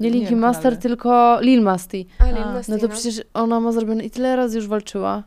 Nie 0.00 0.10
Nie 0.10 0.10
Linkin 0.10 0.30
wiem, 0.30 0.38
Master, 0.38 0.66
ale- 0.72 0.76
tylko 0.76 1.38
Lil 1.40 1.62
Masti. 1.62 2.06
A, 2.18 2.24
No 2.68 2.78
to 2.78 2.88
przecież 2.88 3.22
ona 3.34 3.60
ma 3.60 3.72
zrobione 3.72 4.04
i 4.04 4.10
tyle 4.10 4.36
razy 4.36 4.56
już 4.56 4.68
walczyła. 4.68 5.22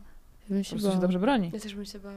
Ja 0.48 0.54
bym 0.54 0.64
się 0.64 0.78
się 0.78 1.00
dobrze 1.00 1.18
broni. 1.18 1.50
Ja 1.54 1.60
też 1.60 1.74
bym 1.74 1.84
się 1.84 1.98
bała. 1.98 2.14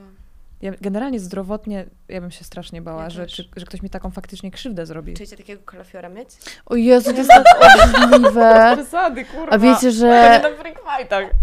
Ja 0.64 0.72
generalnie 0.82 1.20
zdrowotnie, 1.20 1.86
ja 2.10 2.22
bym 2.22 2.32
się 2.32 2.44
strasznie 2.44 2.82
bała, 2.82 3.04
Ja 3.04 3.10
że, 3.10 3.24
też. 3.24 3.34
czy, 3.34 3.46
że 3.56 3.66
ktoś 3.66 3.82
mi 3.82 3.90
taką 3.90 4.12
faktycznie 4.12 4.52
krzywdę 4.52 4.86
zrobi. 4.86 5.14
Chcecie 5.16 5.38
takiego 5.38 5.64
kalafiora 5.64 6.10
mieć? 6.10 6.30
O 6.66 6.76
Jezu, 6.76 7.12
to 7.12 7.18
jest 7.18 7.30
tak 7.30 7.46
obrzydliwe. 7.62 8.72
Przesady, 8.78 9.26
kurwa. 9.26 9.50
A 9.52 9.58
wiecie, 9.58 9.92
że... 9.92 10.42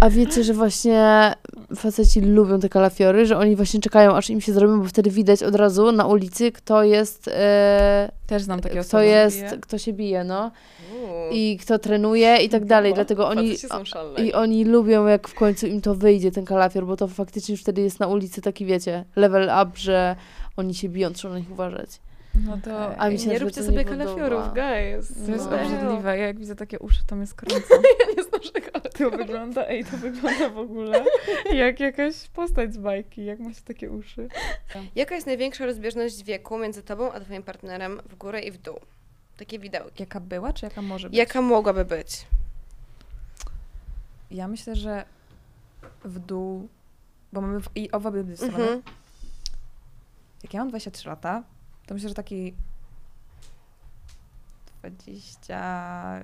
A 0.00 0.10
wiecie, 0.10 0.44
że 0.44 0.54
właśnie 0.54 1.32
faceci 1.76 2.20
lubią 2.20 2.60
te 2.60 2.68
kalafiory, 2.68 3.26
że 3.26 3.38
oni 3.38 3.56
właśnie 3.56 3.80
czekają, 3.80 4.16
aż 4.16 4.30
im 4.30 4.40
się 4.40 4.52
zrobią, 4.52 4.80
bo 4.82 4.88
wtedy 4.88 5.10
widać 5.10 5.42
od 5.42 5.54
razu 5.54 5.92
na 5.92 6.06
ulicy, 6.06 6.52
kto 6.52 6.82
jest... 6.82 7.28
E, 7.28 8.10
Też 8.26 8.42
znam 8.42 8.60
takie 8.60 8.72
kto 8.72 8.80
osoby. 8.80 9.06
jest, 9.06 9.44
kto 9.60 9.78
się 9.78 9.92
bije, 9.92 10.24
no. 10.24 10.50
I 11.30 11.58
kto 11.62 11.78
trenuje 11.78 12.36
i 12.36 12.48
tak 12.48 12.64
dalej. 12.64 12.94
Dlatego 12.94 13.28
oni... 13.28 13.56
I 14.18 14.32
oni 14.32 14.64
lubią, 14.64 15.06
jak 15.06 15.28
w 15.28 15.34
końcu 15.34 15.66
im 15.66 15.80
to 15.80 15.94
wyjdzie, 15.94 16.30
ten 16.30 16.44
kalafior, 16.44 16.86
bo 16.86 16.96
to 16.96 17.08
faktycznie 17.08 17.52
już 17.52 17.62
wtedy 17.62 17.82
jest 17.82 18.00
na 18.00 18.06
ulicy 18.06 18.40
taki, 18.42 18.66
wiecie, 18.66 19.04
level 19.16 19.50
up, 19.62 19.70
że 19.74 20.16
oni 20.56 20.74
się 20.74 20.88
biją, 20.88 21.12
trzeba 21.12 21.34
na 21.34 21.40
nich 21.40 21.50
uważać. 21.50 22.00
No 22.46 22.58
to... 22.64 22.96
A 22.98 23.08
mi 23.10 23.18
się 23.18 23.28
nie 23.28 23.38
róbcie 23.38 23.60
to 23.60 23.66
sobie 23.66 23.78
nie 23.78 23.84
kalafiorów, 23.84 24.42
guys. 24.54 25.26
To 25.26 25.32
jest 25.32 25.50
No. 25.50 25.56
obrzydliwe. 25.62 26.18
Ja 26.18 26.26
jak 26.26 26.38
widzę 26.38 26.56
takie 26.56 26.78
uszy, 26.78 27.00
to 27.06 27.16
mnie 27.16 27.26
skręca. 27.26 27.74
Ja 28.00 28.14
nie 28.16 28.22
znoszę 28.22 28.52
To 28.60 28.70
kalafiorów. 28.72 29.16
wygląda, 29.18 29.66
ej, 29.68 29.84
to 29.84 29.96
wygląda 29.96 30.48
w 30.48 30.58
ogóle 30.58 31.04
jak 31.52 31.80
jakaś 31.80 32.28
postać 32.28 32.74
z 32.74 32.78
bajki, 32.78 33.24
jak 33.24 33.38
macie 33.38 33.60
takie 33.64 33.90
uszy. 33.90 34.28
Jaka 34.94 35.14
jest 35.14 35.26
największa 35.26 35.66
rozbieżność 35.66 36.24
wieku 36.24 36.58
między 36.58 36.82
tobą 36.82 37.12
a 37.12 37.20
twoim 37.20 37.42
partnerem 37.42 38.00
w 38.08 38.14
górę 38.14 38.40
i 38.40 38.50
w 38.50 38.58
dół? 38.58 38.80
Takie 39.36 39.58
widełki. 39.58 40.02
Jaka 40.02 40.20
była, 40.20 40.52
czy 40.52 40.66
jaka 40.66 40.82
może 40.82 41.08
być? 41.10 41.18
Jaka 41.18 41.42
mogłaby 41.42 41.84
być? 41.84 42.26
Ja 44.30 44.48
myślę, 44.48 44.76
że 44.76 45.04
w 46.04 46.18
dół, 46.18 46.68
bo 47.32 47.40
mamy 47.40 47.60
w, 47.60 47.68
i 47.74 47.90
byli 48.12 48.32
Mhm. 48.32 48.52
mhm. 48.62 48.82
Jak 50.42 50.54
ja 50.54 50.60
mam 50.60 50.68
23 50.68 51.08
lata, 51.08 51.42
to 51.86 51.94
myślę, 51.94 52.08
że 52.08 52.14
taki 52.14 52.54
20... 54.82 56.22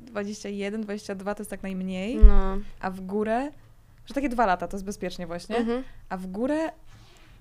21, 0.00 0.80
22 0.82 1.34
to 1.34 1.40
jest 1.42 1.50
tak 1.50 1.62
najmniej, 1.62 2.16
No. 2.24 2.58
a 2.80 2.90
w 2.90 3.00
górę, 3.00 3.50
że 4.06 4.14
takie 4.14 4.28
dwa 4.28 4.46
lata 4.46 4.68
to 4.68 4.76
jest 4.76 4.84
bezpiecznie 4.86 5.26
właśnie, 5.26 5.56
Mhm. 5.56 5.84
a 6.08 6.16
w 6.16 6.26
górę 6.26 6.72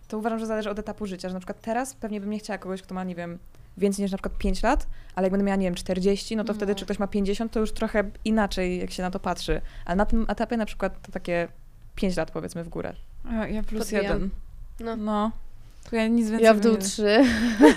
to 0.07 0.17
uważam, 0.17 0.39
że 0.39 0.45
zależy 0.45 0.69
od 0.69 0.80
etapu 0.80 1.05
życia, 1.05 1.30
że 1.30 1.34
na 1.34 1.39
przykład 1.39 1.61
teraz 1.61 1.93
pewnie 1.93 2.21
bym 2.21 2.30
nie 2.30 2.39
chciała 2.39 2.57
kogoś, 2.57 2.82
kto 2.82 2.95
ma, 2.95 3.03
nie 3.03 3.15
wiem, 3.15 3.39
więcej 3.78 4.03
niż 4.03 4.11
na 4.11 4.17
przykład 4.17 4.38
5 4.38 4.63
lat, 4.63 4.88
ale 5.15 5.26
jak 5.26 5.32
będę 5.32 5.43
miała, 5.45 5.55
nie 5.55 5.67
wiem, 5.67 5.76
40, 5.76 6.36
no 6.36 6.43
to 6.43 6.53
No. 6.53 6.57
wtedy 6.57 6.76
czy 6.76 6.86
ktoś 6.86 6.99
ma 6.99 7.07
50, 7.07 7.51
to 7.51 7.59
już 7.59 7.71
trochę 7.71 8.03
inaczej, 8.26 8.80
jak 8.80 8.91
się 8.91 9.03
na 9.03 9.11
to 9.11 9.19
patrzy. 9.19 9.61
Ale 9.86 9.95
na 9.95 10.05
tym 10.05 10.26
etapie 10.30 10.57
na 10.57 10.65
przykład 10.65 11.01
to 11.01 11.11
takie 11.11 11.47
5 11.95 12.17
lat 12.17 12.32
powiedzmy 12.32 12.63
w 12.63 12.69
górę. 12.69 12.93
A, 13.26 13.47
ja 13.47 13.63
plus 13.63 13.80
Podbijam. 13.82 14.03
jeden. 14.03 14.30
No. 14.80 14.95
No. 14.95 15.32
To 15.89 15.95
ja 15.95 16.07
nic 16.07 16.30
więcej 16.30 16.45
Ja 16.45 16.53
w 16.53 16.59
dół 16.59 16.78
trzy. 16.78 17.23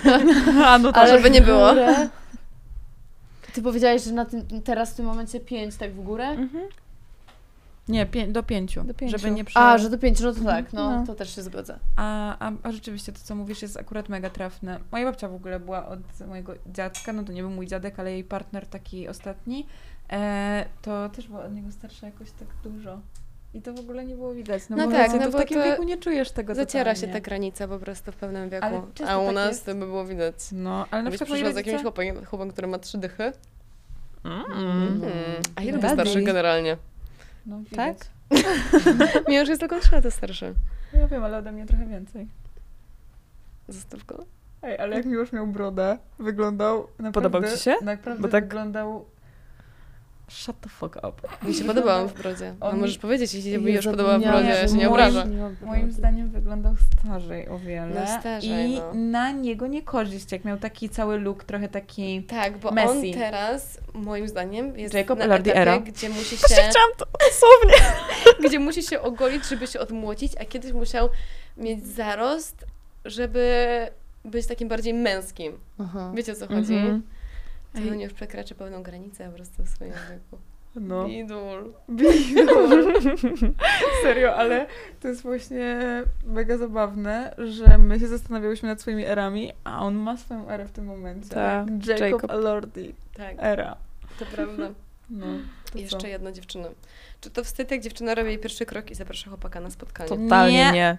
A, 0.65 0.77
no 0.77 0.91
Ale 0.93 1.17
żeby 1.17 1.29
nie 1.29 1.41
było. 1.41 1.73
Ty 3.53 3.61
powiedziałeś, 3.61 4.03
że 4.03 4.11
na 4.11 4.25
tym, 4.25 4.61
teraz 4.63 4.91
w 4.91 4.95
tym 4.95 5.05
momencie 5.05 5.39
pięć, 5.39 5.75
tak 5.75 5.91
w 5.93 6.03
górę? 6.03 6.25
Mhm. 6.27 6.67
Nie, 7.87 8.05
pię- 8.05 8.31
do 8.31 8.43
pięciu. 8.43 8.83
Do 8.83 8.93
pięciu. 8.93 9.17
Żeby 9.17 9.31
nie 9.31 9.45
prze... 9.45 9.59
A, 9.59 9.77
że 9.77 9.89
do 9.89 9.97
pięciu, 9.97 10.23
no 10.23 10.33
to 10.33 10.43
tak, 10.43 10.73
no, 10.73 10.89
No. 10.99 11.05
to 11.05 11.15
też 11.15 11.35
się 11.35 11.41
zgodzę. 11.43 11.79
A, 11.95 12.35
a, 12.47 12.51
a 12.63 12.71
rzeczywiście 12.71 13.11
to, 13.11 13.19
co 13.23 13.35
mówisz, 13.35 13.61
jest 13.61 13.77
akurat 13.77 14.09
mega 14.09 14.29
trafne. 14.29 14.79
Moja 14.91 15.05
babcia 15.05 15.27
w 15.29 15.33
ogóle 15.35 15.59
była 15.59 15.87
od 15.87 15.99
mojego 16.27 16.53
dziadka, 16.67 17.13
no 17.13 17.23
to 17.23 17.31
nie 17.33 17.41
był 17.41 17.51
mój 17.51 17.67
dziadek, 17.67 17.99
ale 17.99 18.11
jej 18.11 18.23
partner 18.23 18.67
taki 18.67 19.07
ostatni, 19.07 19.65
e, 20.11 20.65
to 20.81 21.09
też 21.09 21.27
była 21.27 21.43
od 21.43 21.53
niego 21.53 21.71
starsza 21.71 22.05
jakoś 22.05 22.31
tak 22.31 22.47
dużo. 22.63 22.99
I 23.53 23.61
to 23.61 23.73
w 23.73 23.79
ogóle 23.79 24.05
nie 24.05 24.15
było 24.15 24.33
widać. 24.33 24.63
No, 24.69 24.77
No 24.77 24.91
tak, 24.91 25.11
no 25.13 25.19
to 25.19 25.29
w 25.29 25.31
bo 25.31 25.37
takim 25.37 25.57
to 25.57 25.63
wieku 25.63 25.83
nie 25.83 25.97
czujesz 25.97 26.31
tego 26.31 26.55
Zaciera 26.55 26.95
się 26.95 27.01
totalnie. 27.01 27.13
ta 27.21 27.25
granica 27.25 27.67
po 27.67 27.79
prostu 27.79 28.11
w 28.11 28.15
pewnym 28.15 28.49
wieku. 28.49 28.65
A 29.07 29.17
u 29.17 29.25
tak 29.25 29.35
nas 29.35 29.47
jest. 29.49 29.65
to 29.65 29.75
by 29.75 29.85
było 29.85 30.05
widać. 30.05 30.35
No, 30.51 30.85
ale 30.91 31.03
na 31.03 31.09
przykład 31.09 31.29
przyszła 31.29 31.51
z 31.51 31.55
jakimś 31.55 31.81
chłopakiem, 31.81 32.25
chłopakiem, 32.25 32.51
który 32.51 32.67
ma 32.67 32.79
trzy 32.79 32.97
dychy. 32.97 33.31
Mm. 34.23 34.43
Mm. 34.51 35.01
A 35.55 35.61
ile 35.61 35.77
Daddy. 35.77 35.93
starszy 35.93 36.21
generalnie? 36.21 36.77
No, 37.45 37.59
widać. 37.59 37.97
Tak? 37.97 38.07
Mnie 39.27 39.39
już 39.39 39.49
jest 39.49 39.59
tylko 39.59 39.79
trzy 39.79 39.95
lata 39.95 40.11
starszy. 40.11 40.53
Ja 40.93 41.07
wiem, 41.07 41.23
ale 41.23 41.37
ode 41.37 41.51
mnie 41.51 41.65
trochę 41.65 41.85
więcej. 41.85 42.27
Zostaw 43.67 44.05
go. 44.05 44.25
Ej, 44.63 44.77
ale 44.79 44.95
jak 44.95 45.05
Miłosz 45.05 45.31
miał 45.31 45.47
brodę, 45.47 45.97
wyglądał 46.19 46.87
naprawdę... 46.99 47.11
Podobał 47.11 47.43
ci 47.57 47.63
się? 47.63 47.75
Naprawdę 47.81 48.21
Bo 48.21 48.27
tak- 48.27 48.43
wyglądał... 48.43 49.05
Shut 50.29 50.59
the 50.61 50.69
fuck 50.69 50.95
up. 50.95 51.13
Mi 51.47 51.53
się 51.53 51.63
podobałam 51.63 52.07
w 52.07 52.13
brodzie. 52.13 52.55
No 52.59 52.67
On- 52.67 52.79
możesz 52.79 52.97
powiedzieć, 52.97 53.33
jeśli 53.33 53.61
Nie 53.63 53.71
już 53.71 53.85
podobała 53.85 54.19
w 54.19 54.21
brodzie, 54.23 54.49
ja 54.49 54.67
się 54.67 54.73
nie 54.73 54.85
moim- 54.85 54.91
obrażę. 54.91 55.27
Moim 55.61 55.91
zdaniem 55.91 56.29
wyglądał 56.29 56.73
starzej 56.77 57.49
o 57.49 57.59
wiele. 57.59 58.01
No, 58.01 58.19
starzej, 58.19 58.71
I 58.71 58.75
no. 58.77 58.93
na 58.93 59.31
niego 59.31 59.67
nie 59.67 59.81
korzyść, 59.81 60.31
jak 60.31 60.45
miał 60.45 60.57
taki 60.57 60.89
cały 60.89 61.19
look, 61.19 61.43
trochę 61.43 61.67
taki... 61.69 62.23
Tak, 62.23 62.57
bo 62.57 62.71
Messi. 62.71 62.89
on 63.13 63.19
teraz, 63.19 63.79
moim 63.93 64.27
zdaniem, 64.27 64.77
jest 64.79 64.93
Jacob 64.93 65.19
na 65.19 65.25
Elordi 65.25 65.49
etapie, 65.49 65.61
era. 65.61 65.79
gdzie 65.79 66.09
musi 66.19 66.37
się, 66.37 66.45
chciałam 66.47 66.91
to 66.97 67.05
dosłownie. 67.29 67.85
gdzie 68.49 68.59
musi 68.59 68.83
się 68.83 69.01
ogolić, 69.01 69.45
żeby 69.45 69.67
się 69.67 69.79
odmłocić, 69.79 70.31
a 70.41 70.45
kiedyś 70.45 70.71
musiał 70.71 71.09
mieć 71.57 71.87
zarost, 71.87 72.65
żeby 73.05 73.67
być 74.25 74.47
takim 74.47 74.67
bardziej 74.67 74.93
męskim. 74.93 75.53
Aha. 75.79 76.11
Wiecie 76.15 76.31
o 76.31 76.35
co 76.35 76.47
chodzi? 76.47 76.73
Mhm. 76.73 77.03
To 77.73 77.79
on 77.91 77.99
już 77.99 78.13
przekracza 78.13 78.55
pewną 78.55 78.83
granicę 78.83 79.25
po 79.29 79.35
prostu 79.35 79.63
w 79.63 79.69
swoim 79.69 79.91
wieku. 79.91 80.37
No. 80.75 81.07
Idol. 81.07 81.73
Bidul. 81.89 82.93
Serio, 84.03 84.35
ale 84.35 84.67
to 84.99 85.07
jest 85.07 85.21
właśnie 85.21 85.79
mega 86.25 86.57
zabawne, 86.57 87.35
że 87.37 87.77
my 87.77 87.99
się 87.99 88.07
zastanawiałyśmy 88.07 88.69
nad 88.69 88.81
swoimi 88.81 89.05
erami, 89.05 89.51
a 89.63 89.79
on 89.79 89.95
ma 89.95 90.17
swoją 90.17 90.49
erę 90.49 90.65
w 90.67 90.71
tym 90.71 90.85
momencie. 90.85 91.29
Tak, 91.29 91.67
Jacob, 91.87 91.99
Jacob. 92.01 92.31
Elordi. 92.31 92.93
Tak, 93.13 93.35
Era. 93.39 93.75
to 94.19 94.25
prawda. 94.25 94.69
No. 95.09 95.25
To 95.71 95.79
Jeszcze 95.79 95.97
co? 95.97 96.07
jedna 96.07 96.31
dziewczyna. 96.31 96.67
Czy 97.21 97.29
to 97.29 97.43
wstyd, 97.43 97.71
jak 97.71 97.81
dziewczyna 97.81 98.15
robi 98.15 98.29
jej 98.29 98.39
pierwszy 98.39 98.65
krok 98.65 98.91
i 98.91 98.95
zaprasza 98.95 99.29
chłopaka 99.29 99.59
na 99.59 99.69
spotkanie? 99.69 100.09
Totalnie 100.09 100.57
Nie. 100.57 100.71
nie. 100.71 100.97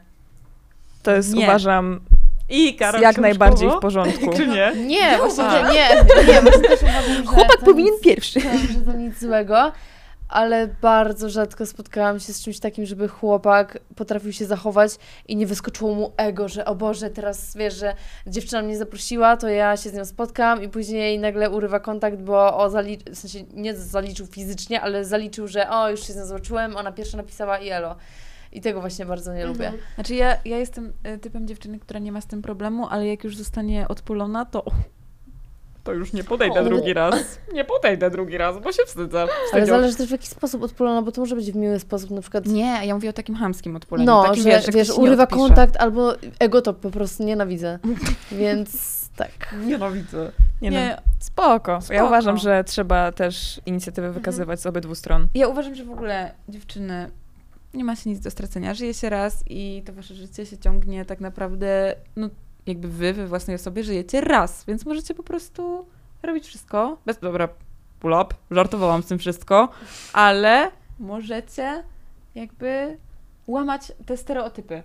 To 1.03 1.15
jest, 1.17 1.35
Nie. 1.35 1.45
uważam, 1.45 2.01
I 2.51 2.77
Karol 2.77 3.01
jak 3.03 3.19
najbardziej 3.19 3.71
w 3.71 3.79
porządku. 3.81 4.33
Czy 4.37 4.47
nie? 4.47 4.73
Nie, 4.87 5.19
właśnie 5.19 5.45
nie, 5.45 5.63
nie, 6.27 6.41
właśnie 6.43 6.69
też 6.69 6.83
uważam, 6.83 7.15
że 7.15 7.23
Chłopak 7.35 7.57
to 7.61 7.65
powinien 7.65 7.95
nic, 7.95 8.03
pierwszy. 8.03 8.41
że 8.41 8.81
to 8.87 8.93
nic 8.93 9.21
złego, 9.21 9.73
ale 10.29 10.69
bardzo 10.83 11.31
rzadko 11.31 11.67
spotkałam 11.67 12.21
się 12.21 12.33
z 12.33 12.43
czymś 12.45 12.61
takim, 12.61 12.87
żeby 12.87 13.09
chłopak 13.09 13.79
potrafił 13.97 14.33
się 14.33 14.45
zachować 14.47 14.93
i 15.29 15.37
nie 15.37 15.47
wyskoczyło 15.47 15.95
mu 15.95 16.13
ego, 16.17 16.49
że 16.49 16.65
o 16.65 16.75
Boże, 16.75 17.11
teraz 17.11 17.57
wiesz, 17.57 17.75
że 17.75 17.95
dziewczyna 18.27 18.63
mnie 18.63 18.77
zaprosiła, 18.79 19.37
to 19.37 19.49
ja 19.49 19.77
się 19.77 19.91
z 19.91 19.93
nią 19.95 20.05
spotkam 20.05 20.63
i 20.63 20.69
później 20.69 21.19
nagle 21.19 21.51
urywa 21.51 21.81
kontakt, 21.81 22.17
bo 22.19 22.57
o 22.59 22.69
zali- 22.71 23.11
w 23.15 23.19
sensie 23.19 23.39
nie 23.55 23.75
zaliczył 23.77 24.27
fizycznie, 24.27 24.81
ale 24.81 25.05
zaliczył, 25.05 25.49
że 25.49 25.71
o, 25.71 25.91
już 25.91 26.07
się 26.07 26.13
z 26.13 26.17
nią 26.17 26.27
zobaczyłem, 26.27 26.77
ona 26.77 26.93
pierwsza 26.93 27.17
napisała 27.17 27.59
i 27.59 27.69
elo. 27.69 27.97
I 28.53 28.61
tego 28.61 28.81
właśnie 28.81 29.07
bardzo 29.07 29.35
nie 29.35 29.47
lubię. 29.47 29.67
Mhm. 29.67 29.83
Znaczy 29.95 30.15
ja, 30.15 30.37
ja 30.45 30.59
jestem 30.59 30.93
y, 31.15 31.19
typem 31.19 31.47
dziewczyny, 31.49 31.79
która 31.79 32.01
nie 32.01 32.13
ma 32.13 32.21
z 32.21 32.27
tym 32.27 32.43
problemu, 32.43 32.87
ale 32.91 33.07
jak 33.07 33.25
już 33.25 33.37
zostanie 33.37 33.89
odpulona, 33.89 34.45
to 34.45 34.65
to 35.85 35.93
już 35.93 36.13
nie 36.13 36.25
podejdę 36.25 36.61
O. 36.61 36.65
drugi 36.65 36.95
raz. 36.95 37.39
Nie 37.53 37.65
podejdę 37.65 38.11
drugi 38.11 38.39
raz, 38.39 38.59
bo 38.61 38.73
się 38.73 38.83
wstydzę. 38.87 39.27
Ale 39.53 39.67
zależy 39.67 39.97
też 39.97 40.09
w 40.09 40.13
jaki 40.13 40.27
sposób 40.27 40.63
odpulona, 40.63 41.03
bo 41.03 41.13
to 41.13 41.21
może 41.21 41.37
być 41.37 41.53
w 41.53 41.57
miły 41.57 41.79
sposób, 41.81 42.11
na 42.11 42.21
przykład 42.21 42.47
Nie, 42.47 42.81
ja 42.87 42.95
mówię 42.95 43.11
o 43.11 43.13
takim 43.13 43.35
hamskim 43.35 43.77
odpuleniu. 43.77 44.07
No, 44.07 44.23
takim, 44.23 44.43
że 44.43 44.49
wiesz, 44.49 44.67
wiesz, 44.75 44.89
ci 44.89 45.01
nie 45.01 45.07
urywa 45.07 45.23
odpisze. 45.23 45.41
kontakt 45.41 45.77
albo 45.77 46.13
ego 46.39 46.63
to 46.63 46.75
po 46.75 46.91
prostu 46.91 47.25
nienawidzę. 47.25 47.79
Więc 48.33 49.01
tak. 49.17 49.55
Nienawidzę. 49.67 50.33
Nie, 50.63 50.71
Nie, 50.71 50.97
no, 50.97 51.03
spoko. 51.19 51.73
Ja 51.73 51.81
Spoko. 51.81 52.07
uważam, 52.07 52.37
że 52.37 52.65
trzeba 52.65 53.13
też 53.13 53.61
inicjatywę 53.67 54.13
wykazywać 54.13 54.61
z 54.61 54.67
obydwu 54.67 54.95
stron. 54.95 55.29
Ja 55.35 55.49
uważam, 55.49 55.75
że 55.75 55.85
w 55.85 55.91
ogóle 55.91 56.33
dziewczyny 56.49 57.11
nie 57.75 57.85
ma 57.85 57.97
się 57.97 58.11
nic 58.11 58.21
do 58.21 58.31
stracenia. 58.31 58.75
Żyje 58.75 58.95
się 58.95 59.11
raz 59.11 59.45
i 59.47 59.83
to 59.87 59.93
wasze 59.93 60.15
życie 60.15 60.47
się 60.47 60.59
ciągnie 60.59 61.05
tak 61.05 61.21
naprawdę, 61.21 61.95
no 62.17 62.29
jakby 62.67 62.89
wy 62.89 63.13
we 63.13 63.27
własnej 63.27 63.57
osobie 63.57 63.85
żyjecie 63.85 64.21
raz, 64.21 64.65
więc 64.65 64.87
możecie 64.87 65.15
po 65.15 65.23
prostu 65.23 65.87
robić 66.23 66.47
wszystko. 66.47 66.99
Bez, 67.07 67.19
dobra, 67.19 67.49
pull 68.01 68.13
up, 68.13 68.35
żartowałam 68.51 69.03
z 69.03 69.07
tym 69.07 69.19
wszystko, 69.19 69.69
ale 70.13 70.71
możecie 70.99 71.83
jakby 72.35 72.99
łamać 73.47 73.93
te 74.07 74.17
stereotypy. 74.17 74.83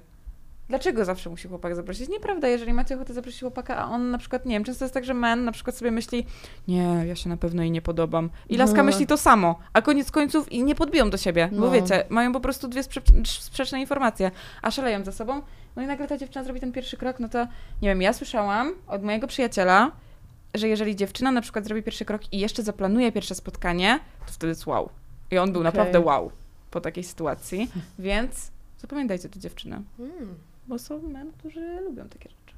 Dlaczego 0.70 1.06
zawsze 1.06 1.30
musi 1.30 1.48
chłopak 1.48 1.76
zaprosić? 1.76 2.10
Nieprawda, 2.10 2.48
jeżeli 2.48 2.74
macie 2.74 2.96
ochotę 2.96 3.14
zaprosić 3.14 3.40
chłopaka, 3.42 3.78
a 3.78 3.86
on 3.90 4.12
na 4.12 4.18
przykład, 4.18 4.46
nie 4.46 4.56
wiem, 4.56 4.64
często 4.64 4.86
jest 4.86 4.94
tak, 4.94 5.06
że 5.06 5.14
men 5.14 5.46
na 5.46 5.52
przykład 5.52 5.76
sobie 5.78 5.92
myśli, 5.92 6.26
nie, 6.68 7.04
ja 7.08 7.16
się 7.16 7.30
na 7.30 7.38
pewno 7.38 7.62
jej 7.62 7.72
nie 7.72 7.82
podobam. 7.82 8.30
I 8.50 8.58
laska 8.58 8.78
No. 8.78 8.84
myśli 8.84 9.08
to 9.08 9.18
samo, 9.18 9.60
a 9.74 9.82
koniec 9.82 10.12
końców 10.12 10.52
i 10.52 10.64
nie 10.64 10.76
podbiją 10.76 11.10
do 11.10 11.18
siebie, 11.18 11.50
bo 11.52 11.60
No. 11.66 11.72
wiecie, 11.72 12.06
mają 12.10 12.34
po 12.34 12.40
prostu 12.40 12.68
dwie 12.68 12.82
sprze- 12.84 13.26
sprzeczne 13.26 13.80
informacje, 13.82 14.32
a 14.62 14.72
szaleją 14.72 15.04
ze 15.06 15.12
sobą. 15.12 15.42
No 15.76 15.82
i 15.82 15.88
nagle 15.88 16.08
ta 16.08 16.18
dziewczyna 16.18 16.44
zrobi 16.44 16.60
ten 16.60 16.72
pierwszy 16.72 16.98
krok, 16.98 17.20
no 17.20 17.30
to 17.30 17.44
nie 17.82 17.90
wiem, 17.90 18.02
ja 18.02 18.14
słyszałam 18.14 18.72
od 18.88 19.04
mojego 19.04 19.28
przyjaciela, 19.28 19.92
że 20.54 20.68
jeżeli 20.68 20.96
dziewczyna 20.96 21.32
na 21.32 21.42
przykład 21.42 21.66
zrobi 21.66 21.84
pierwszy 21.84 22.06
krok 22.06 22.34
i 22.34 22.40
jeszcze 22.40 22.64
zaplanuje 22.64 23.12
pierwsze 23.12 23.36
spotkanie, 23.36 24.00
to 24.28 24.34
wtedy 24.34 24.48
jest 24.52 24.66
wow. 24.68 24.90
I 25.32 25.38
on 25.38 25.52
był 25.52 25.62
Okej. 25.62 25.66
naprawdę 25.74 26.00
wow 26.00 26.32
po 26.72 26.82
takiej 26.82 27.04
sytuacji, 27.04 27.72
więc 28.00 28.52
zapamiętajcie 28.82 29.30
tę 29.30 29.40
dziewczynę, 29.40 29.82
Mm. 30.00 30.36
Bo 30.68 30.80
są 30.80 31.02
men, 31.02 31.32
którzy 31.32 31.82
lubią 31.82 32.10
takie 32.10 32.30
rzeczy. 32.30 32.56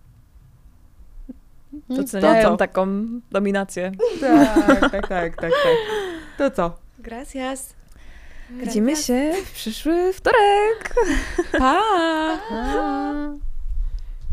Doceniają 1.90 2.50
co? 2.50 2.58
taką 2.58 2.88
dominację. 3.32 3.92
Tak, 4.22 4.80
tak, 4.92 4.92
tak, 4.92 5.36
tak, 5.36 5.52
tak. 5.52 5.52
To 6.38 6.52
co? 6.52 6.78
Gracias. 7.00 7.74
Widzimy 8.50 8.96
się 8.96 9.34
w 9.46 9.52
przyszły 9.52 10.14
wtorek. 10.14 10.96
Pa! 11.58 11.82
A. 12.52 13.47